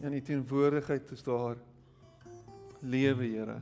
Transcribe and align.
In 0.00 0.12
u 0.12 0.20
teenwoordigheid 0.20 1.10
is 1.10 1.22
daar 1.22 1.56
lewe, 2.80 3.24
Here. 3.24 3.60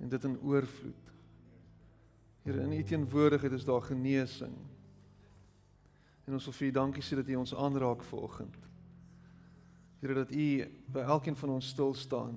En 0.00 0.08
dit 0.08 0.24
in 0.24 0.38
oorvloed. 0.42 1.12
Here, 2.42 2.60
in 2.60 2.72
u 2.72 2.82
teenwoordigheid 2.82 3.52
is 3.52 3.64
daar 3.64 3.82
genesing. 3.82 4.56
En 6.24 6.32
ons 6.32 6.44
wil 6.44 6.54
vir 6.58 6.66
u 6.66 6.70
dankie 6.70 7.02
sê 7.02 7.18
dat 7.20 7.28
u 7.28 7.36
ons 7.38 7.54
aanraak 7.54 8.02
vanoggend. 8.02 8.56
Here 10.00 10.14
dat 10.14 10.32
u 10.32 10.46
by 10.92 11.04
elkeen 11.04 11.36
van 11.36 11.54
ons 11.58 11.68
stil 11.68 11.94
staan 11.94 12.36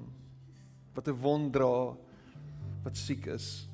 wat 0.93 1.07
'n 1.07 1.21
wond 1.21 1.53
dra 1.53 1.95
wat 2.83 2.97
siek 2.97 3.25
is 3.25 3.67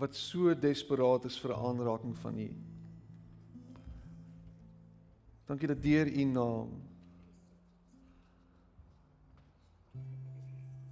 wat 0.00 0.14
so 0.16 0.54
desperaat 0.54 1.24
is 1.24 1.38
vir 1.38 1.52
'n 1.52 1.60
aanraking 1.68 2.16
van 2.16 2.38
u. 2.38 2.50
Dankie 5.46 5.68
dat 5.68 5.82
deur 5.82 6.06
u 6.06 6.24
naam 6.24 6.68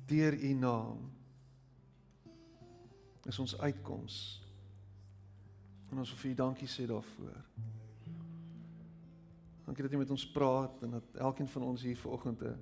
deur 0.09 0.35
u 0.35 0.53
naam 0.53 1.11
is 3.29 3.39
ons 3.39 3.59
uitkoms. 3.61 4.17
En 5.91 5.99
ons 5.99 6.11
wil 6.13 6.21
vir 6.23 6.31
u 6.31 6.35
dankie 6.35 6.69
sê 6.69 6.87
daarvoor. 6.89 7.37
Dankie 9.69 9.85
dat 9.85 9.93
jy 9.93 10.01
met 10.01 10.11
ons 10.17 10.31
praat 10.33 10.83
en 10.83 10.97
dat 10.97 11.21
elkeen 11.29 11.49
van 11.49 11.63
ons 11.63 11.85
hier 11.85 11.97
vanoggend 11.97 12.43
'n 12.43 12.57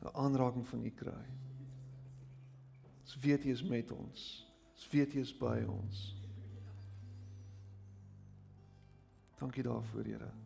'n 0.00 0.14
aanraking 0.14 0.66
van 0.68 0.84
u 0.84 0.90
kry. 0.90 1.24
Ons 3.02 3.16
weet 3.18 3.42
jy 3.42 3.50
is 3.50 3.62
met 3.62 3.90
ons. 3.90 4.46
Ons 4.74 4.88
weet 4.90 5.12
jy 5.12 5.20
is 5.20 5.32
by 5.36 5.64
ons. 5.68 6.16
Dankie 9.38 9.62
daarvoor, 9.62 10.04
Here. 10.04 10.39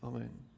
Amen. 0.00 0.48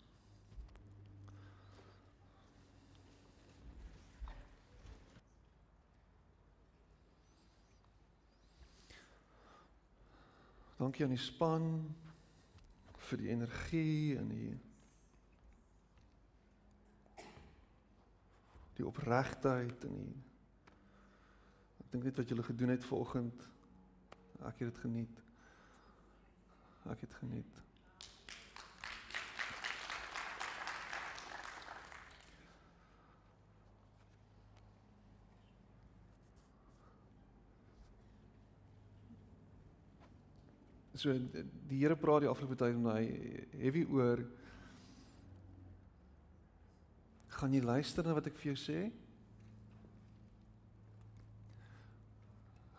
Dankie 10.77 11.05
aan 11.05 11.15
die 11.15 11.19
span 11.19 11.67
vir 13.07 13.19
die 13.19 13.29
energie 13.31 14.17
en 14.19 14.29
die 14.31 14.53
die 18.79 18.87
opregtheid 18.87 19.85
en 19.87 19.99
die 19.99 20.15
ek 21.83 21.91
dink 21.93 22.09
net 22.09 22.19
wat 22.19 22.31
julle 22.33 22.47
gedoen 22.47 22.75
het 22.75 22.87
vanoggend 22.89 23.47
ek 24.43 24.63
het 24.63 24.73
dit 24.73 24.81
geniet. 24.83 25.21
Ek 26.91 27.05
het 27.07 27.15
geniet. 27.21 27.63
So 41.03 41.11
die 41.11 41.81
Here 41.81 41.97
praat 41.99 42.23
die 42.23 42.31
afgelope 42.31 42.55
tyd 42.55 42.77
met 42.79 42.85
my 42.87 43.01
heavy 43.59 43.81
oor 43.91 44.21
gaan 47.35 47.57
jy 47.57 47.63
luister 47.65 48.07
na 48.07 48.15
wat 48.15 48.29
ek 48.31 48.37
vir 48.39 48.53
jou 48.53 48.59
sê? 48.61 48.83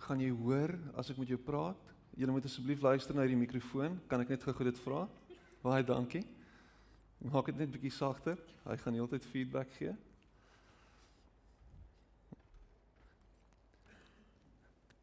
Gaan 0.06 0.24
jy 0.24 0.30
hoor 0.38 0.72
as 0.96 1.12
ek 1.12 1.20
met 1.20 1.34
jou 1.34 1.40
praat? 1.50 1.92
Jy 2.16 2.30
moet 2.31 2.48
asseblief 2.48 2.86
luister 2.86 3.18
na 3.18 3.25
hierdie 3.25 3.42
mikrofoon. 3.42 4.00
Kan 4.08 4.24
ek 4.24 4.31
net 4.31 4.48
gou 4.48 4.69
dit 4.69 4.80
vra? 4.86 5.02
Baie 5.66 5.84
dankie. 5.84 6.24
Maak 7.28 7.52
dit 7.52 7.59
net 7.59 7.75
bietjie 7.75 7.92
sagter. 7.92 8.40
Hy 8.64 8.80
gaan 8.86 9.02
heeltyd 9.02 9.28
feedback 9.34 9.75
gee. 9.75 9.98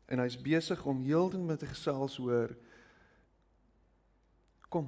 En 0.08 0.24
hy's 0.24 0.40
besig 0.40 0.88
om 0.88 1.04
heeltyd 1.04 1.44
met 1.52 1.60
te 1.60 1.68
gesels 1.68 2.16
oor 2.22 2.56
Kom. 4.70 4.86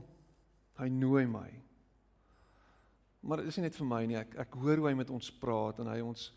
Hy 0.78 0.88
nooi 0.88 1.26
my. 1.26 1.48
Maar 3.22 3.42
dit 3.42 3.50
is 3.52 3.58
nie 3.58 3.66
net 3.68 3.78
vir 3.78 3.86
my 3.86 4.02
nie. 4.06 4.18
Ek 4.18 4.36
ek 4.46 4.56
hoor 4.62 4.82
hoe 4.82 4.88
hy 4.90 4.94
met 4.98 5.10
ons 5.14 5.30
praat 5.42 5.78
en 5.82 5.90
hy 5.90 6.00
ons 6.02 6.30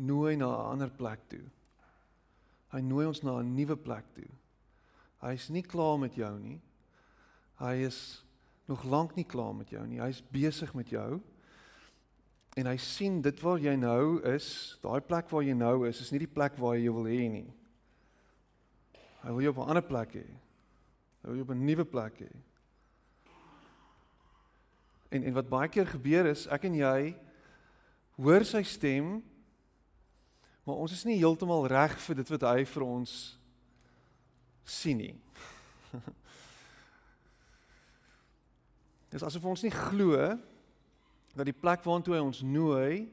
nooi 0.00 0.36
na 0.36 0.48
'n 0.48 0.70
ander 0.74 0.90
plek 0.90 1.20
toe. 1.28 1.44
Hy 2.72 2.80
nooi 2.80 3.06
ons 3.06 3.22
na 3.22 3.40
'n 3.40 3.54
nuwe 3.54 3.76
plek 3.76 4.04
toe. 4.14 4.28
Hy's 5.20 5.50
nie 5.50 5.62
klaar 5.62 5.98
met 5.98 6.14
jou 6.14 6.38
nie. 6.38 6.60
Hy 7.58 7.74
is 7.84 8.24
nog 8.68 8.84
lank 8.84 9.16
nie 9.16 9.24
klaar 9.24 9.54
met 9.54 9.68
jou 9.70 9.86
nie. 9.86 10.00
Hy's 10.00 10.22
besig 10.32 10.74
met 10.74 10.88
jou. 10.88 11.20
En 12.56 12.66
hy 12.66 12.76
sien 12.76 13.20
dit 13.22 13.40
waar 13.40 13.58
jy 13.58 13.76
nou 13.76 14.20
is, 14.22 14.78
daai 14.82 15.00
plek 15.00 15.28
waar 15.30 15.42
jy 15.42 15.54
nou 15.54 15.88
is, 15.88 16.00
is 16.00 16.10
nie 16.12 16.18
die 16.18 16.34
plek 16.34 16.56
waar 16.56 16.74
hy 16.74 16.84
jou 16.84 16.94
wil 16.94 17.04
hê 17.04 17.28
nie. 17.30 17.52
Hy 19.22 19.30
wil 19.30 19.40
jou 19.40 19.50
op 19.50 19.58
'n 19.58 19.68
ander 19.68 19.82
plek 19.82 20.14
hê. 20.14 20.26
Hy 21.22 21.28
wil 21.28 21.34
jou 21.34 21.42
op 21.42 21.50
'n 21.50 21.64
nuwe 21.64 21.84
plek 21.84 22.18
hê. 22.18 22.30
En 25.10 25.24
en 25.26 25.34
wat 25.34 25.50
baie 25.50 25.68
keer 25.68 25.86
gebeur 25.90 26.30
is 26.30 26.46
ek 26.46 26.64
en 26.68 26.74
jy 26.78 27.14
hoor 28.20 28.44
sy 28.46 28.62
stem 28.66 29.18
maar 30.64 30.76
ons 30.84 30.92
is 30.92 31.04
nie 31.08 31.18
heeltemal 31.18 31.66
reg 31.66 31.96
vir 32.04 32.20
dit 32.20 32.28
wat 32.30 32.44
hy 32.46 32.64
vir 32.68 32.84
ons 32.86 33.12
sien 34.70 35.00
nie. 35.00 35.14
Dis 39.10 39.24
asof 39.26 39.44
ons 39.50 39.64
nie 39.66 39.74
glo 39.74 40.38
dat 41.34 41.46
die 41.48 41.56
plek 41.56 41.82
waartoe 41.86 42.14
hy 42.14 42.22
ons 42.22 42.42
nooi 42.46 43.10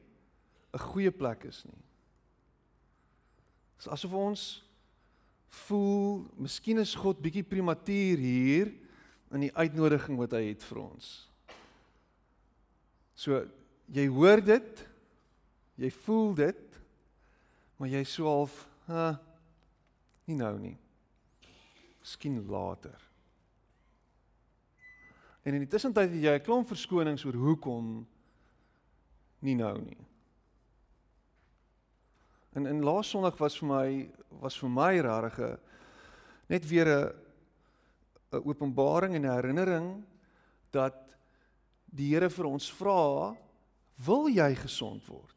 'n 0.70 0.78
goeie 0.92 1.10
plek 1.10 1.44
is 1.48 1.64
nie. 1.64 1.82
Dis 3.78 3.88
asof 3.88 4.12
ons 4.12 4.62
voel, 5.66 6.28
miskien 6.36 6.78
is 6.78 6.94
God 6.94 7.22
bietjie 7.22 7.42
prematuur 7.42 8.18
hier 8.18 8.74
in 9.32 9.40
die 9.40 9.54
uitnodiging 9.56 10.18
wat 10.18 10.32
hy 10.36 10.50
het 10.52 10.62
vir 10.62 10.78
ons. 10.84 11.27
So 13.18 13.42
jy 13.90 14.04
hoor 14.14 14.42
dit, 14.44 14.84
jy 15.82 15.90
voel 16.04 16.36
dit, 16.38 16.78
maar 17.78 17.90
jy 17.90 18.04
sou 18.06 18.28
half, 18.28 18.60
ha, 18.86 19.10
nie 20.30 20.36
nou 20.38 20.54
nie. 20.60 20.76
Miskien 21.98 22.38
later. 22.46 22.94
En 25.42 25.56
in 25.56 25.64
die 25.64 25.70
tussentyd 25.70 26.12
het 26.12 26.22
jy 26.22 26.34
'n 26.36 26.44
klomp 26.44 26.68
verskonings 26.68 27.24
oor 27.24 27.34
hoekom 27.34 28.06
nie 29.40 29.54
nou 29.54 29.78
nie. 29.80 30.06
En 32.54 32.66
in 32.66 32.82
laas 32.82 33.08
Sondag 33.08 33.38
was 33.38 33.58
vir 33.58 33.68
my 33.68 34.10
was 34.40 34.58
vir 34.58 34.70
my 34.70 35.00
rarige 35.00 35.58
net 36.48 36.68
weer 36.68 36.86
'n 36.86 37.12
'n 38.32 38.42
openbaring 38.44 39.14
en 39.14 39.24
'n 39.24 39.34
herinnering 39.34 40.04
dat 40.70 40.94
die 41.94 42.12
Here 42.12 42.30
vir 42.30 42.48
ons 42.50 42.68
vra, 42.78 43.34
wil 44.04 44.28
jy 44.30 44.48
gesond 44.60 45.06
word? 45.08 45.34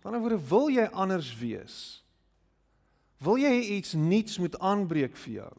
Dan 0.00 0.16
word 0.22 0.40
wil 0.48 0.70
jy 0.72 0.86
anders 0.96 1.30
wees? 1.36 2.00
Wil 3.20 3.42
jy 3.42 3.52
iets 3.76 3.92
nuuts 3.92 4.38
moet 4.40 4.56
aanbreek 4.64 5.16
vir 5.26 5.32
jou? 5.42 5.52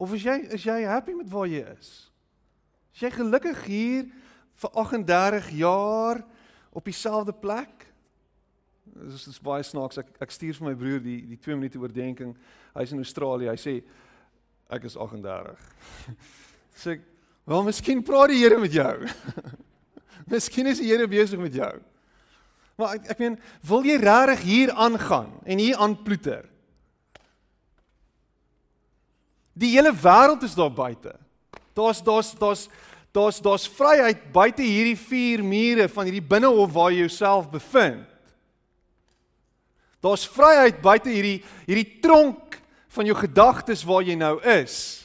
Of 0.00 0.14
is 0.16 0.24
jy 0.24 0.38
is 0.56 0.64
jy 0.64 0.78
happy 0.88 1.14
met 1.14 1.28
waar 1.30 1.46
jy 1.46 1.60
is? 1.76 1.90
Is 2.96 3.04
jy 3.04 3.12
gelukkig 3.14 3.60
hier 3.68 4.08
vir 4.62 4.70
38 4.80 5.50
jaar 5.60 6.22
op 6.72 6.88
dieselfde 6.88 7.36
plek? 7.36 7.86
Dit 8.82 9.12
is, 9.28 9.38
baie 9.44 9.62
snaaks. 9.64 10.00
Ek 10.02 10.08
ek 10.24 10.34
stuur 10.34 10.56
vir 10.58 10.70
my 10.70 10.74
broer 10.76 11.04
die 11.04 11.20
die 11.34 11.38
2 11.38 11.56
minute 11.60 11.80
oordeenking. 11.80 12.34
Hy's 12.74 12.96
in 12.96 13.04
Australië. 13.04 13.52
Hy 13.52 13.60
sê 13.60 13.76
ek 14.72 14.88
is 14.88 14.96
38. 14.96 15.68
sê 16.82 16.96
ek 16.96 17.06
Wel, 17.44 17.64
miskien 17.66 18.02
praat 18.06 18.30
die 18.30 18.42
Here 18.42 18.58
met 18.58 18.74
jou. 18.74 18.92
miskien 20.32 20.70
is 20.70 20.78
die 20.78 20.92
Here 20.92 21.08
besig 21.10 21.40
met 21.42 21.54
jou. 21.54 21.72
Maar 22.78 22.96
ek 22.96 23.10
ek 23.14 23.20
meen, 23.22 23.36
wil 23.66 23.84
jy 23.86 23.98
regtig 24.00 24.46
hier 24.46 24.72
aangaan 24.72 25.32
en 25.44 25.60
hier 25.60 25.76
aanploeter? 25.82 26.46
Die 29.52 29.74
hele 29.74 29.92
wêreld 29.92 30.46
is 30.46 30.56
daar 30.56 30.72
buite. 30.72 31.12
Daar's 31.76 32.00
daar's 32.04 32.32
daar's 32.38 32.68
daar's 33.12 33.42
daar's 33.44 33.68
vryheid 33.68 34.24
buite 34.32 34.64
hierdie 34.64 34.96
vier 34.96 35.42
mure 35.44 35.88
van 35.92 36.08
hierdie 36.08 36.24
binnehof 36.24 36.72
waar 36.72 36.94
jy 36.94 37.04
jouself 37.04 37.50
bevind. 37.52 38.08
Daar's 40.02 40.24
vryheid 40.26 40.80
buite 40.82 41.12
hierdie 41.12 41.42
hierdie 41.66 42.00
tronk 42.02 42.56
van 42.92 43.06
jou 43.06 43.16
gedagtes 43.16 43.84
waar 43.84 44.02
jy 44.02 44.16
nou 44.18 44.38
is. 44.40 45.01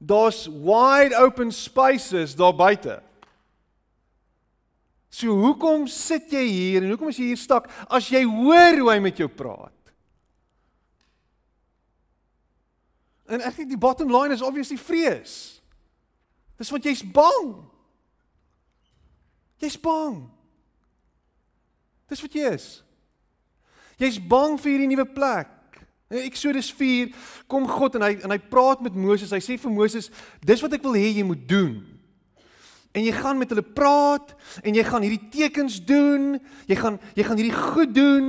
Daar's 0.00 0.46
wide 0.48 1.16
open 1.20 1.52
spaces 1.52 2.32
daar 2.34 2.56
buite. 2.56 3.02
So 5.10 5.34
hoekom 5.36 5.84
sit 5.90 6.30
jy 6.32 6.46
hier 6.46 6.84
en 6.84 6.94
hoekom 6.94 7.10
is 7.10 7.18
jy 7.20 7.32
hier 7.32 7.40
stak 7.40 7.68
as 7.90 8.08
jy 8.08 8.22
hoor 8.24 8.78
hoe 8.78 8.90
hy 8.94 8.98
met 9.04 9.20
jou 9.20 9.28
praat? 9.28 9.74
En 13.30 13.44
ek 13.44 13.60
dink 13.60 13.74
die 13.74 13.78
bottom 13.78 14.10
line 14.10 14.34
is 14.34 14.42
obviously 14.42 14.78
vrees. 14.80 15.60
Dis 16.58 16.72
want 16.72 16.86
jy's 16.88 17.04
bang. 17.04 17.52
Jy's 19.60 19.76
bang. 19.78 20.22
Dis 22.10 22.24
wat 22.24 22.34
jy 22.34 22.54
is. 22.56 22.68
Jy's 24.00 24.18
bang 24.18 24.56
vir 24.58 24.72
hierdie 24.72 24.90
nuwe 24.90 25.06
plek. 25.12 25.52
In 26.10 26.24
Eksodus 26.26 26.72
4 26.74 27.12
kom 27.46 27.68
God 27.70 27.94
en 27.94 28.02
hy 28.02 28.16
en 28.24 28.32
hy 28.34 28.38
praat 28.50 28.80
met 28.82 28.96
Moses. 28.98 29.30
Hy 29.30 29.38
sê 29.44 29.54
vir 29.62 29.70
Moses, 29.70 30.08
dis 30.42 30.62
wat 30.64 30.72
ek 30.74 30.82
wil 30.82 30.96
hê 30.98 31.12
jy 31.14 31.22
moet 31.22 31.44
doen. 31.46 31.76
En 32.90 33.04
jy 33.06 33.12
gaan 33.14 33.38
met 33.38 33.52
hulle 33.54 33.62
praat 33.62 34.32
en 34.66 34.74
jy 34.74 34.82
gaan 34.88 35.06
hierdie 35.06 35.28
tekens 35.30 35.78
doen. 35.86 36.40
Jy 36.66 36.80
gaan 36.80 36.98
jy 37.14 37.26
gaan 37.28 37.38
hierdie 37.38 37.54
goed 37.54 37.94
doen 37.94 38.26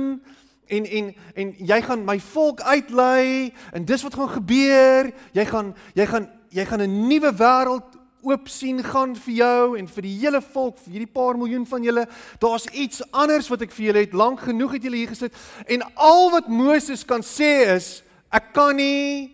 en 0.70 0.86
en 0.86 1.10
en 1.34 1.50
jy 1.58 1.80
gaan 1.82 2.06
my 2.06 2.16
volk 2.22 2.62
uitlei 2.62 3.50
en 3.74 3.88
dis 3.90 4.06
wat 4.06 4.14
gaan 4.14 4.30
gebeur. 4.36 5.10
Jy 5.34 5.46
gaan 5.50 5.74
jy 5.98 6.06
gaan 6.06 6.30
jy 6.54 6.68
gaan 6.70 6.86
'n 6.86 7.08
nuwe 7.10 7.34
wêreld 7.34 7.98
oop 8.22 8.48
sien 8.48 8.78
gaan 8.84 9.16
vir 9.24 9.34
jou 9.34 9.74
en 9.78 9.88
vir 9.90 10.06
die 10.06 10.14
hele 10.20 10.40
volk, 10.52 10.78
vir 10.82 10.96
hierdie 10.96 11.10
paar 11.10 11.38
miljoen 11.38 11.66
van 11.68 11.84
julle. 11.84 12.06
Daar's 12.42 12.68
iets 12.70 13.02
anders 13.10 13.50
wat 13.50 13.64
ek 13.66 13.74
vir 13.74 13.88
julle 13.88 14.04
het 14.06 14.16
lank 14.16 14.44
genoeg 14.46 14.76
het 14.76 14.86
julle 14.86 15.00
hier 15.00 15.12
gesit 15.12 15.36
en 15.66 15.84
al 15.94 16.30
wat 16.34 16.50
Moses 16.50 17.04
kan 17.08 17.24
sê 17.26 17.52
is 17.74 17.90
ek 18.32 18.52
kan 18.56 18.78
nie 18.78 19.32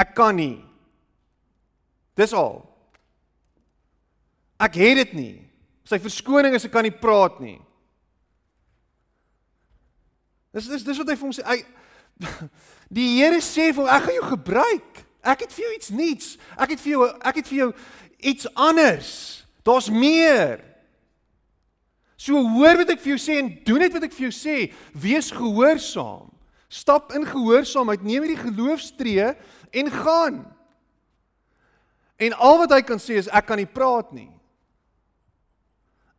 ek 0.00 0.14
kan 0.16 0.36
nie. 0.36 0.58
Dis 2.16 2.32
al. 2.36 2.62
Ek 4.60 4.76
het 4.80 5.00
dit 5.04 5.12
nie. 5.16 5.34
Sy 5.88 6.00
verskoning 6.00 6.56
is 6.56 6.64
ek 6.68 6.72
kan 6.72 6.84
nie 6.86 6.94
praat 6.94 7.40
nie. 7.42 7.58
Dis 10.56 10.66
dis 10.70 10.84
dis 10.86 10.98
wat 10.98 11.12
hy 11.12 11.16
vir 11.16 11.28
hom 11.28 11.36
sê. 11.36 11.44
Hy 11.46 11.60
Die 12.96 13.06
Here 13.20 13.38
sê 13.44 13.70
vir 13.70 13.84
hom 13.84 13.92
ek 13.92 14.08
gaan 14.08 14.18
jou 14.18 14.26
gebruik. 14.32 15.04
Ek 15.20 15.44
het 15.44 15.52
vir 15.52 15.64
jou 15.64 15.74
iets 15.76 15.92
nuuts. 15.92 16.32
Ek 16.56 16.74
het 16.74 16.82
vir 16.82 16.92
jou 16.94 17.06
ek 17.08 17.40
het 17.42 17.48
vir 17.50 17.58
jou 17.58 17.70
iets 18.30 18.48
anders. 18.54 19.12
Daar's 19.66 19.90
meer. 19.92 20.60
So 22.20 22.40
hoor 22.56 22.82
wat 22.82 22.92
ek 22.92 23.02
vir 23.02 23.14
jou 23.14 23.20
sê 23.20 23.38
en 23.40 23.50
doen 23.64 23.80
net 23.84 23.94
wat 23.96 24.04
ek 24.08 24.16
vir 24.16 24.28
jou 24.28 24.34
sê. 24.34 24.56
Wees 24.92 25.30
gehoorsaam. 25.32 26.28
Stap 26.70 27.14
in 27.16 27.26
gehoorsaamheid. 27.26 28.04
Neem 28.04 28.26
hierdie 28.26 28.42
geloofstree 28.44 29.32
en 29.70 29.92
gaan. 29.92 30.42
En 32.20 32.36
al 32.36 32.60
wat 32.60 32.76
hy 32.76 32.82
kan 32.84 33.00
sê 33.00 33.16
is 33.20 33.30
ek 33.32 33.48
kan 33.48 33.60
nie 33.60 33.68
praat 33.68 34.12
nie. 34.12 34.28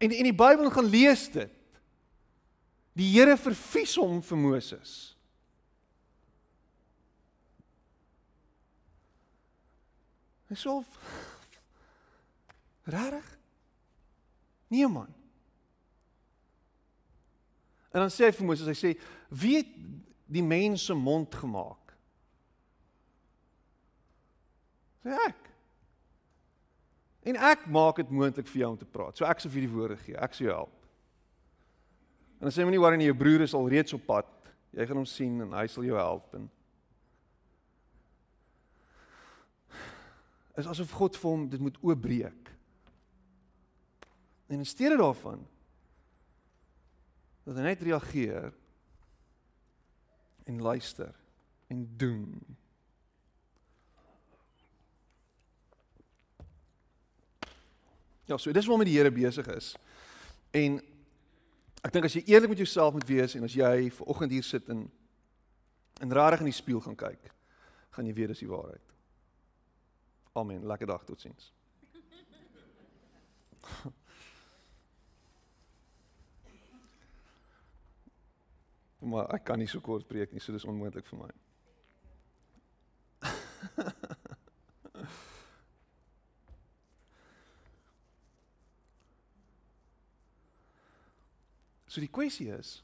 En 0.01 0.09
in 0.09 0.25
die 0.25 0.35
Bybel 0.35 0.71
gaan 0.73 0.89
lees 0.89 1.27
dit. 1.29 1.53
Die 2.97 3.07
Here 3.13 3.37
vervies 3.37 3.93
hom 4.01 4.19
vir 4.25 4.39
Moses. 4.41 5.10
Hy 10.51 10.57
sê 10.59 10.71
Rarig? 12.91 13.27
Nee 14.67 14.87
man. 14.87 15.07
En 17.91 18.03
dan 18.03 18.11
sê 18.11 18.27
hy 18.27 18.33
vir 18.35 18.47
Moses, 18.47 18.67
hy 18.67 18.75
sê, 18.75 18.99
"Wie 19.29 19.57
het 19.57 19.71
die 20.27 20.43
mens 20.43 20.85
se 20.85 20.93
mond 20.93 21.35
gemaak?" 21.35 21.93
Sê 25.03 25.15
ek. 25.27 25.49
En 27.23 27.35
ek 27.35 27.65
maak 27.67 27.95
dit 27.95 28.09
moontlik 28.09 28.47
vir 28.47 28.59
jou 28.61 28.71
om 28.71 28.77
te 28.77 28.85
praat. 28.85 29.17
So 29.17 29.25
ek 29.25 29.39
sal 29.39 29.51
vir 29.51 29.61
die 29.61 29.73
woorde 29.73 29.97
gee. 29.97 30.17
Ek 30.17 30.33
sal 30.33 30.47
jou 30.47 30.55
help. 30.55 30.85
En 32.39 32.49
dan 32.49 32.51
sê 32.51 32.63
moenie 32.63 32.79
worry 32.79 32.97
nie, 32.97 33.05
jou 33.05 33.17
broer 33.17 33.41
is 33.41 33.53
al 33.53 33.69
reeds 33.69 33.93
op 33.93 34.05
pad. 34.05 34.25
Jy 34.73 34.85
gaan 34.87 34.97
hom 34.97 35.05
sien 35.05 35.41
en 35.41 35.51
hy 35.51 35.67
sal 35.67 35.83
jou 35.83 35.97
help 35.97 36.33
en 36.33 36.49
is 40.61 40.69
asof 40.69 40.93
God 40.97 41.17
vir 41.17 41.29
hom 41.29 41.47
dit 41.49 41.61
moet 41.61 41.77
oopbreek. 41.81 42.51
En 44.51 44.59
in 44.59 44.67
steede 44.67 44.99
daarvan 44.99 45.43
dat 47.43 47.57
hy 47.57 47.65
net 47.65 47.83
reageer 47.85 48.51
en 50.45 50.61
luister 50.61 51.15
en 51.71 51.85
doen 51.97 52.41
Ja, 58.31 58.37
so 58.37 58.51
dis 58.51 58.65
waarmee 58.65 58.87
die 58.87 58.95
Here 58.95 59.11
besig 59.11 59.47
is. 59.51 59.73
En 60.55 60.77
ek 61.83 61.91
dink 61.91 62.05
as 62.07 62.13
jy 62.15 62.21
eerlik 62.31 62.53
met 62.53 62.61
jouself 62.61 62.93
moet 62.95 63.09
wees 63.09 63.35
en 63.35 63.43
as 63.43 63.55
jy 63.57 63.89
ver 63.91 64.11
oggend 64.13 64.31
hier 64.31 64.45
sit 64.47 64.69
en 64.71 64.85
en 66.01 66.13
rarig 66.15 66.39
in 66.39 66.47
die 66.47 66.55
spieël 66.55 66.79
gaan 66.81 66.95
kyk, 66.97 67.27
gaan 67.93 68.07
jy 68.07 68.13
weet 68.17 68.31
dis 68.31 68.39
die 68.41 68.49
waarheid. 68.49 68.90
Amen. 70.31 70.65
Lekker 70.65 70.87
dag 70.87 71.03
totsiens. 71.03 71.53
maar 79.11 79.27
ek 79.35 79.43
kan 79.43 79.57
nie 79.59 79.67
so 79.67 79.79
kort 79.83 80.07
preek 80.07 80.31
nie, 80.31 80.41
so 80.41 80.51
dis 80.55 80.65
onmoontlik 80.65 81.05
vir 81.09 81.19
my. 81.25 81.31
So 91.91 91.99
die 91.99 92.07
kwessie 92.07 92.47
is 92.55 92.77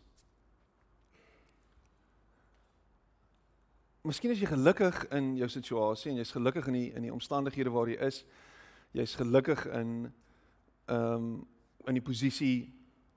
Miskien 4.07 4.31
is 4.31 4.39
jy 4.39 4.47
gelukkig 4.47 5.01
in 5.11 5.33
jou 5.35 5.47
situasie 5.51 6.13
en 6.13 6.19
jy's 6.21 6.29
gelukkig 6.31 6.69
in 6.69 6.75
die 6.77 6.85
in 6.95 7.03
die 7.03 7.11
omstandighede 7.11 7.73
waar 7.75 7.89
jy 7.91 7.97
is. 8.05 8.21
Jy's 8.95 9.17
gelukkig 9.19 9.65
in 9.75 9.89
ehm 10.87 11.15
um, 11.17 11.25
in 11.87 11.97
die 11.99 12.03
posisie 12.03 12.69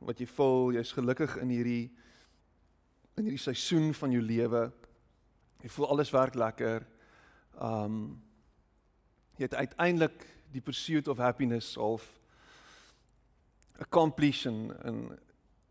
wat 0.02 0.18
jy 0.18 0.26
voel, 0.26 0.72
jy's 0.74 0.90
gelukkig 0.94 1.36
in 1.44 1.52
hierdie 1.54 1.84
in 3.14 3.28
hierdie 3.28 3.42
seisoen 3.42 3.94
van 3.94 4.16
jou 4.16 4.22
lewe. 4.22 4.64
Jy 5.62 5.70
voel 5.76 5.88
alles 5.94 6.10
werk 6.10 6.34
lekker. 6.34 6.88
Ehm 7.60 7.84
um, 7.84 8.02
jy 9.38 9.46
het 9.46 9.54
uiteindelik 9.54 10.26
die 10.50 10.64
pursuit 10.64 11.08
of 11.08 11.22
happiness 11.22 11.76
of 11.76 12.08
accomplishing 13.78 14.72
en 14.82 15.04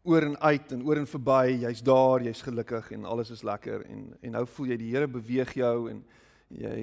oor 0.04 0.24
en 0.24 0.40
uit 0.40 0.72
en 0.72 0.84
oor 0.84 0.98
en 0.98 1.08
verby, 1.08 1.58
jy's 1.60 1.82
daar, 1.84 2.24
jy's 2.24 2.42
gelukkig 2.42 2.92
en 2.92 3.06
alles 3.06 3.30
is 3.30 3.44
lekker 3.44 3.84
en 3.86 4.06
en 4.22 4.32
nou 4.32 4.46
voel 4.48 4.72
jy 4.74 4.78
die 4.78 4.92
Here 4.94 5.08
beweeg 5.08 5.54
jou 5.54 5.90
en 5.92 6.04
jy 6.48 6.78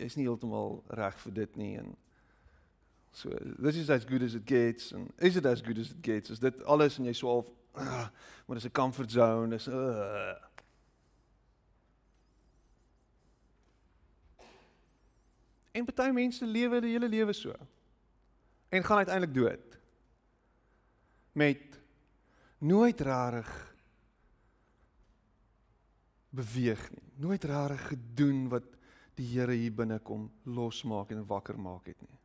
jy's 0.00 0.16
nie 0.16 0.26
heeltemal 0.26 0.80
reg 0.98 1.18
vir 1.24 1.34
dit 1.42 1.56
nie 1.56 1.74
en 1.78 1.92
so 3.12 3.28
this 3.58 3.76
is 3.76 3.90
as 3.90 4.06
good 4.08 4.22
as 4.22 4.34
it 4.34 4.46
gets 4.48 4.92
and 4.92 5.12
is 5.18 5.36
it 5.36 5.46
as 5.46 5.60
good 5.62 5.78
as 5.78 5.90
it 5.90 6.00
gets 6.02 6.30
is 6.30 6.40
dit 6.40 6.62
alles 6.64 6.98
en 6.98 7.06
jy 7.06 7.14
sou 7.16 7.28
al 7.28 7.44
uh, 7.76 8.06
maar 8.46 8.56
dis 8.56 8.66
'n 8.66 8.72
comfort 8.72 9.10
zone 9.10 9.54
is 9.54 9.68
uh. 9.68 10.34
En 15.72 15.84
baie 15.84 16.12
mense 16.12 16.44
lewe 16.46 16.80
die 16.80 16.92
hele 16.92 17.08
lewe 17.08 17.32
so 17.32 17.54
en 18.68 18.84
gaan 18.84 18.96
uiteindelik 18.96 19.34
dood 19.34 19.78
met 21.32 21.81
nooit 22.62 23.00
rarig 23.00 23.50
beweeg 26.32 26.82
nie. 26.94 27.08
Nooit 27.20 27.44
rarig 27.44 27.82
gedoen 27.90 28.46
wat 28.52 28.68
die 29.18 29.26
Here 29.34 29.52
hier 29.52 29.74
binne 29.76 29.98
kom 30.00 30.30
losmaak 30.48 31.12
en 31.12 31.26
wakker 31.28 31.58
maak 31.60 31.90
het 31.90 32.00
nie. 32.00 32.18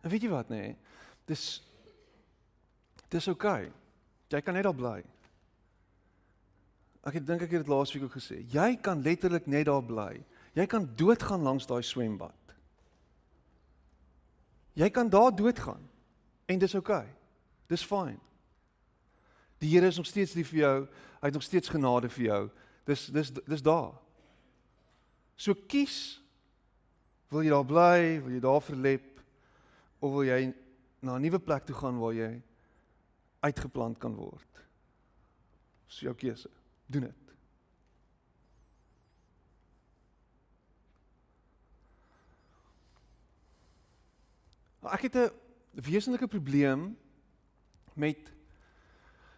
En 0.00 0.12
weet 0.12 0.24
jy 0.24 0.30
wat 0.32 0.48
nê? 0.48 0.60
Nee? 0.70 0.76
Dis 1.28 1.60
dis 3.10 3.28
oukei. 3.28 3.66
Okay. 3.66 3.72
Jy 4.30 4.40
kan 4.46 4.54
net 4.54 4.64
daar 4.64 4.76
bly. 4.78 5.00
Ek 7.10 7.18
dink 7.18 7.42
ek 7.42 7.50
het 7.50 7.64
dit 7.64 7.70
laasweek 7.70 8.06
ook 8.06 8.16
gesê. 8.16 8.40
Jy 8.46 8.76
kan 8.84 9.02
letterlik 9.02 9.48
net 9.50 9.66
daar 9.66 9.82
bly. 9.84 10.22
Jy 10.54 10.66
kan 10.70 10.86
doodgaan 10.96 11.42
langs 11.42 11.66
daai 11.66 11.82
swembad. 11.86 12.54
Jy 14.78 14.88
kan 14.94 15.10
daar 15.10 15.34
doodgaan 15.34 15.82
en 16.46 16.58
dis 16.58 16.74
oukei. 16.78 17.04
Okay. 17.04 17.16
Dis 17.70 17.84
fyn. 17.86 18.18
Die 19.60 19.68
Here 19.68 19.86
is 19.86 19.96
nog 19.96 20.08
steeds 20.08 20.32
lief 20.34 20.48
vir 20.54 20.62
jou. 20.62 20.76
Hy 21.20 21.28
het 21.28 21.36
nog 21.36 21.44
steeds 21.44 21.68
genade 21.68 22.08
vir 22.08 22.24
jou. 22.24 22.42
Dis 22.88 23.06
dis 23.12 23.32
dis 23.36 23.62
daar. 23.62 23.92
So 25.36 25.54
kies 25.54 26.20
wil 27.30 27.44
jy 27.44 27.52
daar 27.52 27.66
bly, 27.68 28.00
wil 28.24 28.34
jy 28.34 28.42
daar 28.42 28.64
verlep 28.64 29.20
of 30.00 30.14
wil 30.16 30.24
jy 30.24 30.54
na 31.00 31.16
'n 31.16 31.22
nuwe 31.22 31.38
plek 31.38 31.64
toe 31.64 31.76
gaan 31.76 32.00
waar 32.00 32.14
jy 32.14 32.42
uitgeplant 33.40 33.98
kan 33.98 34.14
word? 34.14 34.64
Dis 35.86 36.00
jou 36.00 36.14
keuse. 36.14 36.50
Doen 36.86 37.02
dit. 37.02 37.20
Ek 44.82 45.02
het 45.02 45.16
'n 45.16 45.30
wesenlike 45.72 46.26
probleem 46.26 46.96
met 47.94 48.32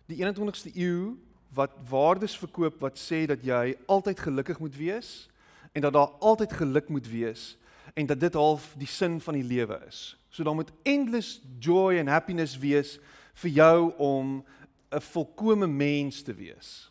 die 0.07 0.19
21ste 0.25 0.73
eeu 0.75 1.15
wat 1.53 1.75
waardes 1.89 2.37
verkoop 2.39 2.81
wat 2.81 2.99
sê 2.99 3.27
dat 3.29 3.45
jy 3.45 3.77
altyd 3.87 4.21
gelukkig 4.21 4.59
moet 4.59 4.77
wees 4.77 5.29
en 5.73 5.85
dat 5.85 5.93
daar 5.93 6.15
altyd 6.21 6.53
geluk 6.53 6.89
moet 6.89 7.09
wees 7.09 7.57
en 7.95 8.07
dat 8.07 8.21
dit 8.21 8.35
half 8.35 8.73
die 8.79 8.89
sin 8.89 9.21
van 9.21 9.35
die 9.35 9.45
lewe 9.45 9.81
is. 9.89 10.17
So 10.31 10.45
daar 10.45 10.57
moet 10.57 10.73
endless 10.83 11.41
joy 11.61 11.99
and 11.99 12.09
happiness 12.09 12.59
wees 12.59 12.99
vir 13.35 13.51
jou 13.51 13.93
om 13.97 14.45
'n 14.91 15.01
volkomme 15.01 15.67
mens 15.67 16.23
te 16.23 16.35
wees. 16.35 16.91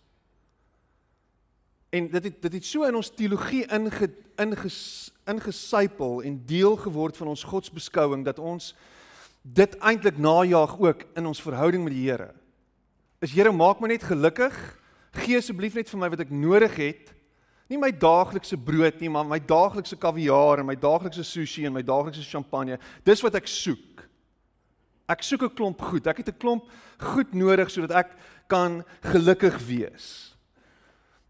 En 1.89 2.08
dit 2.08 2.24
het 2.24 2.41
dit 2.41 2.53
het 2.53 2.65
so 2.65 2.84
in 2.84 2.96
ons 2.96 3.10
teologie 3.10 3.65
inge 3.65 4.10
inges, 4.36 5.12
ingesypel 5.25 6.22
en 6.22 6.46
deel 6.46 6.75
geword 6.75 7.18
van 7.18 7.27
ons 7.27 7.44
godsbeskouing 7.44 8.25
dat 8.25 8.39
ons 8.39 8.75
dit 9.41 9.77
eintlik 9.77 10.18
najag 10.18 10.80
ook 10.80 11.06
in 11.15 11.25
ons 11.25 11.41
verhouding 11.41 11.84
met 11.84 11.94
die 11.94 12.10
Here. 12.10 12.34
Is 13.22 13.36
Here 13.36 13.51
maak 13.54 13.78
my 13.78 13.92
net 13.92 14.01
gelukkig. 14.01 14.56
Gee 15.13 15.38
asseblief 15.38 15.75
net 15.78 15.90
vir 15.92 16.00
my 16.01 16.08
wat 16.10 16.24
ek 16.24 16.32
nodig 16.34 16.74
het. 16.82 17.12
Nie 17.70 17.78
my 17.78 17.92
daaglikse 17.94 18.58
brood 18.58 18.98
nie, 19.00 19.12
maar 19.13 19.28
my 19.30 19.38
daaglikse 19.38 19.96
kaviaar 19.96 20.63
en 20.63 20.68
my 20.68 20.75
daaglikse 20.75 21.24
sushi 21.24 21.68
en 21.70 21.75
my 21.75 21.84
daaglikse 21.86 22.25
champagne. 22.25 22.80
Dis 23.06 23.22
wat 23.22 23.38
ek 23.38 23.46
soek. 23.48 24.01
Ek 25.06 25.22
soek 25.22 25.44
'n 25.44 25.54
klomp 25.54 25.82
goed. 25.82 26.08
Ek 26.08 26.18
het 26.18 26.34
'n 26.34 26.42
klomp 26.42 26.66
goed 26.98 27.34
nodig 27.34 27.70
sodat 27.70 27.92
ek 27.92 28.10
kan 28.50 28.84
gelukkig 29.06 29.60
wees. 29.70 30.30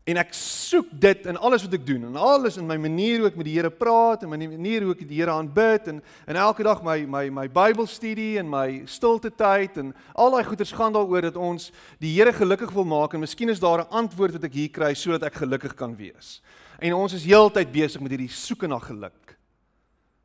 En 0.09 0.17
ek 0.17 0.31
soek 0.33 0.87
dit 0.97 1.27
in 1.29 1.37
alles 1.37 1.61
wat 1.61 1.75
ek 1.77 1.83
doen 1.85 2.07
en 2.07 2.15
alles 2.17 2.55
in 2.57 2.65
my 2.65 2.77
manier 2.81 3.19
hoe 3.21 3.27
ek 3.29 3.35
met 3.37 3.45
die 3.45 3.53
Here 3.53 3.69
praat 3.69 4.23
en 4.25 4.31
my 4.31 4.39
manier 4.39 4.81
hoe 4.81 4.95
ek 4.95 5.03
die 5.05 5.19
Here 5.19 5.35
aanbid 5.35 5.91
en 5.91 5.99
en 6.25 6.39
elke 6.41 6.65
dag 6.65 6.81
my 6.81 7.03
my 7.05 7.27
my 7.29 7.45
Bybelstudie 7.53 8.39
en 8.41 8.49
my 8.49 8.81
stilte 8.89 9.29
tyd 9.29 9.77
en 9.77 9.91
al 10.17 10.33
daai 10.33 10.47
goeders 10.47 10.73
gaan 10.73 10.97
daaroor 10.97 11.29
dat 11.29 11.37
ons 11.37 11.69
die 12.01 12.15
Here 12.15 12.33
gelukkig 12.33 12.73
wil 12.73 12.89
maak 12.89 13.13
en 13.13 13.21
miskien 13.21 13.53
is 13.53 13.61
daar 13.61 13.85
'n 13.85 13.93
antwoord 14.01 14.39
wat 14.39 14.49
ek 14.49 14.57
hier 14.57 14.73
kry 14.73 14.93
sodat 14.93 15.23
ek 15.29 15.37
gelukkig 15.43 15.75
kan 15.75 15.95
wees. 15.95 16.41
En 16.79 16.93
ons 16.93 17.13
is 17.13 17.23
heeltyd 17.23 17.71
besig 17.71 18.01
met 18.01 18.11
hierdie 18.11 18.33
soeke 18.33 18.67
na 18.67 18.79
geluk. 18.79 19.37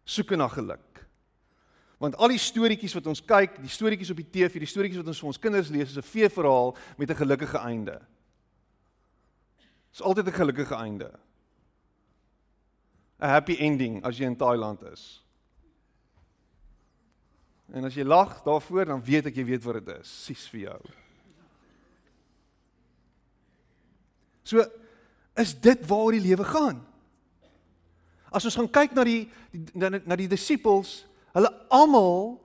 Soeke 0.05 0.37
na 0.37 0.49
geluk. 0.49 1.05
Want 1.99 2.17
al 2.17 2.29
die 2.29 2.41
storieetjies 2.41 2.95
wat 2.95 3.07
ons 3.07 3.21
kyk, 3.21 3.61
die 3.61 3.69
storieetjies 3.69 4.11
op 4.11 4.17
die 4.17 4.31
TV, 4.31 4.59
die 4.59 4.67
storieetjies 4.67 5.03
wat 5.05 5.09
ons 5.13 5.21
vir 5.21 5.27
ons 5.27 5.39
kinders 5.39 5.69
lees, 5.69 5.91
is 5.91 5.97
'n 5.97 6.03
veeverhaal 6.03 6.77
met 6.97 7.11
'n 7.11 7.15
gelukkige 7.15 7.59
einde. 7.59 8.01
Dis 9.97 10.05
altyd 10.05 10.27
'n 10.27 10.33
gelukkige 10.33 10.75
einde. 10.75 11.11
'n 13.19 13.29
Happy 13.29 13.57
ending 13.57 14.05
as 14.05 14.19
jy 14.19 14.25
in 14.25 14.37
Thailand 14.37 14.83
is. 14.83 15.25
En 17.73 17.85
as 17.85 17.95
jy 17.95 18.05
lag 18.05 18.43
daarvoor, 18.43 18.85
dan 18.85 19.05
weet 19.05 19.27
ek 19.27 19.35
jy 19.35 19.45
weet 19.45 19.65
wat 19.65 19.85
dit 19.85 19.97
is. 19.97 20.25
Sies 20.25 20.49
vir 20.49 20.61
jou. 20.61 20.81
So 24.43 24.65
is 25.35 25.61
dit 25.61 25.87
waar 25.87 26.13
die 26.13 26.21
lewe 26.21 26.45
gaan. 26.45 26.87
As 28.31 28.45
ons 28.45 28.55
gaan 28.55 28.71
kyk 28.71 28.93
na 28.93 29.05
die, 29.05 29.31
die 29.51 29.65
na, 29.73 29.89
na 29.89 30.17
die 30.17 30.29
disippels, 30.29 31.07
hulle 31.33 31.51
almal 31.69 32.45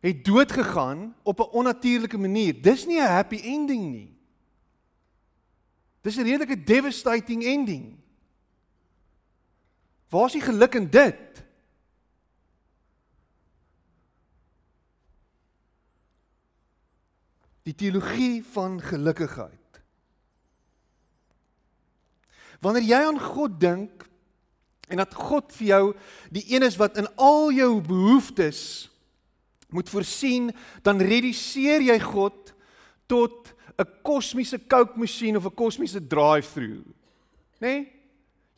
het 0.00 0.24
dood 0.24 0.52
gegaan 0.52 1.14
op 1.22 1.40
'n 1.40 1.50
onnatuurlike 1.52 2.18
manier. 2.18 2.62
Dis 2.62 2.86
nie 2.86 3.00
'n 3.00 3.06
happy 3.18 3.42
ending 3.42 3.90
nie. 3.90 4.19
Dis 6.00 6.16
'n 6.16 6.24
redelike 6.24 6.64
devastating 6.64 7.44
ending. 7.44 7.98
Waar 10.08 10.26
is 10.26 10.32
die 10.32 10.42
geluk 10.42 10.74
in 10.74 10.90
dit? 10.90 11.44
Die 17.62 17.74
teologie 17.74 18.44
van 18.44 18.80
gelukkigheid. 18.82 19.82
Wanneer 22.60 22.82
jy 22.82 23.00
aan 23.06 23.20
God 23.20 23.60
dink 23.60 24.08
en 24.88 24.96
dat 24.96 25.14
God 25.14 25.52
vir 25.54 25.66
jou 25.66 25.84
die 26.34 26.44
een 26.50 26.66
is 26.66 26.76
wat 26.76 26.98
in 26.98 27.06
al 27.14 27.52
jou 27.54 27.80
behoeftes 27.80 28.90
moet 29.70 29.88
voorsien, 29.88 30.50
dan 30.82 30.98
reduseer 30.98 31.84
jy 31.86 31.98
God 32.02 32.50
tot 33.06 33.52
'n 33.80 33.88
kosmiese 34.02 34.58
Coke 34.68 34.96
masjien 34.96 35.36
of 35.36 35.46
'n 35.46 35.54
kosmiese 35.54 36.00
drive-through. 36.00 36.84
Né? 37.60 37.68
Nee? 37.68 37.92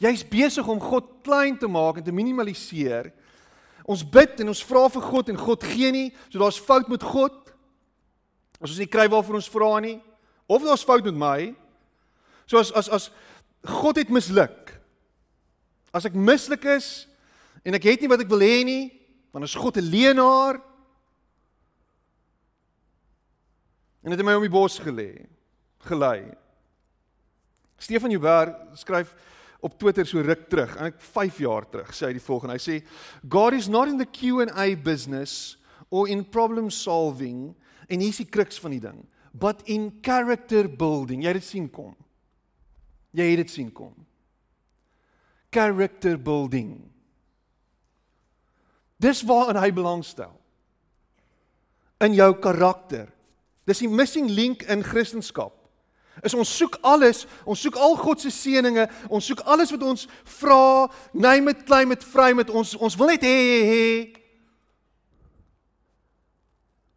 Jy's 0.02 0.24
besig 0.28 0.66
om 0.66 0.80
God 0.80 1.22
klein 1.22 1.58
te 1.58 1.68
maak 1.68 1.96
en 1.96 2.02
te 2.02 2.12
minimaliseer. 2.12 3.12
Ons 3.86 4.02
bid 4.02 4.40
en 4.40 4.48
ons 4.48 4.64
vra 4.64 4.88
vir 4.88 5.02
God 5.02 5.28
en 5.28 5.38
God 5.38 5.62
gee 5.62 5.90
nie, 5.94 6.08
so 6.28 6.38
daar's 6.38 6.58
fout 6.58 6.88
met 6.88 7.02
God. 7.02 7.32
As 8.60 8.70
ons 8.70 8.78
nie 8.78 8.90
kry 8.90 9.06
waarvoor 9.10 9.38
ons 9.38 9.50
vra 9.50 9.80
nie, 9.80 10.00
of 10.50 10.62
daar's 10.62 10.84
fout 10.86 11.04
met 11.04 11.14
my. 11.14 11.54
So 12.46 12.58
as 12.58 12.72
as 12.72 12.88
as 12.88 13.10
God 13.62 13.96
het 13.96 14.10
misluk. 14.10 14.74
As 15.94 16.06
ek 16.08 16.14
misluk 16.18 16.64
is 16.64 17.06
en 17.62 17.74
ek 17.78 17.86
het 17.86 18.02
nie 18.02 18.10
wat 18.10 18.24
ek 18.24 18.30
wil 18.32 18.42
hê 18.42 18.64
nie, 18.66 18.90
dan 19.32 19.46
is 19.46 19.54
God 19.54 19.78
'n 19.78 19.86
leienaar. 19.86 20.60
En 24.02 24.10
het 24.10 24.22
my 24.26 24.34
om 24.34 24.44
die 24.44 24.52
bos 24.52 24.80
gelê, 24.82 25.26
gelei. 25.86 26.32
Stefan 27.82 28.10
Joubert 28.10 28.78
skryf 28.78 29.14
op 29.62 29.78
Twitter 29.78 30.06
so 30.06 30.22
ruk 30.22 30.48
terug, 30.50 30.74
en 30.76 30.90
ek 30.90 31.00
5 31.02 31.38
jaar 31.44 31.66
terug, 31.70 31.90
sê 31.94 32.08
hy 32.08 32.16
die 32.18 32.24
volgende. 32.24 32.58
Hy 32.58 32.62
sê 32.62 32.78
God 33.30 33.54
is 33.54 33.70
not 33.70 33.90
in 33.90 34.00
the 34.00 34.06
Q&A 34.06 34.72
business 34.74 35.56
or 35.90 36.10
in 36.10 36.24
problem 36.24 36.70
solving 36.70 37.52
en 37.86 38.02
hier's 38.02 38.18
die 38.22 38.30
kruks 38.30 38.58
van 38.62 38.74
die 38.74 38.82
ding, 38.82 39.02
but 39.32 39.62
in 39.70 39.90
character 40.02 40.66
building. 40.66 41.22
Jy 41.22 41.34
het 41.34 41.42
dit 41.42 41.48
sien 41.48 41.68
kom. 41.70 41.94
Jy 43.14 43.28
het 43.30 43.42
dit 43.44 43.54
sien 43.54 43.70
kom. 43.74 43.94
Character 45.52 46.16
building. 46.16 46.78
Dis 49.02 49.22
waar 49.28 49.58
hy 49.60 49.70
belangstel. 49.74 50.32
In 52.02 52.16
jou 52.16 52.30
karakter. 52.42 53.10
Dis 53.68 53.82
die 53.84 53.90
missing 53.90 54.30
link 54.30 54.62
in 54.70 54.82
Christendom. 54.82 55.52
Is 56.20 56.34
ons 56.36 56.50
soek 56.58 56.76
alles, 56.84 57.24
ons 57.48 57.60
soek 57.62 57.78
al 57.80 57.94
God 57.96 58.20
se 58.20 58.30
seëninge, 58.34 58.84
ons 59.08 59.24
soek 59.24 59.40
alles 59.48 59.72
wat 59.72 59.84
ons 59.86 60.04
vra, 60.38 60.88
name 61.14 61.54
it, 61.54 61.62
claim 61.66 61.94
it, 61.94 62.04
vry 62.04 62.34
met 62.36 62.50
ons 62.52 62.74
ons 62.76 62.98
wil 63.00 63.14
net 63.14 63.24
hê 63.24 63.32
hê 63.32 63.62
hê. 63.70 63.86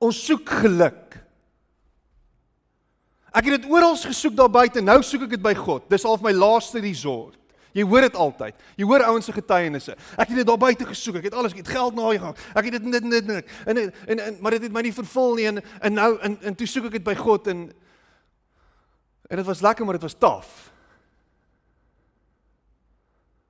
Ons 0.04 0.20
soek 0.28 0.44
geluk. 0.66 1.16
Ek 3.36 3.48
het 3.48 3.56
dit 3.58 3.72
oral 3.72 3.96
gesoek 4.00 4.36
daar 4.36 4.52
buite, 4.52 4.84
nou 4.84 5.00
soek 5.04 5.26
ek 5.26 5.38
dit 5.38 5.44
by 5.44 5.56
God. 5.58 5.88
Dis 5.92 6.06
al 6.08 6.20
my 6.24 6.36
laaste 6.36 6.84
resort. 6.84 7.40
Jy 7.76 7.84
hoor 7.84 8.06
dit 8.06 8.16
altyd. 8.16 8.62
Jy 8.80 8.86
hoor 8.88 9.04
ouens 9.10 9.26
se 9.28 9.34
getuienisse. 9.36 9.96
Ek 10.16 10.30
het 10.32 10.38
dit 10.40 10.48
daar 10.48 10.60
buite 10.60 10.86
gesoek. 10.88 11.18
Ek 11.20 11.28
het 11.28 11.34
alles, 11.36 11.52
ek 11.52 11.66
het 11.66 11.74
geld 11.76 11.98
nagegaan. 11.98 12.38
Ek 12.56 12.70
het 12.70 12.78
dit 12.78 12.86
dit 12.94 13.10
dit 13.12 13.28
dit 13.28 13.52
en 13.66 13.82
en 13.82 14.22
en 14.24 14.38
maar 14.40 14.56
dit 14.56 14.64
het 14.68 14.76
my 14.76 14.84
nie 14.86 14.94
vervul 14.96 15.36
nie 15.36 15.50
en 15.50 15.60
en 15.60 15.98
nou 16.00 16.12
en 16.24 16.38
en 16.52 16.56
toe 16.56 16.68
soek 16.72 16.88
ek 16.88 16.96
dit 17.00 17.04
by 17.04 17.18
God 17.20 17.50
en 17.52 17.66
en 19.28 19.42
dit 19.42 19.50
was 19.50 19.66
lekker 19.66 19.84
maar 19.84 20.00
dit 20.00 20.08
was 20.08 20.16
taaf. 20.16 20.54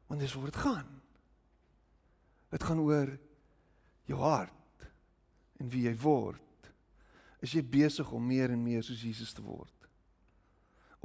Want 0.10 0.26
dis 0.26 0.34
waar 0.34 0.50
dit 0.50 0.60
gaan. 0.66 0.90
Dit 2.50 2.64
gaan 2.64 2.82
oor 2.82 3.14
jou 4.10 4.20
hart 4.26 4.90
en 5.62 5.70
wie 5.70 5.86
jy 5.86 5.96
word. 6.02 6.42
Is 7.46 7.54
jy 7.54 7.62
besig 7.62 8.10
om 8.10 8.26
meer 8.26 8.50
en 8.50 8.64
meer 8.64 8.82
soos 8.82 9.06
Jesus 9.06 9.38
te 9.38 9.46
word? 9.46 9.90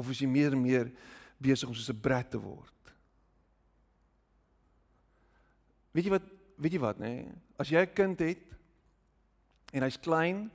Of 0.00 0.08
is 0.08 0.24
jy 0.24 0.28
meer 0.30 0.56
en 0.56 0.62
meer 0.62 0.88
besig 1.36 1.68
om 1.68 1.74
soos 1.74 1.92
'n 1.92 2.00
brat 2.00 2.30
te 2.30 2.40
word? 2.40 2.72
Weet 5.90 6.06
jy 6.06 6.10
wat, 6.14 6.26
weet 6.56 6.76
jy 6.76 6.82
wat, 6.82 6.98
nê? 7.02 7.12
Nee? 7.14 7.36
As 7.58 7.68
jy 7.68 7.82
'n 7.82 7.94
kind 7.94 8.18
het 8.18 8.46
en 9.72 9.82
hy's 9.82 9.98
klein 10.00 10.50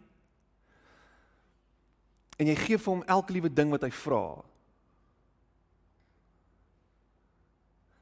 en 2.39 2.47
jy 2.47 2.55
gee 2.55 2.77
vir 2.77 2.93
hom 2.93 3.03
elke 3.07 3.33
liewe 3.33 3.49
ding 3.53 3.71
wat 3.71 3.83
hy 3.83 3.91
vra. 3.91 4.43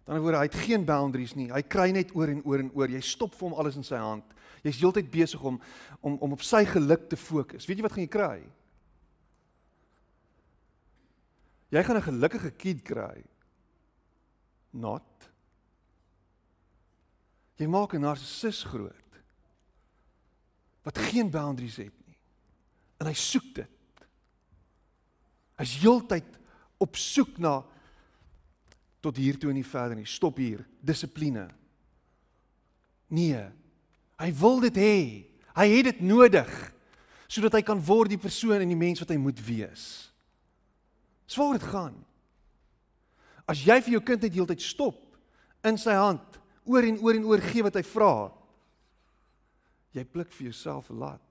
Dan 0.04 0.20
word 0.20 0.36
hy 0.36 0.48
het 0.50 0.56
geen 0.56 0.86
boundaries 0.86 1.36
nie. 1.36 1.52
Hy 1.52 1.62
kry 1.62 1.92
net 1.92 2.12
oor 2.16 2.28
en 2.28 2.42
oor 2.44 2.60
en 2.60 2.72
oor. 2.76 2.90
Jy 2.90 3.02
stop 3.02 3.36
vir 3.36 3.50
hom 3.50 3.60
alles 3.60 3.78
in 3.80 3.84
sy 3.84 3.98
hand. 3.98 4.26
Jy's 4.64 4.80
heeltyd 4.80 5.12
besig 5.12 5.44
om 5.44 5.62
om 6.02 6.18
om 6.20 6.36
op 6.36 6.44
sy 6.44 6.66
geluk 6.66 7.08
te 7.10 7.16
fokus. 7.20 7.66
Weet 7.66 7.78
jy 7.80 7.86
wat 7.86 7.96
gaan 7.96 8.04
jy 8.04 8.12
kry? 8.12 8.44
Jy 11.72 11.84
gaan 11.84 11.98
'n 11.98 12.10
gelukkige 12.10 12.52
kind 12.52 12.84
kry. 12.84 13.24
Not 14.72 15.30
Jy 17.64 17.70
maak 17.72 17.94
'n 17.96 18.04
narcissus 18.04 18.64
groot 18.68 19.00
wat 20.84 20.98
geen 20.98 21.30
boundaries 21.32 21.78
het 21.80 21.96
nie. 22.06 22.18
En 23.00 23.08
hy 23.08 23.14
soek 23.14 23.54
dit. 23.56 23.70
Hy's 25.56 25.78
heeltyd 25.80 26.28
op 26.78 26.96
soek 27.00 27.38
na 27.40 27.64
tot 29.00 29.16
hier 29.16 29.40
toe 29.40 29.50
en 29.50 29.56
nie 29.56 29.68
verder 29.68 29.96
nie. 29.96 30.06
Stop 30.06 30.38
hier. 30.38 30.66
Dissipline. 30.84 31.48
Nee. 33.08 33.46
Hy 34.20 34.34
wil 34.34 34.60
dit 34.60 34.76
hê. 34.76 35.00
Hy 35.56 35.68
het 35.78 35.84
dit 35.84 36.02
nodig 36.02 36.52
sodat 37.28 37.54
hy 37.54 37.64
kan 37.66 37.80
word 37.82 38.10
die 38.10 38.22
persoon 38.22 38.62
en 38.62 38.68
die 38.68 38.78
mens 38.78 39.00
wat 39.00 39.10
hy 39.10 39.18
moet 39.18 39.40
wees. 39.46 40.12
Dis 41.26 41.40
waaroor 41.40 41.58
dit 41.58 41.70
gaan. 41.72 41.96
As 43.48 43.64
jy 43.64 43.80
vir 43.82 43.96
jou 43.96 44.04
kind 44.04 44.22
net 44.22 44.36
heeltyd 44.36 44.62
stop 44.62 45.00
in 45.66 45.80
sy 45.82 45.96
hand, 45.98 46.43
oor 46.66 46.84
en 46.88 47.00
oor 47.04 47.18
en 47.18 47.28
oor 47.28 47.44
gee 47.44 47.64
wat 47.66 47.76
hy 47.80 47.84
vra, 47.88 48.16
jy 49.94 50.04
pluk 50.10 50.32
vir 50.34 50.50
jouself 50.50 50.90
'n 50.90 51.00
lat. 51.00 51.22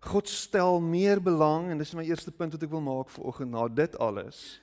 God 0.00 0.28
stel 0.28 0.80
meer 0.80 1.20
belang 1.20 1.70
en 1.70 1.78
dis 1.78 1.94
my 1.94 2.04
eerste 2.04 2.30
punt 2.30 2.52
wat 2.52 2.62
ek 2.62 2.70
wil 2.70 2.80
maak 2.80 3.10
vir 3.10 3.24
oggend 3.24 3.50
na 3.50 3.66
dit 3.68 3.96
alles. 3.98 4.60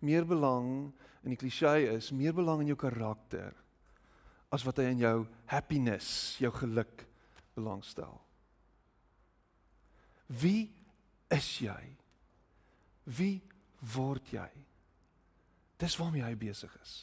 Meer 0.00 0.24
belang 0.24 0.92
in 1.22 1.30
die 1.30 1.36
klise 1.36 1.76
is 1.92 2.10
meer 2.10 2.32
belang 2.32 2.60
in 2.60 2.68
jou 2.72 2.76
karakter 2.76 3.54
as 4.50 4.64
wat 4.64 4.78
hy 4.80 4.88
in 4.94 5.02
jou 5.02 5.26
happiness, 5.46 6.38
jou 6.40 6.50
geluk 6.50 7.04
belangstel. 7.54 8.14
Wie 10.28 10.70
is 11.30 11.60
jy? 11.60 11.82
Wie 13.04 13.40
word 13.94 14.32
jy? 14.32 14.48
Dis 15.78 15.96
waarmee 15.96 16.24
hy 16.26 16.34
besig 16.38 16.72
is. 16.82 16.96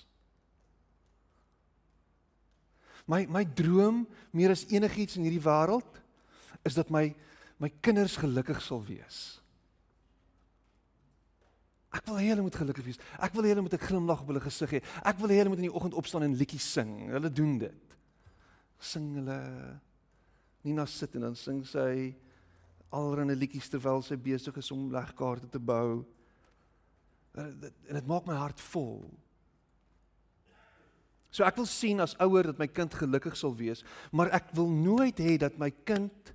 My 3.05 3.24
my 3.29 3.46
droom 3.46 4.03
meer 4.34 4.51
as 4.51 4.65
enigiets 4.74 5.15
in 5.20 5.27
hierdie 5.27 5.44
wêreld 5.44 6.01
is 6.65 6.75
dat 6.77 6.89
my 6.89 7.08
my 7.62 7.70
kinders 7.82 8.17
gelukkig 8.20 8.60
sal 8.62 8.82
wees. 8.84 9.39
Ek 11.96 12.03
wil 12.10 12.17
hê 12.20 12.27
hulle 12.34 12.44
moet 12.44 12.58
gelukkig 12.60 12.89
wees. 12.89 13.00
Ek 13.24 13.36
wil 13.38 13.46
hê 13.46 13.53
hulle 13.53 13.63
moet 13.63 13.74
'n 13.74 13.88
glimlag 13.88 14.22
op 14.22 14.27
hulle 14.27 14.44
gesig 14.44 14.72
hê. 14.75 14.82
Ek 15.05 15.20
wil 15.20 15.29
hê 15.29 15.38
hulle 15.39 15.50
moet 15.50 15.63
in 15.63 15.70
die 15.70 15.75
oggend 15.75 15.94
opstaan 15.94 16.24
en 16.24 16.36
liedjies 16.36 16.72
sing. 16.72 17.08
Hulle 17.10 17.32
doen 17.32 17.58
dit. 17.58 17.96
Sing 18.79 19.15
hulle 19.15 19.79
Nina 20.63 20.86
sit 20.86 21.15
en 21.15 21.22
dan 21.22 21.36
sing 21.36 21.63
sy 21.65 22.15
alreine 22.89 23.36
liedjies 23.36 23.70
terwyl 23.70 24.01
sy 24.01 24.17
besig 24.17 24.58
is 24.58 24.72
om 24.72 24.91
legkaarte 24.91 25.48
te 25.48 25.60
bou. 25.60 26.03
En 27.36 27.98
dit 28.00 28.08
maak 28.08 28.27
my 28.27 28.38
hart 28.39 28.62
vol. 28.72 29.04
So 31.36 31.44
ek 31.44 31.58
wil 31.60 31.68
sien 31.68 32.00
as 32.00 32.15
ouer 32.24 32.48
dat 32.48 32.60
my 32.62 32.68
kind 32.72 32.94
gelukkig 32.96 33.36
sal 33.36 33.56
wees, 33.60 33.84
maar 34.15 34.32
ek 34.36 34.54
wil 34.56 34.70
nooit 34.72 35.20
hê 35.20 35.36
dat 35.42 35.58
my 35.60 35.68
kind 35.84 36.32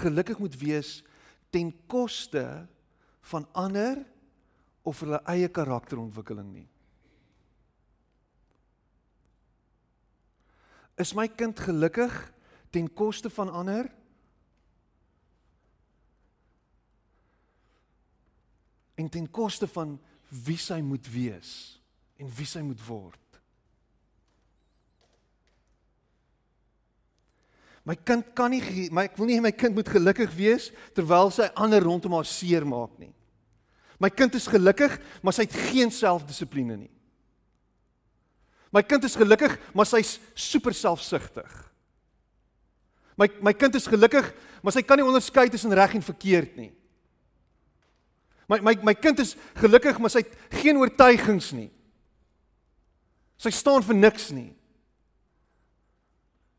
gelukkig 0.00 0.40
moet 0.40 0.56
wees 0.56 1.02
ten 1.52 1.68
koste 1.92 2.64
van 3.28 3.44
ander 3.52 4.00
of 4.88 5.02
hulle 5.04 5.20
eie 5.28 5.50
karakterontwikkeling 5.52 6.48
nie. 6.54 6.68
Is 10.96 11.12
my 11.16 11.26
kind 11.28 11.60
gelukkig 11.60 12.14
ten 12.72 12.88
koste 12.96 13.28
van 13.32 13.52
ander? 13.52 13.90
En 18.94 19.08
ten 19.08 19.30
koste 19.30 19.68
van 19.70 19.96
wie 20.28 20.58
sy 20.60 20.80
moet 20.84 21.06
wees 21.12 21.80
en 22.20 22.28
wie 22.36 22.46
sy 22.48 22.60
moet 22.64 22.80
word? 22.86 23.18
My 27.82 27.96
kind 27.98 28.28
kan 28.38 28.52
nie 28.54 28.88
my 28.94 29.08
ek 29.08 29.16
wil 29.18 29.26
nie 29.26 29.40
my 29.42 29.50
kind 29.54 29.74
moet 29.74 29.90
gelukkig 29.90 30.30
wees 30.36 30.68
terwyl 30.94 31.32
sy 31.34 31.48
ander 31.58 31.82
rondom 31.82 32.14
haar 32.14 32.28
seer 32.28 32.66
maak 32.68 32.94
nie. 33.00 33.10
My 34.02 34.10
kind 34.10 34.34
is 34.34 34.48
gelukkig, 34.50 34.94
maar 35.22 35.34
sy 35.34 35.46
het 35.46 35.56
geen 35.70 35.90
selfdissipline 35.94 36.76
nie. 36.76 36.90
My 38.72 38.82
kind 38.86 39.04
is 39.04 39.18
gelukkig, 39.18 39.58
maar 39.76 39.86
sy's 39.86 40.16
super 40.34 40.74
selfsugtig. 40.74 41.50
My 43.20 43.28
my 43.44 43.52
kind 43.52 43.74
is 43.78 43.86
gelukkig, 43.90 44.30
maar 44.62 44.74
sy 44.74 44.82
kan 44.86 44.98
nie 44.98 45.06
onderskei 45.06 45.48
tussen 45.52 45.74
reg 45.76 45.98
en 45.98 46.06
verkeerd 46.06 46.56
nie. 46.56 46.70
My 48.52 48.58
my 48.60 48.74
my 48.84 48.94
kind 48.94 49.20
is 49.22 49.32
gelukkig, 49.56 49.96
maar 49.98 50.12
sy 50.12 50.20
het 50.26 50.34
geen 50.60 50.76
oortuigings 50.76 51.52
nie. 51.56 51.70
Sy 53.40 53.52
staan 53.54 53.84
vir 53.86 53.96
niks 53.96 54.28
nie. 54.34 54.50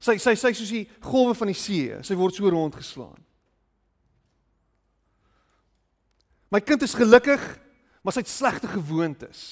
Sy 0.01 0.17
sy 0.19 0.33
sy 0.39 0.51
soos 0.57 0.71
die 0.73 0.87
golwe 1.03 1.35
van 1.37 1.51
die 1.51 1.57
see, 1.57 1.91
sy 2.01 2.17
word 2.17 2.35
so 2.35 2.49
rondgeslaan. 2.49 3.19
My 6.53 6.61
kind 6.61 6.81
is 6.85 6.95
gelukkig, 6.97 7.41
maar 8.01 8.13
sy 8.13 8.23
het 8.23 8.31
slegte 8.31 8.69
gewoontes. 8.69 9.43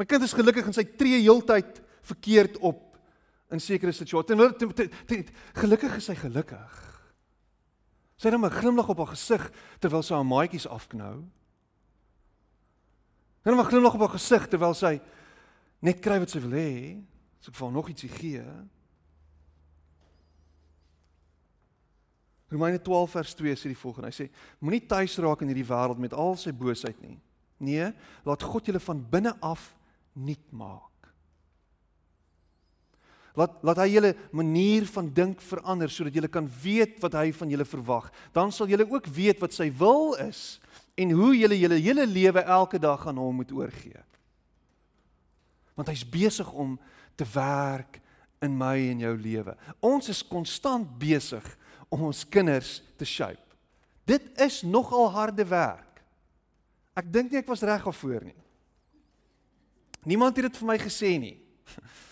My 0.00 0.08
kind 0.08 0.24
is 0.24 0.34
gelukkig 0.36 0.68
en 0.68 0.76
sy 0.76 0.84
tree 0.96 1.20
heeltyd 1.20 1.78
verkeerd 2.08 2.56
op 2.64 2.96
in 3.52 3.60
sekere 3.60 3.92
situasies. 3.92 5.28
Gelukkig 5.60 6.00
is 6.00 6.08
sy 6.08 6.16
gelukkig. 6.16 6.91
Sy 8.22 8.30
het 8.30 8.38
'n 8.38 8.50
glimlag 8.50 8.88
op 8.88 8.98
haar 8.98 9.16
gesig 9.16 9.50
terwyl 9.80 10.02
sy 10.02 10.14
haar 10.14 10.26
maatjies 10.26 10.68
afknou. 10.68 11.24
Sy 13.42 13.50
het 13.50 13.58
'n 13.58 13.64
glimlag 13.64 13.94
op 13.94 14.00
haar 14.00 14.14
gesig 14.14 14.46
terwyl 14.46 14.74
sy 14.74 15.00
net 15.80 16.00
kry 16.00 16.18
wat 16.20 16.30
sy 16.30 16.38
wil 16.38 16.54
hê. 16.54 17.02
As 17.40 17.48
ek 17.48 17.54
vir 17.54 17.66
haar 17.66 17.74
nog 17.74 17.88
ietsie 17.88 18.08
gee. 18.08 18.44
Romeine 22.48 22.78
12 22.78 23.10
vers 23.10 23.34
2 23.34 23.54
sê 23.56 23.62
die 23.72 23.74
volgende. 23.74 24.08
Hy 24.08 24.24
sê: 24.24 24.30
Moenie 24.60 24.86
tuis 24.86 25.18
raak 25.18 25.40
in 25.42 25.48
hierdie 25.48 25.66
wêreld 25.66 25.98
met 25.98 26.12
al 26.12 26.36
sy 26.36 26.52
boosheid 26.52 27.00
nie. 27.00 27.18
Nee, 27.58 27.92
laat 28.24 28.42
God 28.42 28.66
julle 28.66 28.80
van 28.80 29.10
binne 29.10 29.34
af 29.40 29.74
nuut 30.12 30.52
maak. 30.52 30.91
Laat 33.38 33.62
laat 33.64 33.78
hy 33.80 33.88
julle 33.94 34.12
manier 34.36 34.84
van 34.92 35.08
dink 35.14 35.40
verander 35.40 35.90
sodat 35.90 36.12
julle 36.16 36.28
kan 36.28 36.48
weet 36.62 36.98
wat 37.00 37.16
hy 37.16 37.30
van 37.32 37.52
julle 37.52 37.64
verwag. 37.64 38.10
Dan 38.34 38.52
sal 38.52 38.68
julle 38.68 38.84
ook 38.88 39.08
weet 39.08 39.40
wat 39.40 39.56
sy 39.56 39.70
wil 39.80 40.12
is 40.20 40.60
en 41.00 41.14
hoe 41.16 41.32
julle 41.38 41.56
julle 41.56 41.80
hele 41.80 42.06
lewe 42.06 42.42
elke 42.44 42.80
dag 42.80 43.06
aan 43.08 43.20
hom 43.20 43.40
moet 43.40 43.52
oorgee. 43.56 44.02
Want 45.78 45.88
hy's 45.88 46.04
besig 46.04 46.50
om 46.52 46.76
te 47.16 47.24
werk 47.32 48.02
in 48.44 48.52
my 48.58 48.76
en 48.90 49.00
jou 49.06 49.14
lewe. 49.16 49.56
Ons 49.80 50.10
is 50.12 50.20
konstant 50.26 50.88
besig 51.00 51.46
om 51.92 52.04
ons 52.10 52.24
kinders 52.28 52.80
te 53.00 53.08
shape. 53.08 53.40
Dit 54.04 54.28
is 54.42 54.60
nogal 54.66 55.08
harde 55.14 55.44
werk. 55.48 56.02
Ek 56.98 57.08
dink 57.08 57.32
nie 57.32 57.40
ek 57.40 57.48
was 57.48 57.64
reg 57.64 57.86
af 57.88 57.96
voor 58.02 58.26
nie. 58.26 58.36
Niemand 60.04 60.36
het 60.36 60.50
dit 60.50 60.58
vir 60.58 60.68
my 60.68 60.78
gesê 60.82 61.16
nie. 61.22 61.36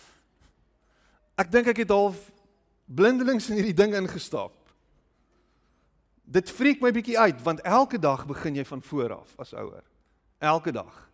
Ek 1.41 1.49
dink 1.49 1.71
ek 1.73 1.85
het 1.85 1.93
half 1.95 2.19
blindelings 2.91 3.49
in 3.49 3.61
hierdie 3.61 3.77
ding 3.77 3.95
ingestap. 3.97 4.53
Dit 6.31 6.51
freak 6.53 6.83
my 6.85 6.93
bietjie 6.95 7.19
uit 7.19 7.41
want 7.47 7.63
elke 7.67 7.99
dag 7.99 8.27
begin 8.29 8.59
jy 8.59 8.65
van 8.69 8.83
voor 8.83 9.15
af 9.23 9.33
as 9.41 9.55
ouer. 9.57 9.85
Elke 10.39 10.73
dag. 10.75 11.07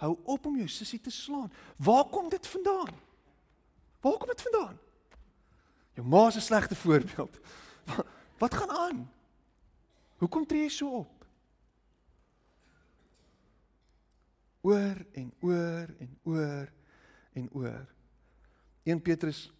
Hou 0.00 0.14
op 0.24 0.46
om 0.46 0.56
jou 0.56 0.68
sussie 0.68 1.00
te 1.00 1.12
slaan. 1.12 1.52
Waar 1.76 2.04
kom 2.12 2.28
dit 2.32 2.46
vandaan? 2.46 2.94
Waar 4.00 4.18
kom 4.20 4.32
dit 4.32 4.42
vandaan? 4.48 4.78
Jou 5.96 6.06
ma 6.06 6.26
is 6.28 6.36
'n 6.36 6.40
slegte 6.40 6.76
voorbeeld. 6.76 7.38
Wat, 7.84 8.06
wat 8.42 8.54
gaan 8.54 8.70
aan? 8.70 9.10
Hoekom 10.16 10.46
tree 10.46 10.62
jy 10.62 10.68
so 10.68 10.88
op? 10.88 11.24
Oor 14.60 14.96
en 15.12 15.32
oor 15.40 15.88
en 15.98 16.18
oor 16.22 16.72
en 17.32 17.48
oor. 17.52 17.86
1 18.82 19.02
Petrus 19.02 19.52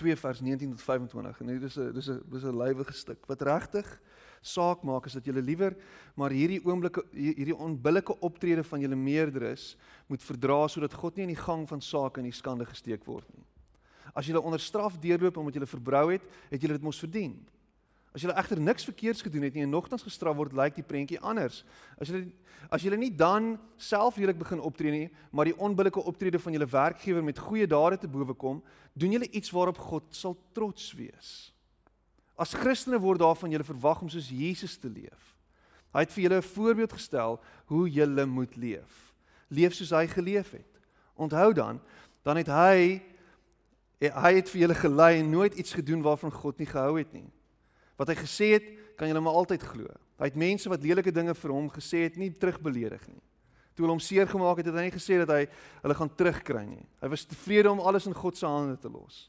2 0.00 0.16
vers 0.16 0.40
19 0.40 0.70
tot 0.70 0.82
25 0.82 1.40
en 1.40 1.48
hier 1.48 1.62
is 1.62 1.76
'n 1.78 1.92
dis 1.92 2.08
'n 2.08 2.22
dis 2.30 2.44
'n 2.44 2.56
lywige 2.56 2.92
stuk 2.92 3.26
wat 3.26 3.42
regtig 3.42 4.00
saak 4.42 4.82
maak 4.82 5.06
is 5.06 5.12
dat 5.12 5.24
julle 5.24 5.42
liewer 5.42 5.76
maar 6.18 6.30
hierdie 6.30 6.60
oomblikke 6.66 7.04
hierdie 7.14 7.56
onbillike 7.56 8.18
optrede 8.20 8.64
van 8.64 8.80
julle 8.80 8.98
meerderes 8.98 9.76
moet 10.10 10.22
verdra 10.22 10.66
sodat 10.68 10.94
God 10.94 11.16
nie 11.16 11.28
in 11.28 11.34
die 11.34 11.44
gang 11.44 11.68
van 11.68 11.80
sake 11.80 12.20
in 12.20 12.26
die 12.26 12.36
skande 12.36 12.66
gesteek 12.66 13.06
word 13.06 13.28
nie. 13.36 13.46
As 14.14 14.26
julle 14.26 14.42
onder 14.42 14.60
straf 14.60 14.98
deurloop 14.98 15.36
omdat 15.36 15.54
julle 15.54 15.70
verbrou 15.70 16.10
het, 16.12 16.24
het 16.50 16.60
julle 16.60 16.76
dit 16.76 16.82
mos 16.84 16.98
verdien. 16.98 17.38
As 18.12 18.20
jy 18.20 18.28
egter 18.28 18.60
niks 18.60 18.84
verkeerds 18.84 19.24
gedoen 19.24 19.46
het 19.46 19.54
nie 19.56 19.64
en 19.64 19.72
nogtans 19.72 20.04
gestraf 20.04 20.36
word, 20.36 20.52
lyk 20.52 20.76
die 20.76 20.84
prentjie 20.84 21.20
anders. 21.20 21.62
As 22.00 22.12
jy 22.12 22.26
as 22.72 22.84
jy 22.84 22.94
nie 22.96 23.10
dan 23.12 23.58
self 23.76 24.16
hierdie 24.16 24.38
begin 24.38 24.60
optree 24.62 24.92
nie, 24.92 25.08
maar 25.32 25.44
die 25.44 25.56
onbillike 25.60 26.00
optrede 26.08 26.38
van 26.40 26.54
julle 26.54 26.68
werkgewer 26.70 27.24
met 27.24 27.40
goeie 27.40 27.66
dade 27.68 27.98
te 28.00 28.08
bowe 28.08 28.32
kom, 28.38 28.62
doen 28.96 29.12
julle 29.12 29.28
iets 29.28 29.52
waarop 29.52 29.80
God 29.82 30.06
sal 30.16 30.38
trots 30.56 30.92
wees. 30.96 31.52
As 32.38 32.54
Christene 32.56 33.00
word 33.02 33.20
daarvan 33.20 33.52
julle 33.52 33.66
verwag 33.66 34.00
om 34.00 34.08
soos 34.12 34.30
Jesus 34.32 34.78
te 34.80 34.88
leef. 34.88 35.34
Hy 35.92 36.06
het 36.06 36.14
vir 36.14 36.22
julle 36.24 36.40
'n 36.40 36.52
voorbeeld 36.54 36.92
gestel 36.92 37.40
hoe 37.66 37.90
julle 37.90 38.26
moet 38.26 38.56
leef. 38.56 39.12
Leef 39.48 39.74
soos 39.74 39.90
hy 39.90 40.06
geleef 40.06 40.52
het. 40.52 40.80
Onthou 41.16 41.52
dan, 41.52 41.80
dan 42.22 42.36
het 42.36 42.48
hy 42.48 43.02
hy 44.00 44.32
het 44.34 44.48
vir 44.50 44.60
julle 44.60 44.74
gelei 44.74 45.20
en 45.20 45.30
nooit 45.30 45.54
iets 45.54 45.74
gedoen 45.74 46.02
waarvan 46.02 46.32
God 46.32 46.58
nie 46.58 46.66
gehou 46.66 46.98
het 46.98 47.12
nie. 47.12 47.30
Wat 48.00 48.08
hy 48.08 48.16
gesê 48.18 48.54
het, 48.56 48.70
kan 48.98 49.10
julle 49.10 49.22
maar 49.24 49.38
altyd 49.40 49.64
glo. 49.66 49.90
Hy 50.20 50.30
het 50.30 50.38
mense 50.38 50.70
wat 50.70 50.84
lelike 50.84 51.12
dinge 51.14 51.34
vir 51.34 51.54
hom 51.54 51.68
gesê 51.72 52.06
het, 52.06 52.16
nie 52.20 52.30
terugbeledig 52.30 53.04
nie. 53.10 53.20
Toe 53.72 53.86
hulle 53.86 53.96
hom 53.96 54.04
seer 54.04 54.28
gemaak 54.28 54.60
het, 54.60 54.68
het 54.68 54.76
hy 54.76 54.86
nie 54.86 54.94
gesê 54.94 55.18
dat 55.22 55.32
hy 55.32 55.42
hulle 55.82 55.96
gaan 55.98 56.12
terugkry 56.16 56.64
nie. 56.68 56.84
Hy 57.00 57.10
was 57.12 57.24
tevrede 57.28 57.72
om 57.72 57.80
alles 57.80 58.06
in 58.06 58.16
God 58.16 58.38
se 58.38 58.46
hande 58.46 58.76
te 58.80 58.90
los. 58.92 59.26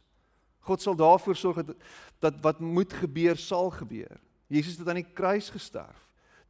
God 0.63 0.83
sal 0.83 0.95
daarvoor 0.99 1.35
sorg 1.39 1.63
dat 1.63 1.75
dat 2.23 2.39
wat 2.43 2.61
moet 2.63 2.93
gebeur 2.95 3.39
sal 3.39 3.71
gebeur. 3.73 4.19
Jesus 4.51 4.77
het 4.79 4.87
aan 4.87 5.01
die 5.01 5.13
kruis 5.15 5.49
gesterf. 5.51 5.99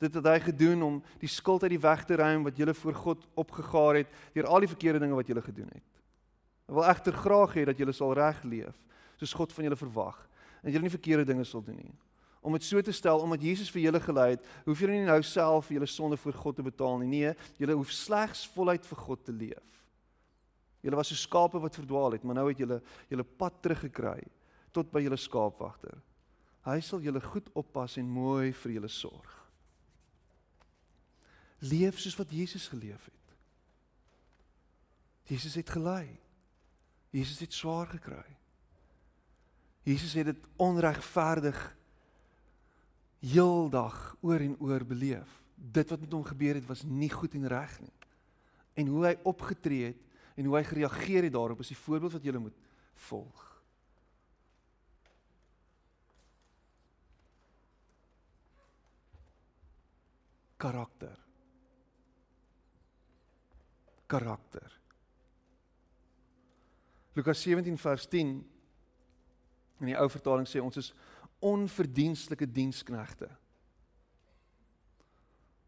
Dit 0.01 0.13
het 0.19 0.27
hy 0.27 0.39
gedoen 0.43 0.83
om 0.83 0.99
die 1.21 1.31
skuld 1.31 1.63
uit 1.63 1.73
die 1.73 1.81
weg 1.81 2.03
te 2.05 2.17
ruim 2.19 2.43
wat 2.45 2.57
julle 2.59 2.75
voor 2.75 2.97
God 3.05 3.25
opgegaar 3.39 4.01
het 4.01 4.19
deur 4.35 4.49
al 4.51 4.65
die 4.65 4.69
verkeerde 4.73 5.01
dinge 5.01 5.17
wat 5.17 5.29
julle 5.29 5.45
gedoen 5.45 5.71
het. 5.71 5.89
Hy 6.67 6.75
wil 6.77 6.89
egter 6.89 7.15
graag 7.15 7.55
hê 7.57 7.65
dat 7.69 7.79
julle 7.79 7.95
sal 7.95 8.13
reg 8.17 8.43
leef 8.43 8.75
soos 9.21 9.35
God 9.37 9.53
van 9.55 9.69
julle 9.69 9.79
verwag 9.79 10.19
en 10.63 10.71
julle 10.71 10.87
nie 10.87 10.93
verkeerde 10.93 11.27
dinge 11.27 11.45
sal 11.47 11.63
doen 11.63 11.77
nie. 11.77 11.93
Om 12.43 12.57
dit 12.57 12.65
so 12.65 12.81
te 12.83 12.91
stel 12.95 13.21
omdat 13.23 13.43
Jesus 13.43 13.71
vir 13.71 13.85
julle 13.85 14.01
gelei 14.03 14.29
het, 14.35 14.47
hoef 14.65 14.79
julle 14.83 14.97
nie 14.97 15.07
nou 15.07 15.19
self 15.23 15.69
julle 15.71 15.87
sonde 15.87 16.17
voor 16.19 16.35
God 16.39 16.57
te 16.59 16.65
betaal 16.65 16.97
nie. 17.03 17.11
Nee, 17.11 17.35
julle 17.59 17.77
hoef 17.79 17.91
slegs 17.95 18.43
voluit 18.55 18.87
vir 18.87 19.03
God 19.05 19.23
te 19.23 19.35
leef. 19.35 19.69
Julle 20.83 20.99
was 20.99 21.13
so 21.13 21.15
skape 21.15 21.61
wat 21.63 21.79
verdwaal 21.79 22.17
het, 22.17 22.25
maar 22.27 22.35
nou 22.35 22.49
het 22.49 22.59
julle 22.59 22.81
julle 23.11 23.23
pad 23.23 23.61
teruggekry 23.63 24.19
tot 24.75 24.91
by 24.91 25.05
julle 25.05 25.19
skaapwagter. 25.19 25.95
Hy 26.67 26.79
sal 26.83 27.03
julle 27.03 27.21
goed 27.23 27.47
oppas 27.59 27.95
en 27.99 28.11
mooi 28.11 28.51
vir 28.63 28.77
julle 28.77 28.91
sorg. 28.91 29.31
Leef 31.63 31.99
soos 31.99 32.17
wat 32.19 32.31
Jesus 32.35 32.67
geleef 32.71 33.07
het. 33.07 33.35
Jesus 35.31 35.55
het 35.55 35.69
gelei. 35.71 36.07
Jesus 37.15 37.39
het 37.39 37.53
swaar 37.55 37.87
gekry. 37.87 38.25
Jesus 39.83 40.13
het 40.13 40.25
dit 40.25 40.45
onregverdig 40.55 41.59
heeldag 43.19 44.15
oor 44.21 44.39
en 44.39 44.55
oor 44.59 44.85
beleef. 44.85 45.41
Dit 45.55 45.89
wat 45.89 45.99
met 45.99 46.11
hom 46.11 46.23
gebeur 46.23 46.55
het 46.55 46.67
was 46.67 46.83
nie 46.83 47.11
goed 47.11 47.33
en 47.33 47.47
reg 47.47 47.79
nie. 47.79 47.93
En 48.73 48.87
hoe 48.87 49.05
hy 49.05 49.15
opgetree 49.23 49.91
het 49.91 49.99
en 50.35 50.45
hoe 50.45 50.55
hy 50.57 50.63
gereageer 50.63 51.27
het 51.27 51.33
daarop 51.35 51.59
is 51.59 51.71
die 51.71 51.77
voorbeeld 51.77 52.15
wat 52.15 52.23
jy 52.23 52.37
moet 52.37 52.55
volg. 53.09 53.49
Karakter. 60.63 61.19
Karakter. 64.07 64.79
Lukas 67.13 67.41
17 67.41 67.77
vers 67.77 68.07
10 68.07 68.52
in 69.83 69.91
die 69.91 69.99
ou 69.99 70.07
vertaling 70.11 70.47
sê 70.49 70.61
ons 70.63 70.79
is 70.79 70.93
onverdienstelike 71.43 72.47
diensknegte. 72.47 73.27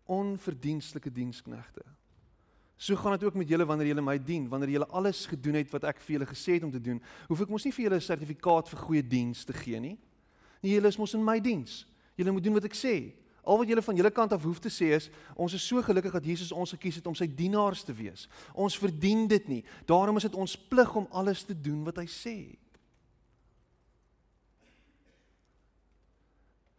Onverdienstelike 0.08 1.12
diensknegte. 1.12 1.84
So 2.78 2.95
gaan 2.95 3.15
dit 3.15 3.23
ook 3.23 3.34
met 3.39 3.49
julle 3.49 3.65
wanneer 3.65 3.88
julle 3.88 4.04
my 4.04 4.17
dien, 4.19 4.47
wanneer 4.51 4.69
julle 4.69 4.88
alles 4.88 5.25
gedoen 5.32 5.60
het 5.60 5.71
wat 5.71 5.88
ek 5.91 6.01
vir 6.04 6.17
julle 6.17 6.28
gesê 6.28 6.58
het 6.58 6.63
om 6.67 6.71
te 6.71 6.82
doen. 6.82 7.01
Hoef 7.30 7.43
ek 7.45 7.51
mos 7.51 7.63
nie 7.63 7.71
vir 7.75 7.88
julle 7.88 7.99
'n 7.99 8.08
sertifikaat 8.08 8.69
vir 8.69 8.80
goeie 8.80 9.04
diens 9.04 9.43
te 9.43 9.54
gee 9.54 9.80
nie. 9.80 9.97
Nee, 10.62 10.75
julle 10.75 10.88
is 10.88 10.97
mos 10.97 11.13
in 11.13 11.23
my 11.23 11.39
diens. 11.39 11.86
Julle 12.17 12.32
moet 12.32 12.43
doen 12.43 12.54
wat 12.54 12.65
ek 12.65 12.75
sê. 12.75 13.13
Al 13.45 13.58
wat 13.58 13.67
julle 13.67 13.82
van 13.82 13.95
julle 13.95 14.12
kant 14.12 14.34
af 14.34 14.43
hoef 14.43 14.60
te 14.60 14.69
sê 14.69 14.95
is 14.95 15.10
ons 15.36 15.54
is 15.54 15.67
so 15.67 15.82
gelukkig 15.82 16.12
dat 16.12 16.25
Jesus 16.25 16.51
ons 16.51 16.71
gekies 16.71 16.95
het 16.95 17.08
om 17.08 17.15
sy 17.15 17.28
dienaars 17.28 17.84
te 17.84 17.93
wees. 17.93 18.28
Ons 18.54 18.78
verdien 18.78 19.28
dit 19.28 19.47
nie. 19.47 19.63
Daarom 19.86 20.17
is 20.17 20.23
dit 20.23 20.36
ons 20.36 20.58
plig 20.58 20.95
om 20.95 21.08
alles 21.12 21.43
te 21.43 21.62
doen 21.62 21.84
wat 21.84 21.97
hy 21.97 22.06
sê. 22.06 22.38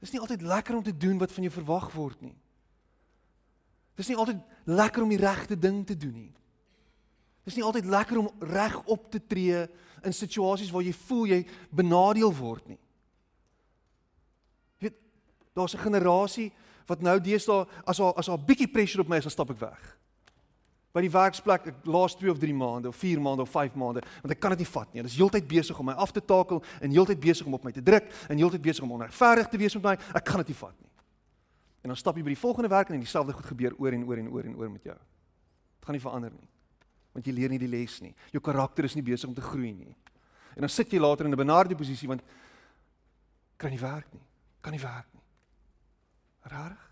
Dit 0.07 0.15
is 0.15 0.21
nie 0.21 0.23
altyd 0.23 0.43
lekker 0.47 0.77
om 0.77 0.83
te 0.87 0.97
doen 0.97 1.19
wat 1.19 1.33
van 1.35 1.43
jou 1.43 1.53
verwag 1.57 1.89
word 1.91 2.21
nie. 2.23 2.37
Dis 3.99 4.07
nie 4.07 4.17
altyd 4.17 4.39
lekker 4.71 5.03
om 5.03 5.11
die 5.11 5.19
regte 5.19 5.57
ding 5.59 5.81
te 5.87 5.97
doen 5.99 6.15
nie. 6.15 6.35
Dis 7.43 7.57
nie 7.59 7.65
altyd 7.67 7.89
lekker 7.91 8.21
om 8.21 8.29
reg 8.39 8.77
op 8.87 9.09
te 9.11 9.19
tree 9.19 9.65
in 10.07 10.15
situasies 10.15 10.71
waar 10.71 10.87
jy 10.87 10.93
voel 11.09 11.27
jy 11.33 11.41
benadeel 11.75 12.31
word 12.39 12.71
nie. 12.71 12.79
Jy 14.79 14.87
weet, 14.87 15.03
daar's 15.59 15.75
'n 15.75 15.83
generasie 15.89 16.53
wat 16.87 17.03
nou 17.03 17.19
deesdae 17.19 17.67
as 17.85 17.99
haar 17.99 18.15
as 18.15 18.27
haar 18.31 18.39
bietjie 18.39 18.71
pressure 18.71 19.03
op 19.03 19.09
my 19.09 19.17
is, 19.17 19.27
dan 19.27 19.33
stap 19.33 19.51
ek 19.51 19.59
weg. 19.59 19.99
By 20.97 21.03
die 21.05 21.13
werksplek, 21.13 21.67
ek 21.69 21.89
laas 21.93 22.15
2 22.17 22.31
of 22.33 22.39
3 22.41 22.55
maande 22.57 22.89
of 22.89 22.97
4 22.97 23.21
maande 23.21 23.45
of 23.45 23.51
5 23.53 23.75
maande, 23.77 24.01
want 24.23 24.33
ek 24.33 24.39
kan 24.41 24.55
dit 24.55 24.63
nie 24.65 24.69
vat 24.71 24.93
nie. 24.95 25.03
Hulle 25.03 25.11
is 25.11 25.19
heeltyd 25.19 25.49
besig 25.51 25.81
om 25.83 25.91
my 25.91 25.95
af 26.01 26.15
te 26.17 26.23
takel 26.25 26.63
en 26.81 26.95
heeltyd 26.95 27.21
besig 27.21 27.49
om 27.49 27.57
op 27.59 27.67
my 27.69 27.73
te 27.77 27.83
druk 27.85 28.09
en 28.33 28.41
heeltyd 28.41 28.63
besig 28.65 28.87
om 28.87 28.95
onregverdig 28.97 29.51
te 29.53 29.61
wees 29.61 29.77
met 29.77 29.91
my. 29.91 29.93
Ek 30.17 30.25
kan 30.25 30.41
dit 30.41 30.55
nie 30.55 30.57
vat 30.63 30.73
nie. 30.81 30.89
En 31.85 31.93
dan 31.93 32.01
stap 32.01 32.17
jy 32.17 32.25
by 32.25 32.33
die 32.33 32.41
volgende 32.41 32.73
werk 32.73 32.95
en 32.95 33.05
dieselfde 33.05 33.37
goed 33.37 33.51
gebeur 33.53 33.77
oor 33.77 33.93
en 33.93 34.07
oor 34.09 34.23
en 34.23 34.33
oor 34.33 34.49
en 34.49 34.57
oor 34.57 34.73
met 34.73 34.89
jou. 34.89 34.97
Dit 34.97 35.91
gaan 35.91 35.99
nie 35.99 36.03
verander 36.07 36.33
nie. 36.33 36.49
Want 37.13 37.29
jy 37.29 37.37
leer 37.37 37.53
nie 37.53 37.61
die 37.61 37.71
les 37.71 38.01
nie. 38.01 38.15
Jou 38.33 38.41
karakter 38.49 38.89
is 38.89 38.97
nie 38.97 39.05
besig 39.05 39.29
om 39.29 39.37
te 39.37 39.45
groei 39.45 39.75
nie. 39.77 39.93
En 40.57 40.65
dan 40.65 40.73
sit 40.73 40.97
jy 40.97 40.99
later 40.99 41.29
in 41.29 41.37
'n 41.37 41.45
benadeelde 41.45 41.77
posisie 41.77 42.09
want 42.09 42.25
kan 43.61 43.71
nie 43.71 43.81
werk 43.81 44.09
nie. 44.13 44.25
Kan 44.63 44.73
nie 44.73 44.81
werk 44.81 45.13
nie. 45.13 45.23
Rarig. 46.49 46.86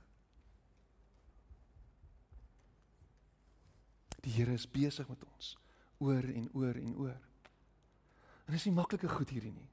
Die 4.25 4.33
Here 4.33 4.53
is 4.57 4.67
besig 4.71 5.09
met 5.09 5.23
ons 5.35 5.55
oor 6.03 6.25
en 6.25 6.49
oor 6.53 6.75
en 6.75 6.97
oor. 6.97 7.21
En 8.45 8.57
dis 8.57 8.67
nie 8.69 8.75
maklike 8.77 9.09
goed 9.09 9.31
hierdie 9.31 9.53
nie. 9.53 9.71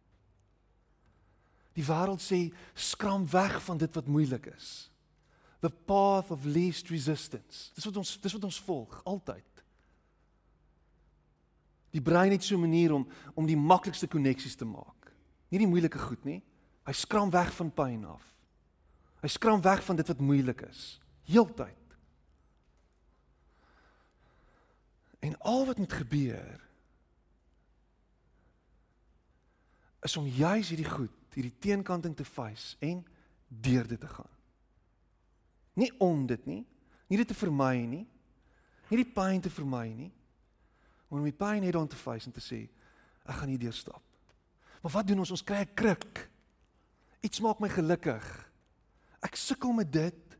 Die 1.76 1.86
wêreld 1.88 2.24
sê 2.24 2.50
skram 2.76 3.24
weg 3.32 3.58
van 3.64 3.80
dit 3.80 3.96
wat 3.96 4.10
moeilik 4.12 4.52
is 4.52 4.92
the 5.62 5.70
path 5.70 6.32
of 6.32 6.44
least 6.46 6.90
resistance. 6.90 7.70
Dis 7.76 7.86
wat 7.86 7.98
ons 8.02 8.16
dis 8.18 8.34
wat 8.34 8.46
ons 8.50 8.60
volg 8.66 8.96
altyd. 9.06 9.64
Die 11.94 12.02
brein 12.02 12.32
het 12.32 12.44
so 12.44 12.56
'n 12.56 12.66
manier 12.66 12.94
om 12.94 13.08
om 13.36 13.46
die 13.46 13.58
maklikste 13.58 14.08
koneksies 14.08 14.56
te 14.56 14.66
maak. 14.66 15.14
Nie 15.50 15.60
die 15.60 15.68
moeilike 15.68 16.00
goed 16.00 16.24
nie. 16.26 16.42
Hy 16.86 16.94
skram 16.94 17.30
weg 17.30 17.54
van 17.54 17.72
pyn 17.72 18.06
af. 18.06 18.24
Hy 19.22 19.28
skram 19.28 19.62
weg 19.62 19.84
van 19.84 19.96
dit 19.96 20.08
wat 20.08 20.20
moeilik 20.20 20.62
is. 20.62 21.00
Heeltyd. 21.24 21.81
En 25.22 25.38
al 25.46 25.66
wat 25.66 25.78
moet 25.78 25.94
gebeur 25.94 26.60
is 30.02 30.18
om 30.18 30.26
juis 30.26 30.72
hierdie 30.74 30.90
goed, 30.90 31.14
hierdie 31.36 31.58
teenkanting 31.62 32.16
te 32.18 32.26
face 32.26 32.74
en 32.82 33.04
deur 33.48 33.88
dit 33.88 34.00
te 34.00 34.10
gaan. 34.10 34.32
Nie 35.78 35.92
om 36.02 36.26
dit 36.26 36.46
nie, 36.50 36.64
nie 37.08 37.20
dit 37.22 37.28
te 37.28 37.38
vermy 37.38 37.76
nie. 37.86 38.06
Nie 38.90 39.04
die 39.04 39.14
pyn 39.14 39.40
te 39.44 39.52
vermy 39.54 39.86
nie. 39.94 40.10
Maar 41.08 41.22
om 41.22 41.28
die 41.28 41.36
pyn 41.36 41.68
aan 41.70 41.88
te 41.88 42.00
face 42.00 42.28
en 42.28 42.36
te 42.36 42.44
sê 42.44 42.66
ek 43.24 43.38
gaan 43.38 43.52
hierdeur 43.54 43.76
stap. 43.76 44.04
Maar 44.82 44.92
wat 44.92 45.08
doen 45.08 45.22
ons? 45.22 45.32
Ons 45.32 45.44
kry 45.44 45.62
'n 45.62 45.74
kruk. 45.74 46.30
Iets 47.22 47.40
maak 47.40 47.60
my 47.60 47.70
gelukkig. 47.70 48.26
Ek 49.22 49.36
sukkel 49.36 49.72
met 49.72 49.92
dit. 49.92 50.31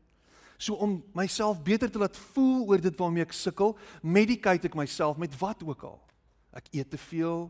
So 0.62 0.78
om 0.78 1.00
myself 1.18 1.58
beter 1.62 1.90
te 1.90 1.98
laat 1.98 2.16
voel 2.32 2.68
oor 2.70 2.80
dit 2.82 2.98
waarmee 2.98 3.24
ek 3.26 3.34
sukkel, 3.34 3.74
medicate 4.02 4.68
ek 4.68 4.78
myself 4.78 5.18
met 5.18 5.34
wat 5.40 5.64
ook 5.66 5.82
al. 5.88 5.98
Ek 6.54 6.68
eet 6.70 6.92
te 6.92 7.00
veel. 7.08 7.48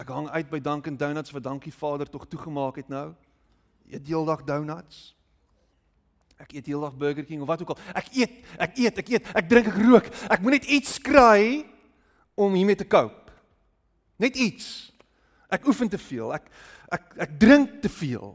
Ek 0.00 0.10
hang 0.10 0.26
uit 0.34 0.48
by 0.50 0.58
Dunkin 0.58 0.96
Donuts 0.98 1.30
wat 1.30 1.44
dankie 1.46 1.72
Vader 1.74 2.10
tog 2.10 2.26
toegemaak 2.26 2.80
het 2.82 2.90
nou. 2.90 3.12
Eet 3.86 4.08
heeldag 4.10 4.42
donuts. 4.48 5.12
Ek 6.42 6.56
eet 6.56 6.66
heeldag 6.66 6.96
Burger 6.98 7.26
King 7.28 7.44
of 7.44 7.50
wat 7.52 7.62
ook 7.62 7.76
al. 7.76 7.82
Ek 7.94 8.08
eet, 8.16 8.40
ek 8.58 8.80
eet, 8.80 8.98
ek 9.04 9.12
eet, 9.14 9.28
ek 9.38 9.46
drink, 9.52 9.70
ek 9.70 9.78
rook. 9.78 10.08
Ek 10.26 10.42
moet 10.42 10.58
net 10.58 10.66
iets 10.66 10.96
kry 10.98 11.62
om 12.34 12.56
hiermee 12.58 12.80
te 12.80 12.88
cope. 12.88 13.30
Net 14.18 14.34
iets. 14.34 14.90
Ek 15.54 15.68
oefen 15.70 15.92
te 15.92 16.00
veel. 16.02 16.34
Ek 16.34 16.50
ek 16.90 17.14
ek 17.28 17.38
drink 17.38 17.78
te 17.84 17.92
veel. 17.92 18.34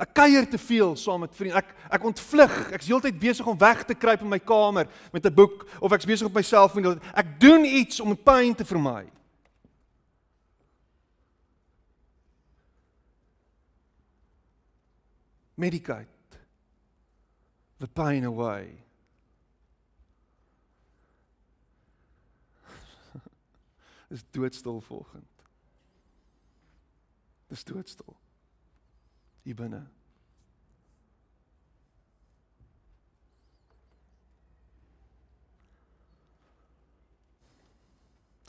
Ek 0.00 0.14
kuier 0.16 0.46
te 0.48 0.58
veel 0.58 0.94
saam 0.96 1.20
met 1.20 1.34
vriende. 1.36 1.60
Ek 1.60 1.74
ek 1.92 2.04
ontvlug. 2.08 2.54
Ek's 2.72 2.88
heeltyd 2.88 3.18
besig 3.20 3.46
om 3.46 3.58
weg 3.60 3.82
te 3.84 3.94
kruip 3.94 4.22
in 4.24 4.32
my 4.32 4.38
kamer 4.40 4.88
met 5.12 5.26
'n 5.26 5.34
boek 5.34 5.66
of 5.80 5.92
ek's 5.92 6.08
besig 6.08 6.26
op 6.26 6.34
my 6.34 6.42
selfoon. 6.42 7.00
Ek 7.14 7.40
doen 7.40 7.64
iets 7.64 8.00
om 8.00 8.16
pyn 8.16 8.54
te 8.54 8.64
vermy. 8.64 9.10
Medicate 15.54 16.08
the 17.78 17.88
pain 17.88 18.24
away. 18.24 18.84
Dis 24.08 24.24
doodstil 24.30 24.80
volgend. 24.80 25.28
Dis 27.48 27.64
doodstil. 27.64 28.16
Hier 29.44 29.56
binne. 29.56 29.80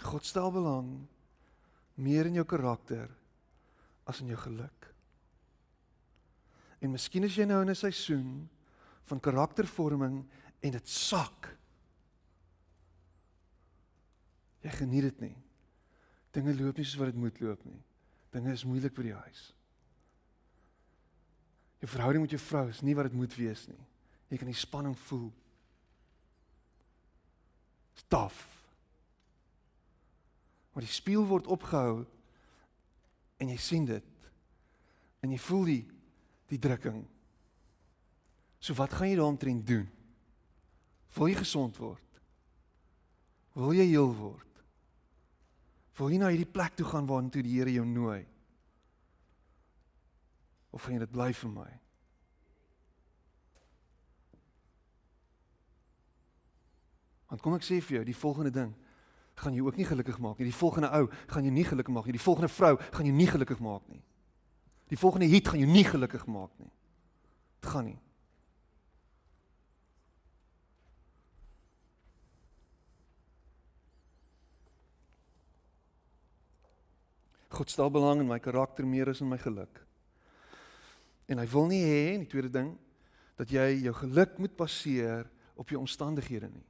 God 0.01 0.25
stel 0.25 0.51
belang 0.51 0.89
meer 2.01 2.27
in 2.27 2.39
jou 2.39 2.45
karakter 2.49 3.07
as 4.09 4.19
in 4.23 4.31
jou 4.33 4.39
geluk. 4.41 4.89
En 6.81 6.91
miskien 6.91 7.23
is 7.23 7.37
jy 7.37 7.45
nou 7.45 7.61
in 7.61 7.69
'n 7.69 7.75
seisoen 7.75 8.49
van 9.05 9.19
karaktervorming 9.19 10.25
en 10.61 10.71
dit 10.71 10.87
sak. 10.87 11.57
Jy 14.61 14.69
geniet 14.69 15.03
dit 15.03 15.21
nie. 15.21 15.37
Dinge 16.31 16.53
loop 16.55 16.77
nie 16.77 16.85
soos 16.85 16.99
wat 16.99 17.11
dit 17.11 17.15
moet 17.15 17.39
loop 17.39 17.65
nie. 17.65 17.81
Dinge 18.31 18.51
is 18.51 18.65
moeilik 18.65 18.93
by 18.93 19.03
die 19.03 19.17
huis. 19.17 19.53
Jou 21.81 21.89
verhouding 21.89 22.23
met 22.23 22.33
jou 22.35 22.41
vrou 22.41 22.67
is 22.69 22.81
nie 22.85 22.93
wat 22.97 23.09
dit 23.09 23.17
moet 23.17 23.35
wees 23.35 23.65
nie. 23.67 23.79
Jy 24.29 24.39
kan 24.39 24.51
die 24.51 24.57
spanning 24.57 24.97
voel. 25.07 25.31
Staf. 27.97 28.43
Maar 30.71 30.85
die 30.85 30.93
spieël 30.93 31.25
word 31.27 31.49
opgehou 31.51 32.03
en 33.41 33.49
jy 33.49 33.57
sien 33.59 33.87
dit. 33.89 34.29
En 35.25 35.33
jy 35.33 35.41
voel 35.41 35.65
die 35.71 35.81
die 36.51 36.59
drukking. 36.59 37.01
So 38.59 38.75
wat 38.75 38.93
gaan 38.93 39.07
jy 39.07 39.17
daaromtrent 39.17 39.63
doen? 39.65 39.85
Wil 41.15 41.31
jy 41.31 41.37
gesond 41.39 41.77
word? 41.79 42.19
Wil 43.55 43.73
jy 43.75 43.87
heel 43.89 44.11
word? 44.15 44.47
Wil 45.99 46.11
jy 46.13 46.19
na 46.21 46.31
hierdie 46.31 46.49
plek 46.49 46.75
toe 46.75 46.87
gaan 46.87 47.07
waartoe 47.07 47.43
die 47.45 47.55
Here 47.57 47.71
jou 47.73 47.85
nooi? 47.87 48.21
Of 50.71 50.83
gaan 50.83 50.95
jy 50.95 51.03
dit 51.03 51.11
bly 51.11 51.31
vir 51.35 51.51
my? 51.51 51.69
Want 57.31 57.43
kom 57.43 57.55
ek 57.55 57.63
sê 57.63 57.79
vir 57.79 58.01
jou, 58.01 58.05
die 58.07 58.17
volgende 58.17 58.51
ding 58.51 58.71
gaan 59.41 59.55
jou 59.55 59.65
ook 59.65 59.77
nie 59.79 59.87
gelukkig 59.87 60.19
maak 60.19 60.39
nie. 60.39 60.49
Die 60.49 60.57
volgende 60.57 60.91
ou 60.91 61.07
gaan 61.31 61.45
jou 61.47 61.53
nie 61.55 61.65
gelukkig 61.65 61.93
maak 61.95 62.07
nie. 62.07 62.15
Die 62.17 62.23
volgende 62.23 62.51
vrou 62.51 62.75
gaan 62.77 63.07
jou 63.07 63.15
nie 63.15 63.27
gelukkig 63.27 63.59
maak 63.63 63.87
nie. 63.89 64.01
Die 64.91 64.99
volgende 64.99 65.29
hit 65.31 65.47
gaan 65.47 65.59
jou 65.59 65.69
nie 65.71 65.85
gelukkig 65.87 66.25
maak 66.27 66.51
nie. 66.59 66.71
Dit 67.61 67.69
gaan 67.71 67.87
nie. 67.87 67.99
God 77.51 77.71
stel 77.71 77.91
belang 77.91 78.19
in 78.23 78.27
my 78.27 78.39
karakter 78.39 78.85
meer 78.87 79.09
as 79.11 79.21
in 79.21 79.29
my 79.31 79.37
geluk. 79.39 79.81
En 81.31 81.39
hy 81.39 81.47
wil 81.47 81.69
nie 81.71 81.83
hê 81.85 82.01
in 82.15 82.25
die 82.25 82.31
tweede 82.31 82.51
ding 82.51 82.73
dat 83.39 83.51
jy 83.53 83.85
jou 83.85 83.93
geluk 84.01 84.35
moet 84.41 84.57
baseer 84.59 85.29
op 85.55 85.71
jou 85.71 85.79
omstandighede 85.79 86.49
nie. 86.51 86.67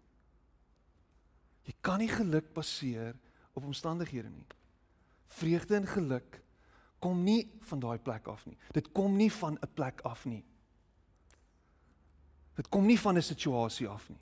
Jy 1.66 1.74
kan 1.82 2.02
nie 2.02 2.10
geluk 2.12 2.52
baseer 2.54 3.18
op 3.58 3.66
omstandighede 3.66 4.30
nie. 4.30 4.46
Vreugde 5.32 5.80
en 5.80 5.90
geluk 5.90 6.40
kom 7.02 7.24
nie 7.26 7.50
van 7.70 7.82
daai 7.82 7.98
plek 8.00 8.30
af 8.30 8.46
nie. 8.46 8.58
Dit 8.76 8.92
kom 8.94 9.18
nie 9.18 9.32
van 9.34 9.58
'n 9.58 9.74
plek 9.74 10.02
af 10.06 10.26
nie. 10.26 10.44
Dit 12.56 12.70
kom 12.70 12.86
nie 12.86 13.00
van 13.00 13.18
'n 13.18 13.22
situasie 13.22 13.88
af 13.88 14.10
nie. 14.10 14.20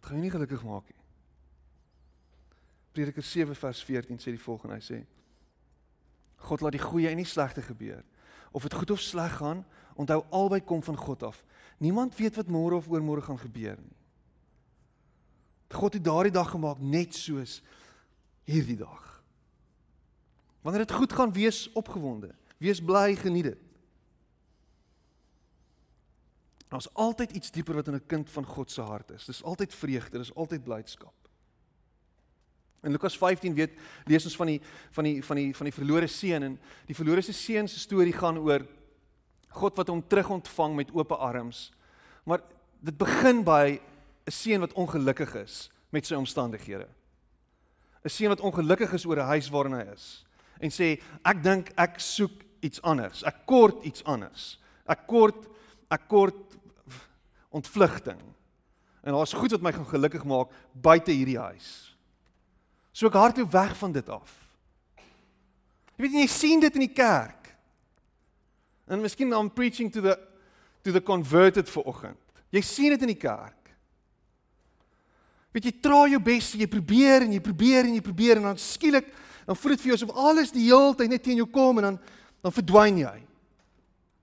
Dit 0.00 0.06
gaan 0.06 0.16
jou 0.16 0.22
nie 0.22 0.30
gelukkig 0.30 0.64
maak 0.64 0.88
nie. 0.88 1.01
Prediker 2.92 3.22
7 3.22 3.56
vers 3.56 3.84
14 3.84 4.20
sê 4.20 4.32
die 4.34 4.40
volgende, 4.40 4.76
hy 4.76 4.84
sê 4.84 5.00
God 6.42 6.60
laat 6.60 6.74
die 6.74 6.82
goeie 6.82 7.08
en 7.08 7.20
die 7.20 7.28
slegte 7.28 7.62
gebeur. 7.62 8.02
Of 8.50 8.66
dit 8.66 8.74
goed 8.74 8.90
of 8.90 9.00
sleg 9.00 9.36
gaan, 9.38 9.62
onthou 9.94 10.24
albei 10.34 10.60
kom 10.60 10.82
van 10.82 10.96
God 10.98 11.22
af. 11.22 11.44
Niemand 11.78 12.16
weet 12.18 12.36
wat 12.36 12.50
môre 12.50 12.74
of 12.80 12.88
oormôre 12.90 13.22
gaan 13.22 13.38
gebeur 13.38 13.78
nie. 13.78 13.96
God 15.72 15.94
het 15.96 16.04
daardie 16.04 16.34
dag 16.34 16.50
gemaak 16.52 16.82
net 16.84 17.14
soos 17.16 17.60
hierdie 18.44 18.76
dag. 18.76 19.22
Wanneer 20.62 20.84
dit 20.84 20.96
goed 20.98 21.12
gaan, 21.12 21.32
wees 21.32 21.64
opgewonde, 21.78 22.34
wees 22.58 22.82
bly, 22.84 23.14
geniet 23.16 23.48
dit. 23.52 23.62
Daar's 26.68 26.88
altyd 26.92 27.32
iets 27.36 27.50
dieper 27.52 27.74
wat 27.74 27.88
in 27.88 27.94
'n 27.94 28.06
kind 28.06 28.30
van 28.30 28.44
God 28.46 28.70
se 28.70 28.80
hart 28.80 29.10
is. 29.10 29.24
Dis 29.24 29.42
altyd 29.42 29.74
vreugde, 29.74 30.18
dis 30.18 30.34
altyd 30.34 30.64
blydskap. 30.64 31.21
In 32.82 32.90
Lukas 32.90 33.16
15 33.18 33.54
weet 33.54 33.76
lees 34.10 34.24
ons 34.26 34.36
van 34.36 34.46
die 34.46 34.60
van 34.90 35.06
die 35.06 35.18
van 35.24 35.38
die 35.38 35.50
van 35.54 35.68
die 35.68 35.74
verlore 35.74 36.08
seun 36.10 36.42
en 36.48 36.56
die 36.88 36.96
verlore 36.98 37.22
se 37.22 37.32
seun 37.32 37.68
se 37.70 37.78
storie 37.78 38.14
gaan 38.14 38.40
oor 38.42 38.64
God 39.52 39.76
wat 39.76 39.92
hom 39.92 40.02
terugontvang 40.02 40.74
met 40.76 40.90
oop 40.96 41.12
arms. 41.12 41.70
Maar 42.24 42.42
dit 42.80 42.96
begin 42.98 43.44
by 43.44 43.78
'n 44.26 44.30
seun 44.30 44.60
wat 44.60 44.72
ongelukkig 44.72 45.34
is 45.34 45.70
met 45.90 46.06
sy 46.06 46.14
omstandighede. 46.14 46.88
'n 48.04 48.08
Seun 48.08 48.28
wat 48.28 48.40
ongelukkig 48.40 48.92
is 48.92 49.06
oor 49.06 49.16
'n 49.16 49.30
huis 49.30 49.48
waarin 49.50 49.78
hy 49.78 49.92
is 49.92 50.24
en 50.60 50.70
sê 50.70 51.00
ek 51.24 51.42
dink 51.42 51.72
ek 51.76 52.00
soek 52.00 52.42
iets 52.62 52.82
anders. 52.82 53.22
Ek 53.26 53.46
kort 53.46 53.84
iets 53.84 54.04
anders. 54.04 54.58
Ek 54.86 55.06
kort 55.06 55.48
ek 55.90 56.08
kort 56.08 56.56
ontvlugting. 57.50 58.20
En 59.02 59.12
daar's 59.12 59.32
goed 59.32 59.50
wat 59.50 59.60
my 59.60 59.72
gaan 59.72 59.86
gelukkig 59.86 60.24
maak 60.24 60.48
buite 60.72 61.12
hierdie 61.12 61.38
huis. 61.38 61.91
So 62.92 63.08
ek 63.08 63.16
hardloop 63.16 63.52
weg 63.52 63.76
van 63.80 63.92
dit 63.92 64.08
af. 64.12 64.32
Jy 65.96 66.04
weet 66.04 66.18
jy 66.20 66.26
sien 66.30 66.60
dit 66.60 66.76
in 66.76 66.86
die 66.86 66.94
kerk. 66.94 67.50
En 68.88 69.00
miskien 69.00 69.32
I'm 69.32 69.50
preaching 69.50 69.90
to 69.92 70.04
the 70.04 70.18
to 70.82 70.90
the 70.90 71.00
converted 71.00 71.68
for 71.70 71.86
oggend. 71.86 72.18
Jy 72.50 72.60
sien 72.66 72.90
dit 72.90 73.02
in 73.06 73.12
die 73.12 73.20
kerk. 73.20 73.70
Weet 75.54 75.68
jy 75.68 75.72
try 75.84 76.06
jou 76.10 76.20
bes, 76.24 76.52
jy 76.58 76.66
probeer 76.66 77.26
en 77.26 77.36
jy 77.36 77.40
probeer 77.44 77.86
en 77.86 77.94
jy 77.94 78.02
probeer 78.04 78.40
en 78.40 78.50
dan 78.50 78.58
skielik 78.60 79.12
dan 79.46 79.58
voel 79.58 79.74
dit 79.74 79.82
vir 79.82 79.90
jou 79.90 79.98
asof 79.98 80.12
alles 80.22 80.52
die 80.54 80.68
hele 80.68 80.94
tyd 80.96 81.10
net 81.10 81.22
teen 81.24 81.40
jou 81.40 81.48
kom 81.50 81.80
en 81.80 81.90
dan 81.90 82.00
dan 82.42 82.54
verdwyn 82.54 82.96
jy. 82.98 83.14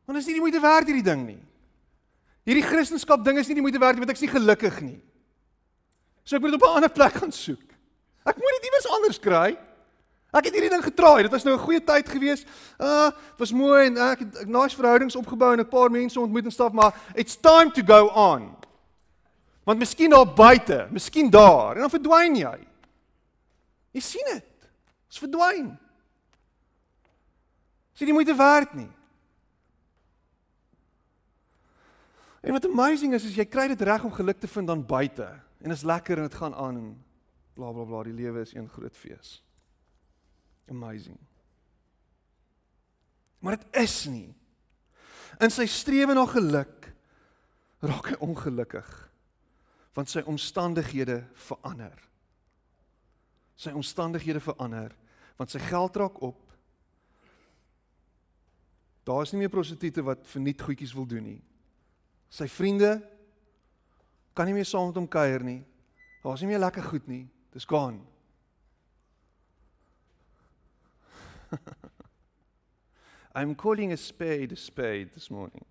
Want 0.04 0.20
is 0.20 0.28
nie 0.28 0.36
die 0.36 0.44
moeite 0.44 0.60
werd 0.60 0.90
hierdie 0.90 1.06
ding 1.06 1.22
nie. 1.24 1.40
Hierdie 2.50 2.66
Christendom 2.66 3.24
ding 3.24 3.38
is 3.40 3.48
nie 3.48 3.56
die 3.56 3.64
moeite 3.64 3.80
werd 3.80 3.96
nie 3.96 4.04
want 4.04 4.12
ek 4.12 4.20
is 4.20 4.26
nie 4.26 4.34
gelukkig 4.34 4.82
nie. 4.84 4.98
So 6.28 6.36
ek 6.36 6.44
moet 6.44 6.58
op 6.58 6.66
'n 6.68 6.76
ander 6.82 6.92
plek 6.92 7.14
gaan 7.14 7.32
soek. 7.32 7.69
Ek 8.30 8.38
moet 8.38 8.56
dit 8.60 8.70
iewers 8.70 8.90
anders 8.98 9.20
kry. 9.20 9.50
Ek 10.30 10.46
het 10.46 10.54
hierdie 10.54 10.70
ding 10.70 10.84
getraai. 10.86 11.24
Dit 11.26 11.34
was 11.34 11.44
nou 11.44 11.56
'n 11.56 11.66
goeie 11.66 11.82
tyd 11.84 12.10
gewees. 12.10 12.46
Uh, 12.78 13.10
dit 13.10 13.40
was 13.42 13.52
mooi 13.52 13.88
en 13.88 13.98
ek 13.98 14.20
het 14.20 14.46
'n 14.46 14.52
nice 14.52 14.76
verhoudings 14.76 15.16
opgebou 15.16 15.54
en 15.54 15.60
'n 15.60 15.68
paar 15.68 15.90
mense 15.90 16.20
ontmoet 16.20 16.46
en 16.46 16.52
staf, 16.52 16.72
maar 16.72 16.94
it's 17.16 17.36
time 17.36 17.72
to 17.72 17.82
go 17.82 18.08
on. 18.14 18.56
Want 19.64 19.80
miskien 19.80 20.10
daar 20.10 20.34
buite, 20.34 20.88
miskien 20.92 21.30
daar 21.30 21.76
en 21.76 21.82
dan 21.82 21.90
verdwyn 21.90 22.36
jy. 22.36 22.68
Jy 23.92 24.02
sien 24.02 24.26
dit. 24.26 24.46
Dit's 25.08 25.20
verdwyn. 25.20 25.78
Sien 27.94 28.08
jy 28.08 28.14
moeite 28.14 28.36
werd 28.36 28.74
nie. 28.74 28.92
En 32.42 32.52
wat 32.52 32.66
amazing 32.66 33.14
is, 33.14 33.26
is 33.26 33.36
jy 33.36 33.46
kry 33.46 33.68
dit 33.68 33.82
reg 33.82 34.04
om 34.04 34.14
geluk 34.14 34.40
te 34.40 34.48
vind 34.48 34.68
dan 34.68 34.86
buite 34.86 35.28
en 35.62 35.72
is 35.72 35.84
lekker 35.84 36.18
en 36.18 36.24
dit 36.24 36.36
gaan 36.36 36.56
aan 36.56 36.78
en 36.78 37.06
bla 37.60 37.74
bla 37.76 37.86
bla 37.86 38.04
die 38.08 38.16
lewe 38.16 38.44
is 38.46 38.56
een 38.56 38.70
groot 38.72 38.96
fees. 38.96 39.40
Amazing. 40.72 41.20
Maar 43.40 43.58
dit 43.58 43.82
is 43.84 44.06
nie. 44.12 44.30
In 45.40 45.52
sy 45.52 45.66
strewe 45.70 46.16
na 46.16 46.26
geluk 46.28 46.90
raak 47.84 48.12
hy 48.12 48.18
ongelukkig 48.24 48.90
want 49.98 50.12
sy 50.12 50.22
omstandighede 50.30 51.18
verander. 51.48 51.96
Sy 53.60 53.74
omstandighede 53.76 54.40
verander 54.44 54.96
want 55.40 55.52
sy 55.52 55.60
geld 55.64 55.98
raak 56.00 56.22
op. 56.24 56.40
Daar 59.08 59.24
is 59.26 59.32
nie 59.34 59.42
meer 59.42 59.52
prostituie 59.52 60.04
wat 60.06 60.28
verniet 60.30 60.62
goedjies 60.62 60.94
wil 60.96 61.08
doen 61.10 61.26
nie. 61.26 61.40
Sy 62.30 62.48
vriende 62.52 63.00
kan 64.38 64.48
nie 64.48 64.56
meer 64.56 64.68
saam 64.68 64.92
met 64.92 65.00
hom 65.00 65.08
kuier 65.10 65.44
nie. 65.44 65.62
Daar's 66.24 66.44
nie 66.44 66.52
meer 66.52 66.62
lekker 66.62 66.86
goed 66.92 67.08
nie. 67.10 67.26
Dis 67.52 67.66
gone. 67.66 68.02
I'm 73.36 73.56
calling 73.56 73.92
a 73.92 73.98
spade 73.98 74.52
a 74.52 74.56
spade 74.56 75.14
this 75.14 75.30
morning. 75.30 75.66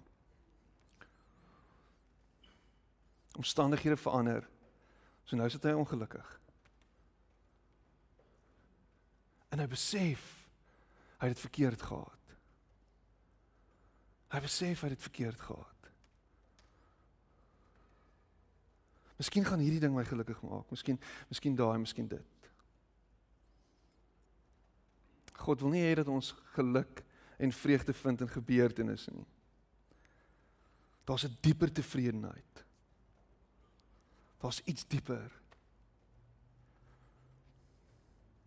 Omstandighede 3.36 3.96
verander. 3.96 4.48
So 5.24 5.36
nou 5.36 5.48
sit 5.50 5.62
hy 5.62 5.72
ongelukkig. 5.76 6.40
En 9.52 9.58
hy 9.62 9.66
besef 9.70 10.24
hy 11.18 11.26
het 11.28 11.36
dit 11.36 11.44
verkeerd 11.46 11.82
gehad. 11.82 12.14
Hy 14.32 14.40
besef 14.44 14.80
hy 14.82 14.88
het 14.88 14.96
dit 14.96 15.06
verkeerd 15.08 15.40
gehad. 15.40 15.77
Miskien 19.18 19.44
gaan 19.44 19.62
hierdie 19.62 19.80
ding 19.82 19.94
my 19.94 20.04
gelukkig 20.06 20.38
maak. 20.46 20.68
Miskien 20.70 20.98
miskien 21.28 21.56
daai, 21.58 21.78
miskien 21.82 22.08
dit. 22.08 22.50
God 25.38 25.62
wil 25.62 25.74
nie 25.74 25.82
hê 25.82 25.96
dat 25.98 26.08
ons 26.10 26.32
geluk 26.54 27.02
en 27.38 27.52
vreugde 27.54 27.94
vind 27.94 28.22
in 28.22 28.30
gebeurtenisse 28.30 29.14
nie. 29.14 29.26
Daar's 31.04 31.24
'n 31.24 31.36
dieper 31.40 31.72
tevredenheid. 31.72 32.64
Daar's 34.38 34.62
iets 34.64 34.86
dieper. 34.86 35.32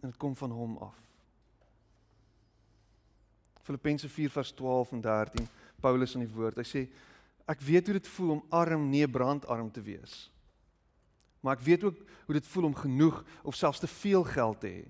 En 0.02 0.10
dit 0.10 0.18
kom 0.18 0.36
van 0.36 0.52
hom 0.52 0.78
af. 0.78 0.98
Filippense 3.62 4.10
4 4.10 4.30
vers 4.30 4.52
12 4.52 4.92
en 4.92 5.02
13. 5.02 5.48
Paulus 5.80 6.14
in 6.14 6.20
die 6.26 6.34
woord. 6.34 6.56
Hy 6.56 6.64
sê 6.64 6.90
ek 7.46 7.62
weet 7.62 7.86
hoe 7.86 7.94
dit 7.94 8.08
voel 8.08 8.30
om 8.30 8.46
arm, 8.50 8.90
nee 8.90 9.08
brandarm 9.08 9.72
te 9.72 9.82
wees. 9.82 10.32
Maar 11.42 11.58
ek 11.58 11.66
weet 11.66 11.84
ook 11.84 11.98
hoe 12.26 12.38
dit 12.38 12.48
voel 12.48 12.70
om 12.70 12.76
genoeg 12.76 13.24
of 13.44 13.56
selfs 13.58 13.82
te 13.82 13.90
veel 13.90 14.24
geld 14.24 14.60
te 14.62 14.68
hê. 14.68 14.86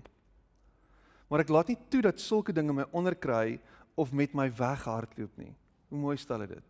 Maar 1.32 1.46
ek 1.46 1.52
laat 1.52 1.72
nie 1.72 1.78
toe 1.88 2.02
dat 2.04 2.20
sulke 2.20 2.52
dinge 2.52 2.74
my 2.76 2.84
onderkry 2.92 3.56
of 3.96 4.12
met 4.12 4.34
my 4.36 4.50
weghardloop 4.52 5.32
nie. 5.40 5.54
Hoe 5.88 6.00
mooi 6.00 6.16
stel 6.20 6.44
dit. 6.44 6.68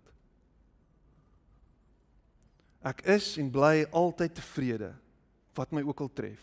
Ek 2.83 3.03
is 3.11 3.37
en 3.39 3.51
bly 3.51 3.85
altyd 3.95 4.35
tevrede 4.39 4.93
wat 5.59 5.75
my 5.75 5.83
ook 5.87 6.01
al 6.03 6.11
tref. 6.15 6.43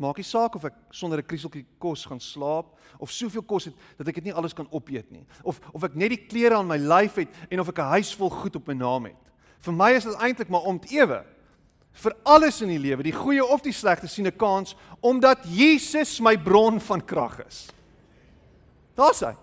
Maak 0.00 0.18
nie 0.18 0.26
saak 0.26 0.56
of 0.58 0.64
ek 0.64 0.76
sonder 0.90 1.18
'n 1.18 1.26
krieseltjie 1.26 1.66
kos 1.78 2.04
gaan 2.04 2.20
slaap 2.20 2.78
of 2.98 3.10
soveel 3.10 3.42
kos 3.42 3.64
het 3.64 3.74
dat 3.96 4.08
ek 4.08 4.14
dit 4.14 4.24
nie 4.24 4.34
alles 4.34 4.52
kan 4.52 4.66
opeet 4.70 5.10
nie 5.10 5.24
of 5.42 5.60
of 5.72 5.84
ek 5.84 5.94
net 5.94 6.10
die 6.10 6.26
klere 6.26 6.56
aan 6.56 6.66
my 6.66 6.76
lyf 6.76 7.14
het 7.14 7.28
en 7.50 7.60
of 7.60 7.68
ek 7.68 7.78
'n 7.78 7.92
huis 7.94 8.14
vol 8.14 8.30
goed 8.30 8.56
op 8.56 8.66
my 8.66 8.74
naam 8.74 9.04
het. 9.04 9.22
Vir 9.60 9.72
my 9.72 9.92
is 9.92 10.04
dit 10.04 10.14
eintlik 10.14 10.48
maar 10.48 10.62
om 10.62 10.80
te 10.80 10.88
ewe 10.94 11.24
vir 11.94 12.16
alles 12.26 12.60
in 12.64 12.72
die 12.72 12.80
lewe, 12.82 13.06
die 13.06 13.14
goeie 13.14 13.44
of 13.44 13.62
die 13.62 13.72
slegte, 13.72 14.08
sien 14.08 14.26
'n 14.26 14.36
kans 14.36 14.74
omdat 15.00 15.44
Jesus 15.44 16.20
my 16.20 16.36
bron 16.36 16.80
van 16.80 17.04
krag 17.04 17.46
is. 17.46 17.68
Daar's 18.96 19.20
hy. 19.20 19.34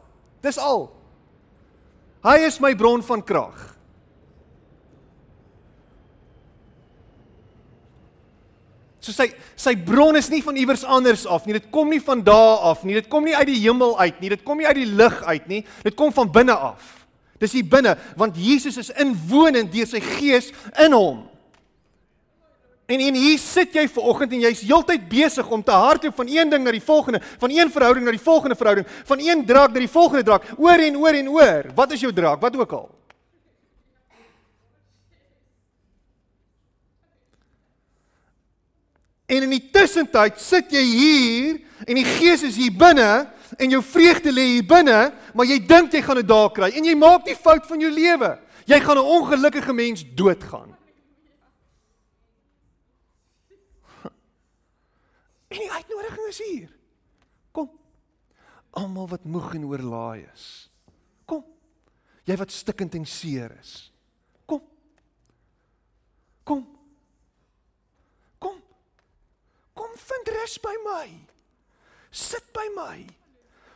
Dis 0.41 0.57
al. 0.57 0.91
Hy 2.23 2.37
is 2.45 2.59
my 2.59 2.75
bron 2.75 3.03
van 3.03 3.23
krag. 3.23 3.71
So 9.01 9.11
sy 9.11 9.31
sy 9.57 9.73
bron 9.75 10.15
is 10.15 10.29
nie 10.29 10.43
van 10.45 10.55
iewers 10.55 10.83
anders 10.85 11.25
af 11.25 11.45
nie. 11.45 11.57
Dit 11.57 11.71
kom 11.73 11.89
nie 11.89 12.01
van 12.01 12.21
daar 12.21 12.61
af 12.69 12.83
nie. 12.85 12.93
Dit 12.93 13.09
kom 13.09 13.25
nie 13.25 13.35
uit 13.35 13.49
die 13.49 13.59
hemel 13.63 13.97
uit 13.99 14.21
nie. 14.21 14.29
Dit 14.29 14.43
kom 14.45 14.61
nie 14.61 14.67
uit 14.67 14.77
die 14.77 14.85
lug 14.85 15.23
uit 15.23 15.47
nie. 15.49 15.65
Dit 15.83 15.97
kom 15.97 16.13
van 16.13 16.29
binne 16.31 16.53
af. 16.53 17.07
Dis 17.41 17.55
hier 17.57 17.65
binne 17.65 17.95
want 18.17 18.37
Jesus 18.37 18.77
is 18.77 18.93
inwonend 19.01 19.73
deur 19.73 19.89
sy 19.89 20.01
gees 20.05 20.51
in 20.77 20.93
hom. 20.93 21.25
En 22.91 22.99
en 22.99 23.15
hier 23.15 23.39
sit 23.39 23.75
jy 23.75 23.85
ver 23.87 24.07
oggend 24.11 24.33
en 24.35 24.41
jy's 24.43 24.63
heeltyd 24.67 25.03
besig 25.07 25.47
om 25.47 25.61
te 25.63 25.75
hardloop 25.75 26.15
van 26.17 26.27
een 26.27 26.49
ding 26.51 26.63
na 26.65 26.73
die 26.75 26.83
volgende, 26.83 27.21
van 27.39 27.53
een 27.53 27.69
verhouding 27.71 28.03
na 28.05 28.11
die 28.11 28.23
volgende 28.23 28.57
verhouding, 28.59 28.87
van 29.07 29.21
een 29.23 29.45
draak 29.47 29.71
na 29.71 29.79
die 29.79 29.91
volgende 29.91 30.25
draak, 30.27 30.49
oor 30.57 30.83
en 30.83 30.97
oor 30.99 31.19
en 31.19 31.29
oor. 31.31 31.69
Wat 31.77 31.93
is 31.95 32.03
jou 32.03 32.11
draak? 32.13 32.41
Wat 32.43 32.57
ook 32.59 32.73
al. 32.75 32.89
En 39.31 39.45
in 39.47 39.53
die 39.55 39.69
tussentyd 39.71 40.41
sit 40.43 40.73
jy 40.75 40.83
hier 40.83 41.61
en 41.87 41.95
die 41.95 42.07
Gees 42.17 42.43
is 42.43 42.59
hier 42.59 42.75
binne 42.75 43.07
en 43.55 43.71
jou 43.71 43.79
vreugde 43.83 44.33
lê 44.35 44.49
hier 44.57 44.67
binne, 44.67 44.99
maar 45.31 45.47
jy 45.47 45.61
dink 45.63 45.95
jy 45.95 46.03
gaan 46.03 46.19
dit 46.19 46.27
daar 46.27 46.51
kry 46.51 46.73
en 46.75 46.91
jy 46.91 46.97
maak 46.99 47.23
die 47.23 47.39
fout 47.39 47.63
van 47.71 47.79
jou 47.79 47.93
lewe. 47.95 48.35
Jy 48.67 48.79
gaan 48.83 48.99
'n 48.99 49.15
ongelukkige 49.15 49.73
mens 49.73 50.03
doodgaan. 50.15 50.80
En 55.51 55.59
die 55.59 55.71
uitnodiging 55.71 56.27
is 56.31 56.41
hier. 56.45 56.69
Kom. 57.51 57.71
Almal 58.79 59.09
wat 59.11 59.23
moeg 59.27 59.53
en 59.57 59.67
oorlaai 59.67 60.23
is. 60.31 60.45
Kom. 61.27 61.43
Jy 62.23 62.37
wat 62.39 62.53
stikkend 62.55 62.95
en 62.95 63.07
seer 63.09 63.51
is. 63.59 63.73
Kom. 64.47 64.63
Kom. 66.47 66.63
Kom. 68.39 68.61
Kom 69.75 69.99
vind 70.05 70.31
rus 70.37 70.55
by 70.63 70.75
my. 70.85 71.05
Sit 72.11 72.47
by 72.55 72.67
my. 72.77 72.97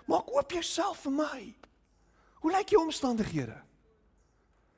Maak 0.07 0.31
oop 0.31 0.55
jouself 0.55 1.03
vir 1.03 1.15
my. 1.19 1.39
Hoe 2.39 2.53
lyk 2.53 2.71
jou 2.71 2.83
omstandighede? 2.85 3.57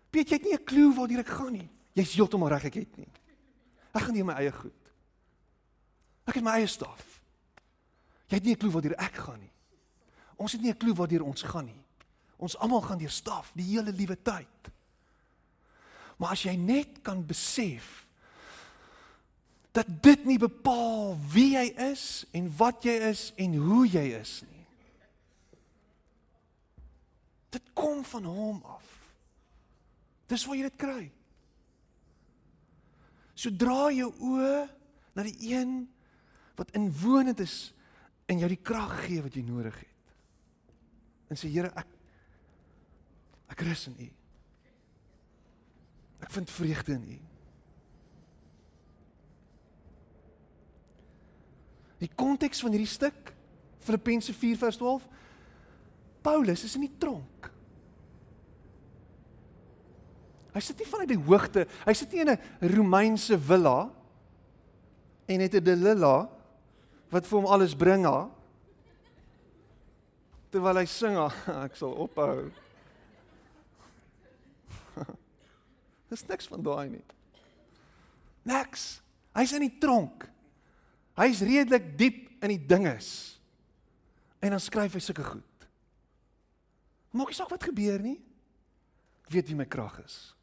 Piet, 0.09 0.31
jy 0.31 0.37
het 0.39 0.45
nie 0.47 0.55
'n 0.55 0.63
klou 0.63 0.93
waar 0.95 1.11
jy 1.11 1.23
gaan 1.23 1.53
nie. 1.53 1.69
Jy's 1.93 2.15
heeltemal 2.15 2.49
reg 2.49 2.65
ek 2.65 2.73
het 2.73 2.97
nie. 2.97 3.11
Ek 3.93 4.01
gaan 4.01 4.13
nie 4.13 4.23
my 4.23 4.33
eie 4.33 4.51
goed. 4.51 4.76
Ek 6.27 6.35
het 6.35 6.43
my 6.43 6.57
eie 6.59 6.67
staf. 6.67 7.03
Jy 8.27 8.35
het 8.35 8.43
nie 8.43 8.53
'n 8.53 8.59
klou 8.59 8.71
waar 8.71 8.91
ek 8.91 9.15
gaan 9.15 9.39
nie. 9.39 9.51
Ons 10.35 10.51
het 10.51 10.61
nie 10.61 10.71
'n 10.71 10.77
klou 10.77 10.93
waar 10.93 11.21
ons 11.21 11.41
gaan 11.41 11.65
nie. 11.65 11.83
Ons 12.37 12.57
almal 12.57 12.81
gaan 12.81 12.97
deur 12.97 13.09
staf 13.09 13.51
die 13.55 13.63
hele 13.63 13.91
liewe 13.91 14.17
tyd. 14.21 14.71
Maar 16.17 16.29
as 16.29 16.43
jy 16.43 16.55
net 16.55 17.01
kan 17.01 17.25
besef 17.25 18.07
dat 19.71 19.89
dit 20.01 20.25
nie 20.25 20.37
bepaal 20.37 21.17
wie 21.29 21.53
jy 21.53 21.67
is 21.91 22.25
en 22.31 22.49
wat 22.57 22.83
jy 22.83 22.95
is 23.09 23.33
en 23.37 23.55
hoe 23.55 23.87
jy 23.87 24.05
is 24.17 24.41
nie. 24.41 24.65
Dit 27.53 27.73
kom 27.73 28.03
van 28.05 28.25
hom 28.25 28.63
af. 28.65 28.87
Dis 30.27 30.45
waar 30.45 30.57
jy 30.57 30.65
dit 30.67 30.79
kry. 30.81 31.11
Sodra 33.37 33.91
jou 33.93 34.09
oë 34.17 34.65
na 35.13 35.23
die 35.23 35.53
een 35.53 35.85
wat 36.57 36.73
inwonend 36.77 37.39
is 37.39 37.73
en 38.27 38.41
jou 38.41 38.49
die 38.51 38.61
krag 38.61 39.05
gee 39.05 39.21
wat 39.23 39.35
jy 39.37 39.43
nodig 39.45 39.77
het. 39.77 40.15
En 41.31 41.39
sê 41.39 41.51
Here, 41.51 41.71
ek 41.75 41.93
ek 43.47 43.63
rus 43.63 43.87
in 43.87 43.95
U. 44.03 44.07
Ek 46.25 46.33
vind 46.35 46.51
vreugde 46.51 46.97
in 46.97 47.05
U. 47.15 47.19
Die 52.03 52.11
konteks 52.13 52.61
van 52.61 52.75
hierdie 52.75 52.89
stuk 52.89 53.31
Filippense 53.81 54.33
4 54.35 54.59
vers 54.59 54.77
12 54.77 55.05
Paulus 56.25 56.65
is 56.67 56.75
in 56.75 56.83
die 56.83 56.95
tronk. 56.99 57.47
Hy 60.51 60.61
sit 60.65 60.81
nie 60.81 60.89
vanuit 60.89 61.11
die 61.13 61.21
hoogte, 61.21 61.67
hy 61.85 61.93
sit 61.95 62.11
nie 62.11 62.23
in 62.25 62.33
'n 62.33 62.73
Romeinse 62.73 63.37
villa 63.39 63.89
en 65.27 65.39
het 65.39 65.53
'n 65.53 65.63
Delila 65.63 66.36
wat 67.13 67.27
vir 67.27 67.39
hom 67.39 67.49
alles 67.49 67.75
bring 67.77 68.05
haar. 68.07 68.29
Terwyl 70.51 70.81
hy 70.81 70.85
sing, 70.89 71.17
ek 71.65 71.75
sal 71.79 71.93
ophou. 72.05 72.47
Dis 76.11 76.23
niks 76.27 76.47
van 76.51 76.63
daai 76.63 76.87
nie. 76.95 77.05
Niks. 78.47 79.01
Hy's 79.37 79.53
in 79.57 79.67
die 79.67 79.75
tronk. 79.81 80.25
Hy's 81.19 81.43
redelik 81.45 81.91
diep 81.99 82.23
in 82.45 82.53
die 82.53 82.63
dinges. 82.69 83.09
En 84.39 84.53
dan 84.53 84.61
skryf 84.61 84.95
hy 84.95 85.01
sulke 85.03 85.25
goed. 85.25 85.67
Maak 87.17 87.31
nie 87.33 87.37
saak 87.37 87.51
wat 87.51 87.65
gebeur 87.65 88.01
nie. 88.03 88.17
Ek 89.25 89.33
weet 89.33 89.49
wie 89.51 89.57
my 89.59 89.67
krag 89.67 89.97
is. 90.05 90.36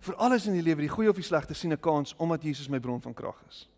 Vir 0.00 0.14
alles 0.16 0.46
in 0.46 0.52
die 0.56 0.62
lewe, 0.64 0.80
die 0.80 0.88
goeie 0.92 1.10
of 1.10 1.16
die 1.16 1.24
slegte, 1.24 1.54
sien 1.54 1.72
'n 1.72 1.80
kans 1.80 2.14
omdat 2.16 2.42
Jesus 2.42 2.68
my 2.68 2.80
bron 2.80 3.00
van 3.02 3.14
krag 3.14 3.44
is. 3.48 3.68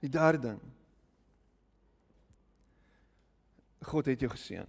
Die 0.00 0.10
derde 0.10 0.38
ding. 0.38 0.60
God 3.82 4.06
het 4.06 4.20
jou 4.20 4.30
geseën. 4.30 4.66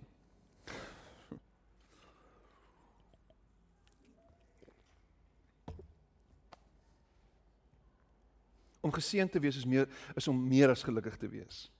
Om 8.82 8.92
geseën 8.92 9.30
te 9.30 9.40
wees 9.40 9.56
is 9.58 9.66
meer 9.66 9.88
is 10.16 10.28
om 10.28 10.48
meer 10.48 10.70
as 10.70 10.84
gelukkig 10.84 11.18
te 11.18 11.28
wees. 11.28 11.72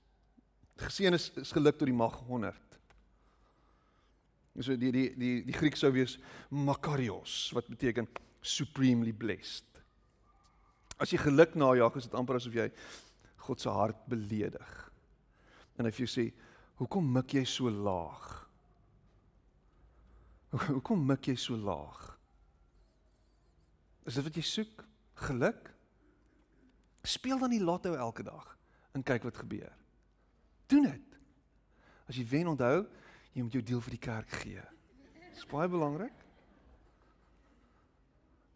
Geseën 0.76 1.14
is, 1.14 1.32
is 1.36 1.52
geluk 1.52 1.78
tot 1.78 1.88
die 1.88 1.96
mag 1.96 2.20
100. 2.28 2.79
So 4.58 4.76
die 4.76 4.92
die 4.92 5.10
die 5.16 5.36
die 5.46 5.56
Griek 5.56 5.78
sou 5.78 5.92
wees 5.94 6.18
makarios 6.50 7.52
wat 7.56 7.70
beteken 7.70 8.08
supremely 8.42 9.14
blessed. 9.14 9.66
As 11.00 11.14
jy 11.14 11.20
geluk 11.22 11.56
najag 11.56 11.96
is 12.00 12.10
dit 12.10 12.18
amper 12.18 12.40
asof 12.40 12.58
jy 12.58 12.68
God 13.46 13.62
se 13.62 13.72
hart 13.72 14.02
beledig. 14.10 14.76
En 15.80 15.88
as 15.88 15.98
jy 15.98 16.08
sê, 16.08 16.34
"Hoekom 16.76 17.14
mik 17.14 17.34
jy 17.34 17.46
so 17.46 17.70
laag?" 17.70 18.50
Hoekom 20.74 21.06
mik 21.06 21.28
jy 21.30 21.36
so 21.36 21.56
laag? 21.56 22.18
Is 24.06 24.16
dit 24.18 24.26
wat 24.26 24.36
jy 24.36 24.42
soek? 24.42 24.86
Geluk? 25.28 25.70
Speel 27.06 27.40
dan 27.40 27.54
die 27.54 27.62
lotto 27.64 27.94
elke 27.94 28.24
dag 28.24 28.58
en 28.98 29.04
kyk 29.06 29.24
wat 29.24 29.38
gebeur. 29.38 29.72
Doen 30.68 30.88
dit. 30.90 31.18
As 32.10 32.18
jy 32.18 32.26
wen, 32.26 32.50
onthou, 32.50 32.88
jy 33.34 33.46
moet 33.46 33.56
jou 33.58 33.64
deel 33.64 33.82
vir 33.86 33.96
die 33.96 34.04
kerk 34.04 34.36
gee. 34.44 34.64
Dis 35.34 35.48
baie 35.50 35.70
belangrik. 35.72 36.16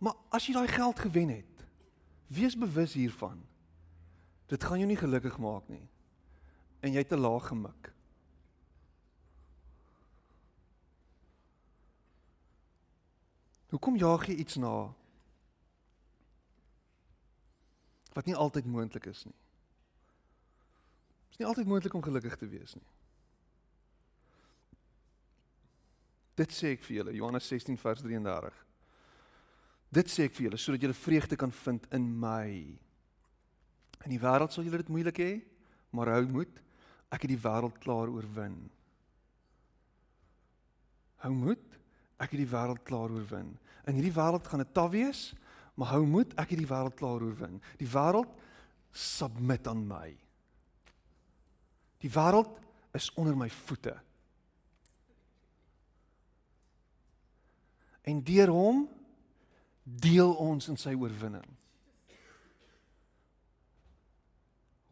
Maar 0.04 0.18
as 0.36 0.48
jy 0.48 0.56
daai 0.58 0.68
geld 0.68 1.00
gewen 1.00 1.30
het, 1.32 1.66
wees 2.28 2.58
bewus 2.60 2.96
hiervan. 2.98 3.40
Dit 4.52 4.64
gaan 4.64 4.82
jou 4.82 4.88
nie 4.90 5.00
gelukkig 5.00 5.38
maak 5.40 5.70
nie. 5.72 5.86
En 6.84 6.92
jy 6.92 7.04
te 7.08 7.18
laag 7.18 7.48
gemik. 7.48 7.94
Hoekom 13.74 13.96
jaag 13.98 14.28
jy 14.30 14.36
iets 14.44 14.60
na? 14.62 14.92
Wat 18.14 18.28
nie 18.30 18.36
altyd 18.36 18.68
moontlik 18.70 19.08
is 19.10 19.24
nie. 19.26 19.38
Dit 21.32 21.32
is 21.32 21.42
nie 21.42 21.48
altyd 21.50 21.72
moontlik 21.72 21.96
om 21.98 22.04
gelukkig 22.06 22.36
te 22.38 22.50
wees 22.52 22.76
nie. 22.78 22.86
Dit 26.40 26.54
sê 26.56 26.74
ek 26.74 26.86
vir 26.88 27.00
julle 27.02 27.16
Johannes 27.18 27.48
16 27.50 27.78
vers 27.82 28.02
33. 28.02 28.62
Dit 29.94 30.10
sê 30.10 30.26
ek 30.26 30.34
vir 30.34 30.48
julle 30.48 30.60
sodat 30.62 30.86
julle 30.88 30.98
vreugde 30.98 31.38
kan 31.38 31.54
vind 31.54 31.86
in 31.94 32.08
my. 32.20 32.48
In 34.04 34.14
die 34.14 34.22
wêreld 34.22 34.54
sal 34.54 34.66
julle 34.66 34.82
dit 34.82 34.92
moeilik 34.92 35.20
hê, 35.22 35.34
maar 35.94 36.16
hou 36.16 36.24
moed, 36.32 36.58
ek 37.14 37.28
het 37.28 37.34
die 37.36 37.44
wêreld 37.44 37.78
klaar 37.84 38.10
oorwin. 38.10 38.58
Hou 41.24 41.32
moed, 41.38 41.62
ek 42.18 42.34
het 42.34 42.42
die 42.42 42.50
wêreld 42.50 42.82
klaar 42.88 43.14
oorwin. 43.14 43.54
In 43.88 44.00
hierdie 44.00 44.16
wêreld 44.16 44.48
gaan 44.50 44.64
dit 44.64 44.74
taaf 44.74 44.92
wees, 44.96 45.22
maar 45.78 45.94
hou 45.94 46.02
moed, 46.10 46.34
ek 46.42 46.56
het 46.56 46.64
die 46.64 46.70
wêreld 46.70 46.98
klaar 46.98 47.22
oorwin. 47.24 47.62
Die 47.80 47.90
wêreld 47.90 48.34
submit 48.94 49.70
aan 49.70 49.86
my. 49.88 50.10
Die 52.04 52.12
wêreld 52.12 52.58
is 52.98 53.12
onder 53.20 53.38
my 53.38 53.50
voete. 53.64 53.96
En 58.04 58.20
deur 58.24 58.51
hom 58.51 58.84
deel 59.84 60.34
ons 60.39 60.68
in 60.72 60.80
sy 60.80 60.93
oorwinning. 60.95 61.47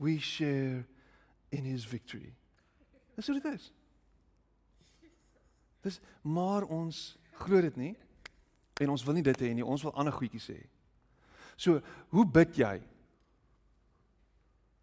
We 0.02 0.18
share 0.20 0.86
in 1.52 1.68
his 1.68 1.86
victory. 1.86 2.34
Dis 3.16 3.28
hoe 3.28 3.38
dit 3.40 3.50
is. 3.54 3.68
Dis 5.82 6.00
maar 6.22 6.66
ons 6.70 7.02
glo 7.42 7.62
dit 7.62 7.78
nie 7.78 7.94
en 8.82 8.94
ons 8.94 9.04
wil 9.06 9.18
nie 9.18 9.26
dit 9.26 9.44
hê 9.44 9.52
nie. 9.54 9.66
Ons 9.66 9.84
wil 9.86 9.94
ander 10.00 10.14
goedjies 10.16 10.48
hê. 10.54 10.62
So, 11.60 11.82
hoe 12.10 12.26
bid 12.26 12.58
jy? 12.58 12.76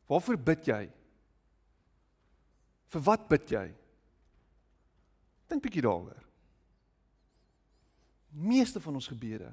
Waarvoor 0.09 0.39
bid 0.47 0.69
jy? 0.71 0.83
Vir 2.89 3.05
wat 3.05 3.27
bid 3.29 3.51
jy? 3.53 3.67
Dink 5.51 5.65
bietjie 5.65 5.85
daaroor. 5.85 6.28
Meeste 8.39 8.81
van 8.81 8.99
ons 8.99 9.09
gebede 9.11 9.51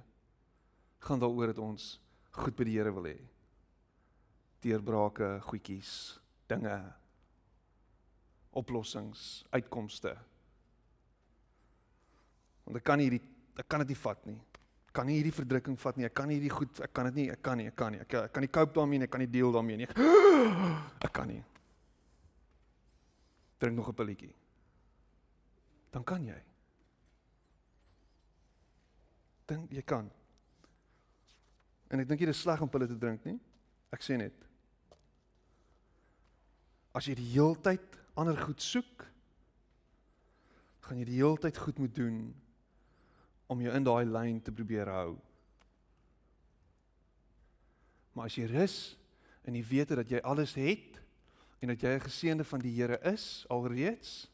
gaan 1.05 1.21
daaroor 1.21 1.53
dat 1.53 1.61
ons 1.61 1.95
goed 2.35 2.55
by 2.57 2.67
die 2.67 2.75
Here 2.77 2.91
wil 2.93 3.07
hê. 3.09 3.17
Deurbrake, 4.65 5.39
goedjies, 5.45 5.91
dinge, 6.49 6.75
oplossings, 8.55 9.45
uitkomste. 9.53 10.15
Want 12.65 12.81
ek 12.81 12.85
kan 12.85 13.01
hierdie 13.01 13.21
ek 13.55 13.69
kan 13.71 13.81
dit 13.85 13.93
nie 13.93 14.01
vat 14.01 14.25
nie. 14.27 14.37
Ek 14.89 14.95
kan 14.97 15.07
nie 15.07 15.17
hierdie 15.19 15.35
verdrukking 15.35 15.77
vat 15.79 15.97
nie. 15.99 16.07
Ek 16.07 16.15
kan 16.17 16.31
hierdie 16.31 16.51
goed, 16.51 16.79
ek 16.83 16.91
kan 16.95 17.07
dit 17.09 17.21
nie, 17.21 17.27
ek 17.31 17.41
kan 17.45 17.59
nie, 17.59 17.69
ek 17.71 17.77
kan 17.79 17.93
nie. 17.93 18.01
Ek, 18.03 18.15
ek 18.27 18.33
kan 18.35 18.43
nie 18.43 18.51
cope 18.51 18.75
daarmee 18.75 18.99
nie, 18.99 19.07
ek 19.07 19.13
kan 19.15 19.23
nie 19.23 19.31
deel 19.31 19.53
daarmee 19.55 19.83
nie. 19.83 19.91
Ek 21.05 21.13
kan 21.13 21.29
nie 21.29 21.43
drink 23.65 23.77
nog 23.77 23.89
'n 23.89 23.93
pilletjie. 23.93 24.35
Dan 25.89 26.03
kan 26.03 26.23
jy. 26.23 26.41
Dink 29.49 29.73
jy 29.73 29.83
kan. 29.85 30.09
En 31.91 32.01
ek 32.01 32.09
dink 32.09 32.23
jy 32.23 32.29
dis 32.31 32.41
sleg 32.41 32.61
om 32.61 32.71
pille 32.71 32.87
te 32.89 32.97
drink 32.97 33.25
nie. 33.27 33.37
Ek 33.93 34.03
sê 34.03 34.17
net. 34.19 34.35
As 36.95 37.07
jy 37.07 37.15
die 37.19 37.31
heeltyd 37.35 37.99
ander 38.15 38.37
goed 38.39 38.63
soek, 38.63 39.05
gaan 40.87 40.99
jy 41.01 41.07
die 41.09 41.19
heeltyd 41.19 41.57
goed 41.59 41.79
moet 41.81 41.95
doen 41.95 42.19
om 43.51 43.61
jou 43.61 43.73
in 43.75 43.85
daai 43.85 44.05
lyn 44.07 44.41
te 44.41 44.53
probeer 44.53 44.89
hou. 44.89 45.15
Maar 48.15 48.29
as 48.31 48.37
jy 48.39 48.47
rus 48.49 48.77
en 49.45 49.57
jy 49.57 49.65
weet 49.69 49.91
dat 49.99 50.09
jy 50.09 50.21
alles 50.25 50.55
het, 50.57 50.95
en 51.65 51.73
dat 51.73 51.81
jy 51.81 51.95
'n 51.95 52.07
geseënde 52.07 52.43
van 52.43 52.59
die 52.59 52.75
Here 52.77 52.99
is 53.01 53.45
alreeds 53.49 54.29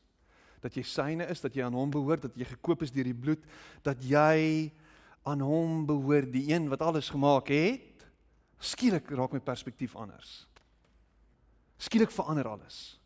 dat 0.59 0.74
jy 0.76 0.84
syne 0.84 1.26
is 1.26 1.41
dat 1.41 1.53
jy 1.55 1.64
aan 1.64 1.74
hom 1.74 1.89
behoort 1.89 2.22
dat 2.22 2.36
jy 2.36 2.45
gekoop 2.45 2.82
is 2.82 2.91
deur 2.91 3.03
die 3.03 3.16
bloed 3.16 3.43
dat 3.82 4.03
jy 4.03 4.72
aan 5.24 5.43
hom 5.45 5.86
behoort 5.86 6.32
die 6.34 6.47
een 6.53 6.69
wat 6.69 6.82
alles 6.82 7.09
gemaak 7.09 7.51
het 7.53 8.05
skielik 8.61 9.09
raak 9.09 9.34
my 9.34 9.41
perspektief 9.41 9.95
anders. 9.97 10.45
Skielik 11.82 12.11
verander 12.13 12.47
alles. 12.47 12.99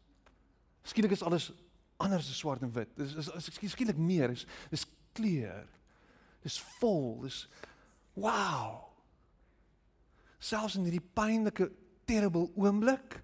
Skielik 0.84 1.16
is 1.16 1.24
alles 1.24 1.52
anders 1.98 2.28
as 2.30 2.38
swart 2.38 2.62
en 2.62 2.74
wit. 2.76 2.92
Dis 2.98 3.16
is, 3.16 3.30
is, 3.32 3.48
is 3.60 3.72
skielik 3.72 3.98
meer. 3.98 4.34
Is 4.36 4.44
dis 4.70 4.84
kleur. 5.16 5.68
Dis 6.44 6.60
vol. 6.80 7.22
Dis 7.24 7.46
wow. 8.20 8.84
Selfs 10.44 10.76
in 10.76 10.88
hierdie 10.88 11.04
pynlike 11.16 11.70
terrible 12.06 12.50
oomblik 12.60 13.22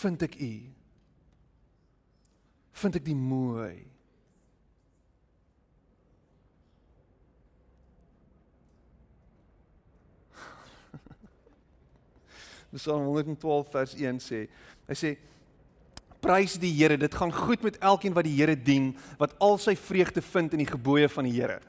vind 0.00 0.24
ek 0.24 0.38
u. 0.40 0.54
Vind 2.80 2.96
ek 2.98 3.04
die 3.06 3.18
mooi 3.18 3.93
Psalm 12.74 13.06
112 13.06 13.70
vers 13.70 13.94
1 13.94 14.20
sê 14.24 14.46
hy 14.88 14.98
sê 14.98 15.16
prys 16.24 16.56
die 16.60 16.72
Here 16.72 16.96
dit 16.96 17.14
gaan 17.14 17.32
goed 17.32 17.62
met 17.62 17.78
elkeen 17.80 18.14
wat 18.14 18.24
die 18.24 18.36
Here 18.36 18.56
dien 18.56 18.94
wat 19.20 19.36
al 19.40 19.58
sy 19.58 19.76
vreugde 19.76 20.22
vind 20.22 20.56
in 20.56 20.64
die 20.64 20.72
gebooie 20.72 21.08
van 21.08 21.28
die 21.28 21.36
Here 21.36 21.60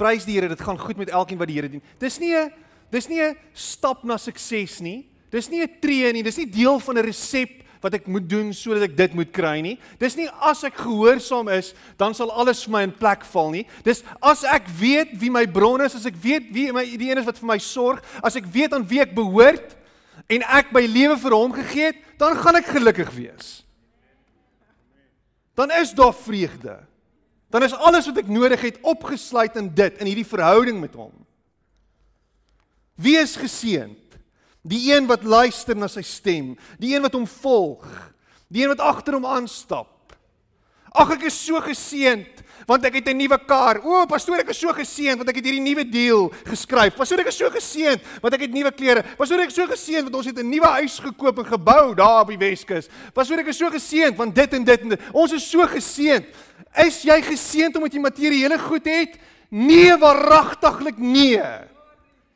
prys 0.00 0.24
die 0.28 0.38
Here 0.38 0.48
dit 0.48 0.60
gaan 0.60 0.78
goed 0.78 0.96
met 0.96 1.10
elkeen 1.10 1.38
wat 1.38 1.48
die 1.48 1.58
Here 1.58 1.68
dien 1.68 1.84
dis 1.98 2.20
nie 2.20 2.34
'n 2.34 2.50
dis 2.90 3.08
nie 3.08 3.20
'n 3.20 3.36
stap 3.52 4.04
na 4.04 4.16
sukses 4.16 4.80
nie 4.80 5.06
Dis 5.30 5.50
nie 5.50 5.62
'n 5.62 5.80
tree 5.80 6.12
nie, 6.12 6.22
dis 6.22 6.38
nie 6.38 6.46
deel 6.46 6.78
van 6.80 6.98
'n 6.98 7.04
resep 7.04 7.62
wat 7.82 7.94
ek 7.94 8.06
moet 8.06 8.28
doen 8.28 8.52
sodat 8.52 8.88
ek 8.88 8.96
dit 8.96 9.14
moet 9.14 9.30
kry 9.32 9.60
nie. 9.60 9.78
Dis 9.98 10.16
nie 10.16 10.28
as 10.40 10.64
ek 10.64 10.74
gehoorsaam 10.74 11.48
is, 11.48 11.74
dan 11.98 12.14
sal 12.14 12.30
alles 12.30 12.64
vir 12.64 12.72
my 12.72 12.82
in 12.82 12.92
plek 12.92 13.24
val 13.24 13.50
nie. 13.50 13.66
Dis 13.84 14.02
as 14.22 14.44
ek 14.44 14.66
weet 14.80 15.12
wie 15.20 15.30
my 15.30 15.46
bron 15.46 15.80
is, 15.80 15.94
as 15.94 16.06
ek 16.06 16.16
weet 16.16 16.50
wie 16.52 16.72
my 16.72 16.84
die 16.84 17.10
een 17.10 17.18
is 17.18 17.26
wat 17.26 17.38
vir 17.38 17.46
my 17.46 17.58
sorg, 17.58 18.02
as 18.22 18.36
ek 18.36 18.46
weet 18.46 18.72
aan 18.72 18.86
wie 18.86 19.00
ek 19.00 19.14
behoort 19.14 19.75
en 20.26 20.42
ek 20.58 20.72
my 20.74 20.82
lewe 20.90 21.16
vir 21.22 21.36
hom 21.36 21.54
gegee 21.54 21.92
het, 21.92 22.02
dan 22.18 22.36
gaan 22.40 22.58
ek 22.58 22.72
gelukkig 22.72 23.10
wees. 23.14 23.50
Dan 25.56 25.70
is 25.70 25.92
daar 25.96 26.14
vreugde. 26.14 26.80
Dan 27.52 27.62
is 27.62 27.76
alles 27.76 28.08
wat 28.10 28.18
ek 28.20 28.28
nodig 28.28 28.60
het 28.60 28.80
opgesluit 28.84 29.56
in 29.56 29.70
dit, 29.74 30.00
in 30.02 30.10
hierdie 30.10 30.28
verhouding 30.28 30.80
met 30.82 30.96
hom. 30.98 31.14
Wie 32.96 33.16
is 33.20 33.36
geseënd? 33.38 34.18
Die 34.66 34.90
een 34.90 35.06
wat 35.06 35.22
luister 35.22 35.76
na 35.78 35.86
sy 35.88 36.02
stem, 36.02 36.54
die 36.80 36.96
een 36.96 37.04
wat 37.04 37.14
hom 37.14 37.26
volg, 37.28 37.86
die 38.50 38.64
een 38.64 38.72
wat 38.74 38.82
agter 38.82 39.14
hom 39.14 39.28
aanstap. 39.30 40.16
Ag 40.96 41.12
ek 41.16 41.28
is 41.28 41.38
so 41.38 41.60
geseënd 41.62 42.42
want 42.66 42.84
ek 42.84 42.94
het 42.94 43.08
'n 43.08 43.16
nuwe 43.16 43.38
kar. 43.46 43.80
O, 43.84 44.06
pastoor, 44.06 44.38
ek 44.38 44.50
is 44.50 44.58
so 44.58 44.72
geseënd 44.72 45.16
want 45.16 45.28
ek 45.28 45.36
het 45.36 45.44
hierdie 45.44 45.60
nuwe 45.60 45.84
deal 45.84 46.32
geskryf. 46.44 46.96
Pastoor, 46.96 47.20
ek 47.20 47.28
is 47.28 47.36
so 47.36 47.50
geseënd 47.50 48.00
want 48.22 48.34
ek 48.34 48.40
het 48.40 48.52
nuwe 48.52 48.72
klere. 48.72 49.04
Pastoor, 49.16 49.40
ek 49.40 49.48
is 49.48 49.54
so 49.54 49.66
geseënd 49.66 50.02
want 50.02 50.14
ons 50.14 50.26
het 50.26 50.38
'n 50.38 50.48
nuwe 50.48 50.66
huis 50.66 50.98
gekoop 50.98 51.38
en 51.38 51.44
gebou 51.44 51.94
daar 51.94 52.20
op 52.22 52.28
die 52.28 52.38
Weskus. 52.38 52.88
Pastoor, 53.12 53.38
ek 53.38 53.48
is 53.48 53.58
so 53.58 53.70
geseënd 53.70 54.16
want 54.16 54.34
dit 54.34 54.54
en 54.54 54.64
dit 54.64 54.80
en 54.80 54.88
dit. 54.88 55.00
Ons 55.12 55.32
is 55.32 55.50
so 55.50 55.66
geseënd. 55.66 56.24
Is 56.76 57.02
jy 57.02 57.22
geseënd 57.22 57.76
omdat 57.76 57.92
jy 57.92 58.00
materiële 58.00 58.58
goed 58.58 58.84
het? 58.84 59.18
Nee, 59.48 59.96
waaragtiglik 59.96 60.98
nee. 60.98 61.42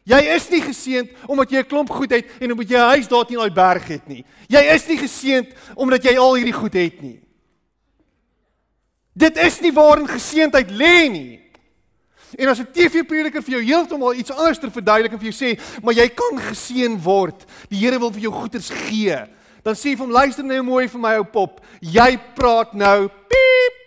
Jy 0.08 0.20
is 0.34 0.48
nie 0.50 0.62
geseënd 0.64 1.10
omdat 1.28 1.50
jy 1.50 1.58
'n 1.58 1.66
klomp 1.68 1.90
goed 1.90 2.10
het 2.10 2.26
en 2.40 2.52
omdat 2.52 2.68
jy 2.68 2.76
'n 2.76 2.92
huis 2.96 3.08
daar 3.08 3.24
teen 3.26 3.38
daai 3.38 3.52
berg 3.52 3.88
het 3.88 4.08
nie. 4.08 4.24
Jy 4.48 4.62
is 4.74 4.86
nie 4.86 4.98
geseënd 4.98 5.48
omdat 5.74 6.02
jy 6.02 6.16
al 6.18 6.34
hierdie 6.34 6.52
goed 6.52 6.72
het 6.72 7.02
nie. 7.02 7.20
Dit 9.20 9.36
is 9.36 9.60
nie 9.60 9.72
waarin 9.76 10.08
geseëndheid 10.08 10.70
lê 10.72 10.96
nie. 11.12 11.40
En 12.38 12.48
as 12.48 12.60
'n 12.60 12.72
TV-prediker 12.72 13.42
vir 13.42 13.54
jou 13.58 13.62
heeltemal 13.62 14.14
iets 14.14 14.30
anders 14.30 14.58
te 14.58 14.70
verduidelik 14.70 15.12
en 15.12 15.18
vir 15.18 15.30
jou 15.32 15.38
sê, 15.44 15.60
"Maar 15.82 15.94
jy 15.94 16.08
kan 16.08 16.38
geseën 16.38 17.02
word. 17.02 17.44
Die 17.68 17.78
Here 17.78 17.98
wil 17.98 18.12
vir 18.12 18.20
jou 18.20 18.32
goeders 18.32 18.70
gee." 18.70 19.18
Dan 19.62 19.74
sê 19.74 19.90
jy 19.90 19.96
vir 19.96 20.06
hom, 20.06 20.12
"Luister 20.12 20.44
nou 20.44 20.62
mooi 20.62 20.88
vir 20.88 21.00
my 21.00 21.16
ou 21.16 21.24
pop. 21.24 21.60
Jy 21.80 22.18
praat 22.34 22.72
nou 22.72 23.08
piep 23.08 23.80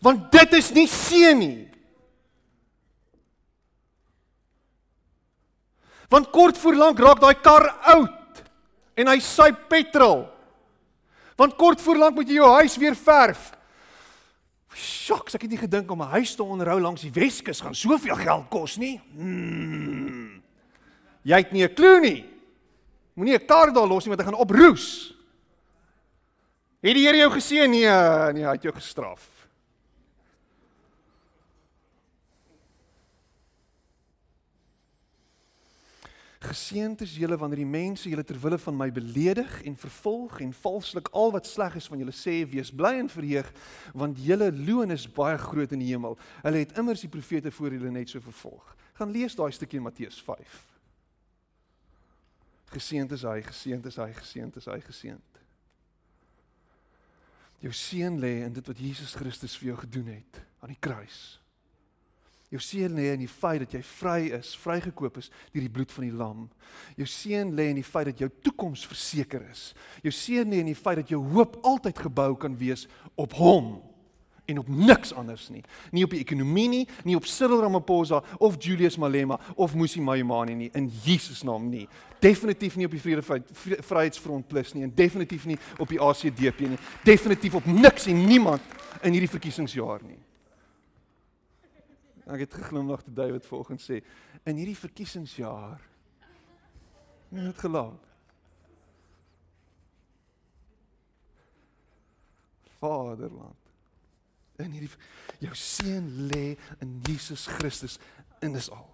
Want 0.00 0.32
dit 0.32 0.52
is 0.52 0.70
nie 0.72 0.88
seën 0.88 1.38
nie. 1.38 1.68
Want 6.08 6.30
kort 6.30 6.58
voor 6.58 6.74
lank 6.74 6.98
raak 6.98 7.20
daai 7.20 7.34
kar 7.40 7.68
oud 7.94 8.21
en 8.94 9.06
hy 9.06 9.18
suip 9.20 9.68
petrol. 9.68 10.26
Want 11.36 11.56
kort 11.56 11.80
voor 11.80 11.96
lank 11.96 12.14
moet 12.14 12.28
jy 12.28 12.34
jou 12.34 12.50
huis 12.60 12.76
weer 12.76 12.96
verf. 12.96 13.52
Sjoks, 14.72 15.34
ek 15.36 15.42
het 15.42 15.50
nie 15.50 15.60
gedink 15.60 15.90
om 15.90 16.02
'n 16.02 16.14
huis 16.16 16.34
te 16.34 16.42
onderhou 16.42 16.80
langs 16.80 17.02
die 17.02 17.12
Weskus 17.12 17.60
gaan 17.60 17.74
soveel 17.74 18.16
geld 18.16 18.48
kos 18.48 18.76
nie. 18.76 19.00
Hmm. 19.12 20.42
Jy 21.22 21.36
het 21.36 21.52
nie 21.52 21.64
'n 21.64 21.74
klou 21.74 22.00
nie. 22.00 22.24
Moenie 23.14 23.34
'n 23.34 23.46
kar 23.46 23.72
daar 23.72 23.86
los 23.86 24.04
nie 24.04 24.14
want 24.14 24.20
hy 24.20 24.30
gaan 24.32 24.40
oproes. 24.40 25.14
Het 26.80 26.94
die 26.94 27.06
Here 27.06 27.16
jou 27.16 27.30
geseën? 27.30 27.70
Nee, 27.70 28.32
nee, 28.32 28.44
hy 28.44 28.52
het 28.52 28.62
jou 28.62 28.74
gestraf. 28.74 29.41
Geseënd 36.42 37.04
is 37.04 37.14
julle 37.14 37.36
wanneer 37.38 37.60
die 37.62 37.68
mense 37.68 38.10
julle 38.10 38.24
ter 38.26 38.38
wille 38.42 38.58
van 38.58 38.74
my 38.76 38.88
beledig 38.94 39.60
en 39.68 39.76
vervolg 39.78 40.40
en 40.42 40.50
valslik 40.64 41.08
al 41.14 41.30
wat 41.36 41.46
sleg 41.46 41.76
is 41.78 41.86
van 41.86 42.02
julle 42.02 42.14
sê, 42.16 42.40
wees 42.50 42.72
bly 42.74 42.96
en 42.98 43.10
verheug, 43.12 43.48
want 43.94 44.18
julle 44.18 44.50
loon 44.56 44.90
is 44.90 45.06
baie 45.06 45.38
groot 45.38 45.74
in 45.76 45.84
die 45.84 45.92
hemel. 45.92 46.18
Hulle 46.42 46.64
het 46.64 46.74
immers 46.80 47.04
die 47.04 47.12
profete 47.12 47.52
voor 47.54 47.76
julle 47.76 47.92
net 47.94 48.10
so 48.10 48.20
vervolg. 48.24 48.74
Gaan 48.98 49.14
lees 49.14 49.38
daai 49.38 49.52
stukkie 49.54 49.78
in 49.78 49.86
Matteus 49.86 50.18
5. 50.26 50.56
Geseënd 52.72 53.12
is 53.14 53.26
hy, 53.28 53.38
geseënd 53.46 53.86
is 53.92 54.00
hy, 54.00 54.08
geseënd 54.16 54.58
is 54.58 54.68
hy, 54.72 54.80
geseënd. 54.88 55.32
Jou 57.62 57.72
seën 57.76 58.18
lê 58.18 58.40
in 58.42 58.56
dit 58.56 58.66
wat 58.66 58.80
Jesus 58.82 59.14
Christus 59.14 59.54
vir 59.60 59.72
jou 59.72 59.78
gedoen 59.84 60.08
het 60.16 60.42
aan 60.64 60.72
die 60.72 60.80
kruis. 60.82 61.38
Jou 62.52 62.60
seën 62.60 62.92
lê 62.92 63.14
in 63.14 63.22
die 63.22 63.30
feit 63.30 63.62
dat 63.62 63.72
jy 63.72 63.80
vry 63.94 64.18
is, 64.36 64.50
vrygekoop 64.60 65.16
is 65.22 65.30
deur 65.54 65.64
die 65.64 65.72
bloed 65.72 65.92
van 65.94 66.04
die 66.04 66.12
lam. 66.12 66.42
Jou 67.00 67.06
seën 67.08 67.48
lê 67.56 67.70
in 67.72 67.78
die 67.80 67.86
feit 67.86 68.10
dat 68.10 68.18
jou 68.20 68.28
toekoms 68.44 68.82
verseker 68.90 69.46
is. 69.48 69.70
Jou 70.04 70.12
seën 70.12 70.50
lê 70.52 70.60
in 70.60 70.68
die 70.68 70.76
feit 70.76 71.00
dat 71.00 71.12
jou 71.14 71.22
hoop 71.32 71.56
altyd 71.64 72.02
gebou 72.04 72.34
kan 72.36 72.58
wees 72.60 72.84
op 73.16 73.32
Hom 73.38 73.78
en 74.52 74.58
op 74.60 74.68
niks 74.68 75.14
anders 75.16 75.46
nie. 75.48 75.62
Nie 75.96 76.04
op 76.04 76.12
die 76.12 76.20
ekonomie 76.20 76.66
nie, 76.68 76.82
nie 77.08 77.16
op 77.16 77.24
Cyril 77.30 77.62
Ramaphosa 77.62 78.20
of 78.36 78.58
Julius 78.60 78.98
Malema 79.00 79.38
of 79.54 79.72
Musi 79.78 80.02
Maimane 80.04 80.56
nie 80.58 80.68
in 80.76 80.90
Jesus 81.04 81.40
naam 81.46 81.70
nie. 81.70 81.86
Definitief 82.20 82.76
nie 82.76 82.88
op 82.88 82.92
die 82.92 83.00
Vrede 83.00 83.24
Vryheidsfront 83.24 84.48
Plus 84.50 84.74
nie 84.76 84.84
en 84.84 84.92
definitief 84.94 85.46
nie 85.48 85.56
op 85.80 85.88
die 85.88 86.00
ACDP 86.02 86.66
nie. 86.66 86.80
Definitief 87.06 87.56
op 87.62 87.70
niks 87.70 88.10
en 88.12 88.26
niemand 88.26 88.76
in 89.00 89.16
hierdie 89.16 89.32
verkiesingsjaar 89.32 90.04
nie. 90.04 90.20
Ek 92.26 92.44
het 92.44 92.54
geglimlag 92.54 93.02
te 93.02 93.12
David 93.12 93.46
vanoggend 93.46 93.82
sê 93.82 94.02
in 94.46 94.58
hierdie 94.58 94.78
verkiesingsjaar 94.78 95.80
het 97.32 97.44
dit 97.48 97.58
gelag. 97.58 97.98
Vaderland. 102.78 103.70
In 104.60 104.74
hierdie 104.74 104.90
jou 105.42 105.54
seun 105.58 106.10
lê 106.30 106.56
in 106.84 106.98
Jesus 107.06 107.46
Christus 107.46 107.98
en 108.42 108.54
dis 108.54 108.68
al. 108.70 108.88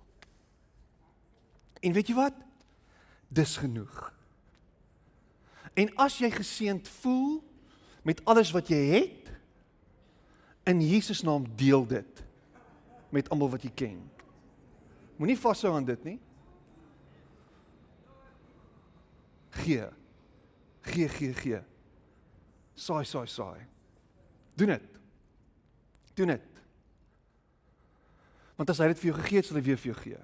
En 1.84 1.92
weet 1.92 2.08
jy 2.10 2.16
wat? 2.16 2.36
Dis 3.28 3.56
genoeg. 3.60 3.96
En 5.78 5.90
as 6.00 6.16
jy 6.22 6.30
geseënd 6.32 6.88
voel 7.02 7.42
met 8.06 8.22
alles 8.24 8.54
wat 8.56 8.70
jy 8.72 8.80
het, 8.94 9.28
in 10.68 10.80
Jesus 10.84 11.22
naam 11.24 11.46
deel 11.56 11.84
dit 11.88 12.24
met 13.14 13.28
almal 13.32 13.50
wat 13.54 13.64
jy 13.64 13.72
ken. 13.74 13.98
Moenie 15.18 15.38
vashou 15.38 15.74
aan 15.74 15.86
dit 15.88 16.04
nie. 16.04 16.18
Gee. 19.58 19.88
Gee, 20.88 21.08
gee, 21.08 21.34
gee. 21.34 21.60
Saai, 22.78 23.04
saai, 23.04 23.26
saai. 23.26 23.66
Doen 24.54 24.74
dit. 24.76 25.00
Doen 26.14 26.34
dit. 26.34 26.62
Want 28.58 28.70
as 28.70 28.80
hy 28.82 28.88
dit 28.90 29.00
vir 29.02 29.10
jou 29.12 29.18
gegee 29.20 29.40
het, 29.40 29.48
sal 29.48 29.58
hy 29.58 29.64
weer 29.66 29.78
vir 29.78 29.92
jou 29.92 29.98
gee. 30.02 30.22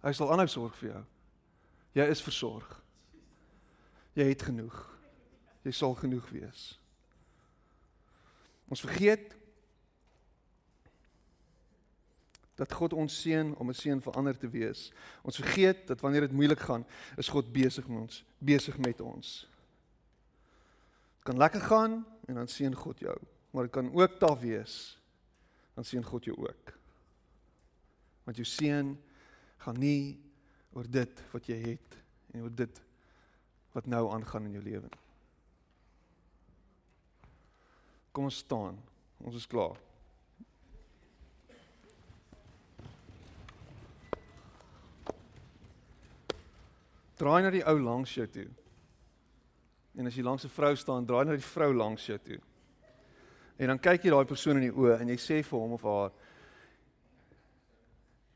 Hy 0.00 0.12
sal 0.16 0.30
aanhou 0.32 0.46
sorg 0.50 0.76
vir 0.78 0.92
jou. 0.92 1.00
Jy 1.98 2.06
is 2.12 2.22
versorg. 2.22 2.68
Jy 4.18 4.28
het 4.30 4.44
genoeg. 4.46 4.78
Jy 5.66 5.74
sal 5.76 5.96
genoeg 5.98 6.28
wees. 6.32 6.68
Ons 8.70 8.82
vergeet 8.86 9.34
dat 12.60 12.72
God 12.76 12.92
ons 12.92 13.20
seën 13.22 13.54
om 13.56 13.68
'n 13.68 13.74
seën 13.74 14.00
vir 14.02 14.12
ander 14.12 14.36
te 14.38 14.48
wees. 14.48 14.92
Ons 15.22 15.36
vergeet 15.36 15.86
dat 15.86 16.00
wanneer 16.00 16.20
dit 16.20 16.32
moeilik 16.32 16.60
gaan, 16.60 16.84
is 17.16 17.28
God 17.28 17.52
besig 17.52 17.88
met 17.88 17.98
ons, 17.98 18.24
besig 18.38 18.78
met 18.78 19.00
ons. 19.00 19.48
Dit 21.16 21.24
kan 21.24 21.36
lekker 21.36 21.60
gaan 21.60 22.06
en 22.26 22.34
dan 22.34 22.48
seën 22.48 22.74
God 22.74 22.98
jou, 22.98 23.16
maar 23.50 23.62
dit 23.62 23.72
kan 23.72 23.92
ook 23.94 24.18
taaf 24.18 24.40
wees. 24.40 24.98
Dan 25.74 25.84
seën 25.84 26.04
God 26.04 26.24
jou 26.24 26.36
ook. 26.36 26.78
Want 28.24 28.36
jou 28.36 28.46
seën 28.46 28.98
gaan 29.56 29.78
nie 29.78 30.20
oor 30.72 30.90
dit 30.90 31.22
wat 31.32 31.46
jy 31.46 31.56
het 31.56 31.96
en 32.32 32.42
oor 32.42 32.54
dit 32.54 32.82
wat 33.72 33.86
nou 33.86 34.12
aangaan 34.12 34.44
in 34.44 34.52
jou 34.52 34.62
lewe. 34.62 34.88
Kom 38.12 38.24
ons 38.24 38.36
staan. 38.36 38.78
Ons 39.18 39.34
is 39.34 39.46
klaar. 39.46 39.89
Draai 47.20 47.42
na 47.44 47.50
die 47.52 47.64
ou 47.68 47.76
langs 47.76 48.14
jou 48.16 48.24
toe. 48.32 48.46
En 49.98 50.08
as 50.08 50.16
jy 50.16 50.22
langs 50.24 50.44
'n 50.44 50.48
vrou 50.48 50.74
staan, 50.76 51.06
draai 51.06 51.24
na 51.26 51.36
die 51.36 51.52
vrou 51.54 51.74
langs 51.74 52.06
jou 52.06 52.18
toe. 52.18 52.40
En 53.58 53.66
dan 53.66 53.78
kyk 53.78 54.04
jy 54.04 54.10
daai 54.10 54.24
persoon 54.24 54.56
in 54.56 54.70
die 54.70 54.76
oë 54.76 55.00
en 55.00 55.08
jy 55.08 55.16
sê 55.16 55.44
vir 55.44 55.58
hom 55.58 55.72
of 55.72 55.82
haar: 55.82 56.12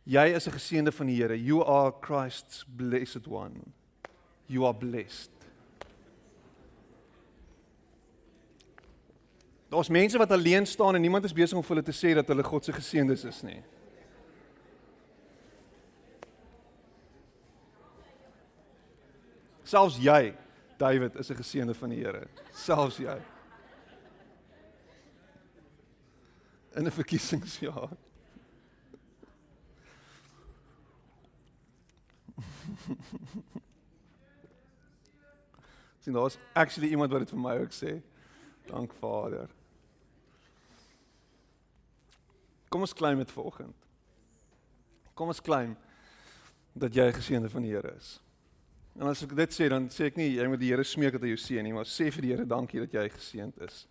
Jy 0.05 0.35
is 0.37 0.47
'n 0.47 0.53
geseënde 0.53 0.93
van 0.93 1.07
die 1.07 1.17
Here. 1.17 1.35
You 1.35 1.65
are 1.65 1.93
Christ's 2.01 2.65
blessed 2.65 3.27
one. 3.27 3.73
You 4.47 4.67
are 4.67 4.75
blessed. 4.75 5.31
Daar's 9.71 9.89
mense 9.89 10.19
wat 10.19 10.31
alleen 10.31 10.67
staan 10.67 10.95
en 10.95 11.01
niemand 11.01 11.25
is 11.25 11.33
besig 11.33 11.57
om 11.57 11.63
vir 11.63 11.77
hulle 11.77 11.83
te 11.83 12.07
sê 12.07 12.15
dat 12.15 12.29
hulle 12.29 12.45
God 12.45 12.65
se 12.65 12.73
geseëndes 12.73 13.25
is 13.25 13.43
nie. 13.43 13.63
Selfs 19.65 19.97
jy, 19.97 20.35
David, 20.77 21.15
is 21.17 21.31
'n 21.31 21.37
geseënde 21.37 21.75
van 21.75 21.89
die 21.89 22.05
Here. 22.05 22.29
Selfs 22.53 22.97
jy. 22.97 23.23
In 26.75 26.85
'n 26.87 26.91
verkiesingsjaar. 26.91 27.89
Sien, 36.01 36.13
daar's 36.13 36.39
actually 36.53 36.91
iemand 36.91 37.11
wat 37.11 37.21
dit 37.21 37.31
vir 37.31 37.39
my 37.39 37.59
ook 37.59 37.73
sê. 37.73 38.03
Dank 38.67 38.93
Vader. 38.93 39.49
Kom 42.69 42.81
ons 42.81 42.93
klim 42.93 43.17
met 43.17 43.31
vanoggend. 43.31 43.77
Kom 45.15 45.29
ons 45.29 45.41
klim 45.41 45.77
dat 46.73 46.95
jy 46.95 47.13
geseënde 47.13 47.51
van 47.51 47.63
die 47.63 47.71
Here 47.71 47.95
is. 47.97 48.24
En 48.95 49.11
as 49.11 49.25
ek 49.27 49.33
dit 49.35 49.55
sê, 49.55 49.67
dan 49.71 49.89
sê 49.91 50.07
ek 50.07 50.19
nie 50.21 50.29
jy 50.37 50.45
moet 50.47 50.61
die 50.63 50.71
Here 50.71 50.85
smeek 50.87 51.17
dat 51.17 51.25
hy 51.27 51.33
jou 51.33 51.41
seën 51.43 51.67
nie, 51.67 51.75
maar 51.75 51.89
sê 51.91 52.13
vir 52.15 52.23
die 52.23 52.31
Here 52.31 52.47
dankie 52.47 52.85
dat 52.85 52.95
jy 52.95 53.09
geseënd 53.11 53.59
is. 53.67 53.85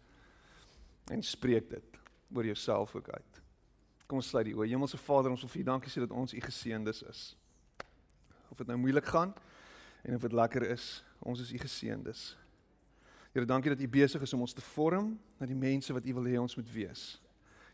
En 1.12 1.24
spreek 1.28 1.68
dit 1.74 1.98
oor 2.34 2.48
jouself 2.48 2.96
ook 2.96 3.10
uit. 3.12 3.42
Kom 4.08 4.22
ons 4.22 4.30
sluit 4.32 4.48
die 4.48 4.56
oë. 4.56 4.70
Hemelse 4.72 5.00
Vader, 5.02 5.34
ons 5.34 5.44
wil 5.44 5.52
vir 5.52 5.64
U 5.64 5.66
dankie 5.74 5.92
sê 5.92 6.04
dat 6.04 6.16
ons 6.16 6.36
U 6.36 6.40
geseëndes 6.40 7.04
is. 7.10 7.26
Of 8.54 8.62
dit 8.62 8.72
nou 8.72 8.80
moeilik 8.80 9.12
gaan 9.12 9.34
en 10.04 10.16
of 10.16 10.24
dit 10.24 10.36
lekker 10.36 10.68
is, 10.72 10.88
ons 11.24 11.40
is 11.44 11.52
U 11.52 11.60
geseëndes. 11.60 12.24
Here, 13.34 13.48
dankie 13.50 13.74
dat 13.74 13.84
U 13.84 13.88
besig 13.92 14.24
is 14.24 14.34
om 14.36 14.44
ons 14.46 14.56
te 14.56 14.64
vorm 14.74 15.14
na 15.40 15.48
die 15.50 15.58
mense 15.58 15.92
wat 15.96 16.08
U 16.08 16.16
wil 16.20 16.32
hê 16.32 16.40
ons 16.40 16.56
moet 16.56 16.72
wees. 16.72 17.06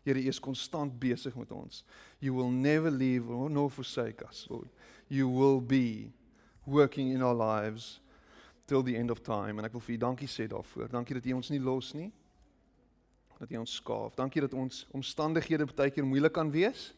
Here, 0.02 0.18
U 0.18 0.30
is 0.32 0.40
konstant 0.42 0.94
besig 0.98 1.34
met 1.38 1.50
ons. 1.54 1.84
You 2.18 2.34
will 2.34 2.50
never 2.50 2.90
leave 2.90 3.30
or 3.30 3.50
nor 3.52 3.70
forsake 3.70 4.24
us, 4.26 4.46
Lord. 4.50 4.70
You 5.06 5.28
will 5.28 5.60
be 5.60 6.10
working 6.64 7.12
in 7.12 7.22
our 7.22 7.34
lives 7.34 8.00
till 8.66 8.82
the 8.82 8.96
end 8.96 9.10
of 9.10 9.20
time 9.20 9.58
en 9.58 9.66
ek 9.66 9.72
wil 9.72 9.82
vir 9.82 9.96
u 9.96 9.98
dankie 9.98 10.28
sê 10.30 10.46
daarvoor. 10.46 10.88
Dankie 10.92 11.16
dat 11.18 11.26
u 11.26 11.32
ons 11.40 11.50
nie 11.50 11.60
los 11.60 11.92
nie. 11.92 12.10
Dat 13.40 13.50
u 13.50 13.56
ons 13.56 13.74
skaaf. 13.80 14.14
Dankie 14.14 14.44
dat 14.44 14.54
ons 14.54 14.84
omstandighede 14.94 15.66
baie 15.74 15.90
keer 15.90 16.06
moeilik 16.06 16.32
kan 16.36 16.50
wees. 16.52 16.90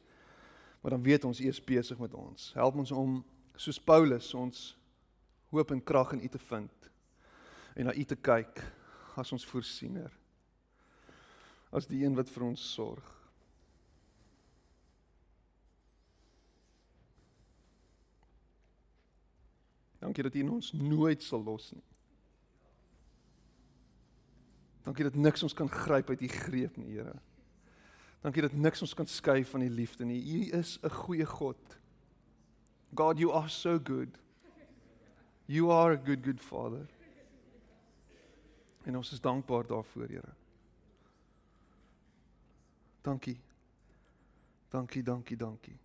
Maar 0.83 0.97
dan 0.97 1.03
weet 1.03 1.25
ons 1.25 1.41
u 1.41 1.47
is 1.49 1.63
besig 1.65 1.99
met 1.99 2.15
ons. 2.15 2.51
Help 2.55 2.77
ons 2.83 2.93
om 2.93 3.21
soos 3.57 3.79
Paulus 3.79 4.35
ons 4.35 4.63
hoop 5.53 5.71
en 5.71 5.83
krag 5.85 6.13
in 6.13 6.25
u 6.25 6.29
te 6.29 6.41
vind 6.51 6.91
en 7.77 7.89
na 7.89 7.95
u 7.95 8.05
te 8.05 8.17
kyk 8.17 8.61
as 9.17 9.33
ons 9.33 9.47
voorsiener. 9.49 10.13
As 11.73 11.87
die 11.89 12.03
een 12.05 12.17
wat 12.17 12.29
vir 12.29 12.45
ons 12.45 12.65
sorg. 12.75 13.22
Dankie 20.03 20.23
dat 20.23 20.35
U 20.35 20.49
ons 20.49 20.73
nooit 20.73 21.23
sal 21.23 21.45
los 21.47 21.69
nie. 21.73 21.83
Dankie 24.83 25.05
dat 25.07 25.15
niks 25.15 25.45
ons 25.47 25.55
kan 25.55 25.69
gryp 25.71 26.09
uit 26.11 26.25
U 26.27 26.29
greep 26.29 26.77
nie, 26.77 26.97
Here. 26.97 27.15
Dankie 28.23 28.43
dat 28.43 28.57
niks 28.59 28.83
ons 28.83 28.95
kan 28.99 29.07
skei 29.07 29.45
van 29.47 29.63
U 29.63 29.69
liefde 29.71 30.05
nie. 30.05 30.19
U 30.19 30.59
is 30.59 30.79
'n 30.83 30.91
goeie 30.91 31.27
God. 31.27 31.79
God, 32.95 33.19
you 33.19 33.31
are 33.33 33.49
so 33.49 33.79
good. 33.79 34.19
You 35.47 35.71
are 35.71 35.95
a 35.95 36.01
good 36.05 36.23
good 36.25 36.41
Father. 36.41 36.87
En 38.83 38.97
ons 38.97 39.13
is 39.13 39.21
dankbaar 39.21 39.67
daarvoor, 39.67 40.09
Here. 40.09 40.35
Dankie. 43.03 43.41
Dankie, 44.69 45.03
dankie, 45.03 45.37
dankie. 45.37 45.79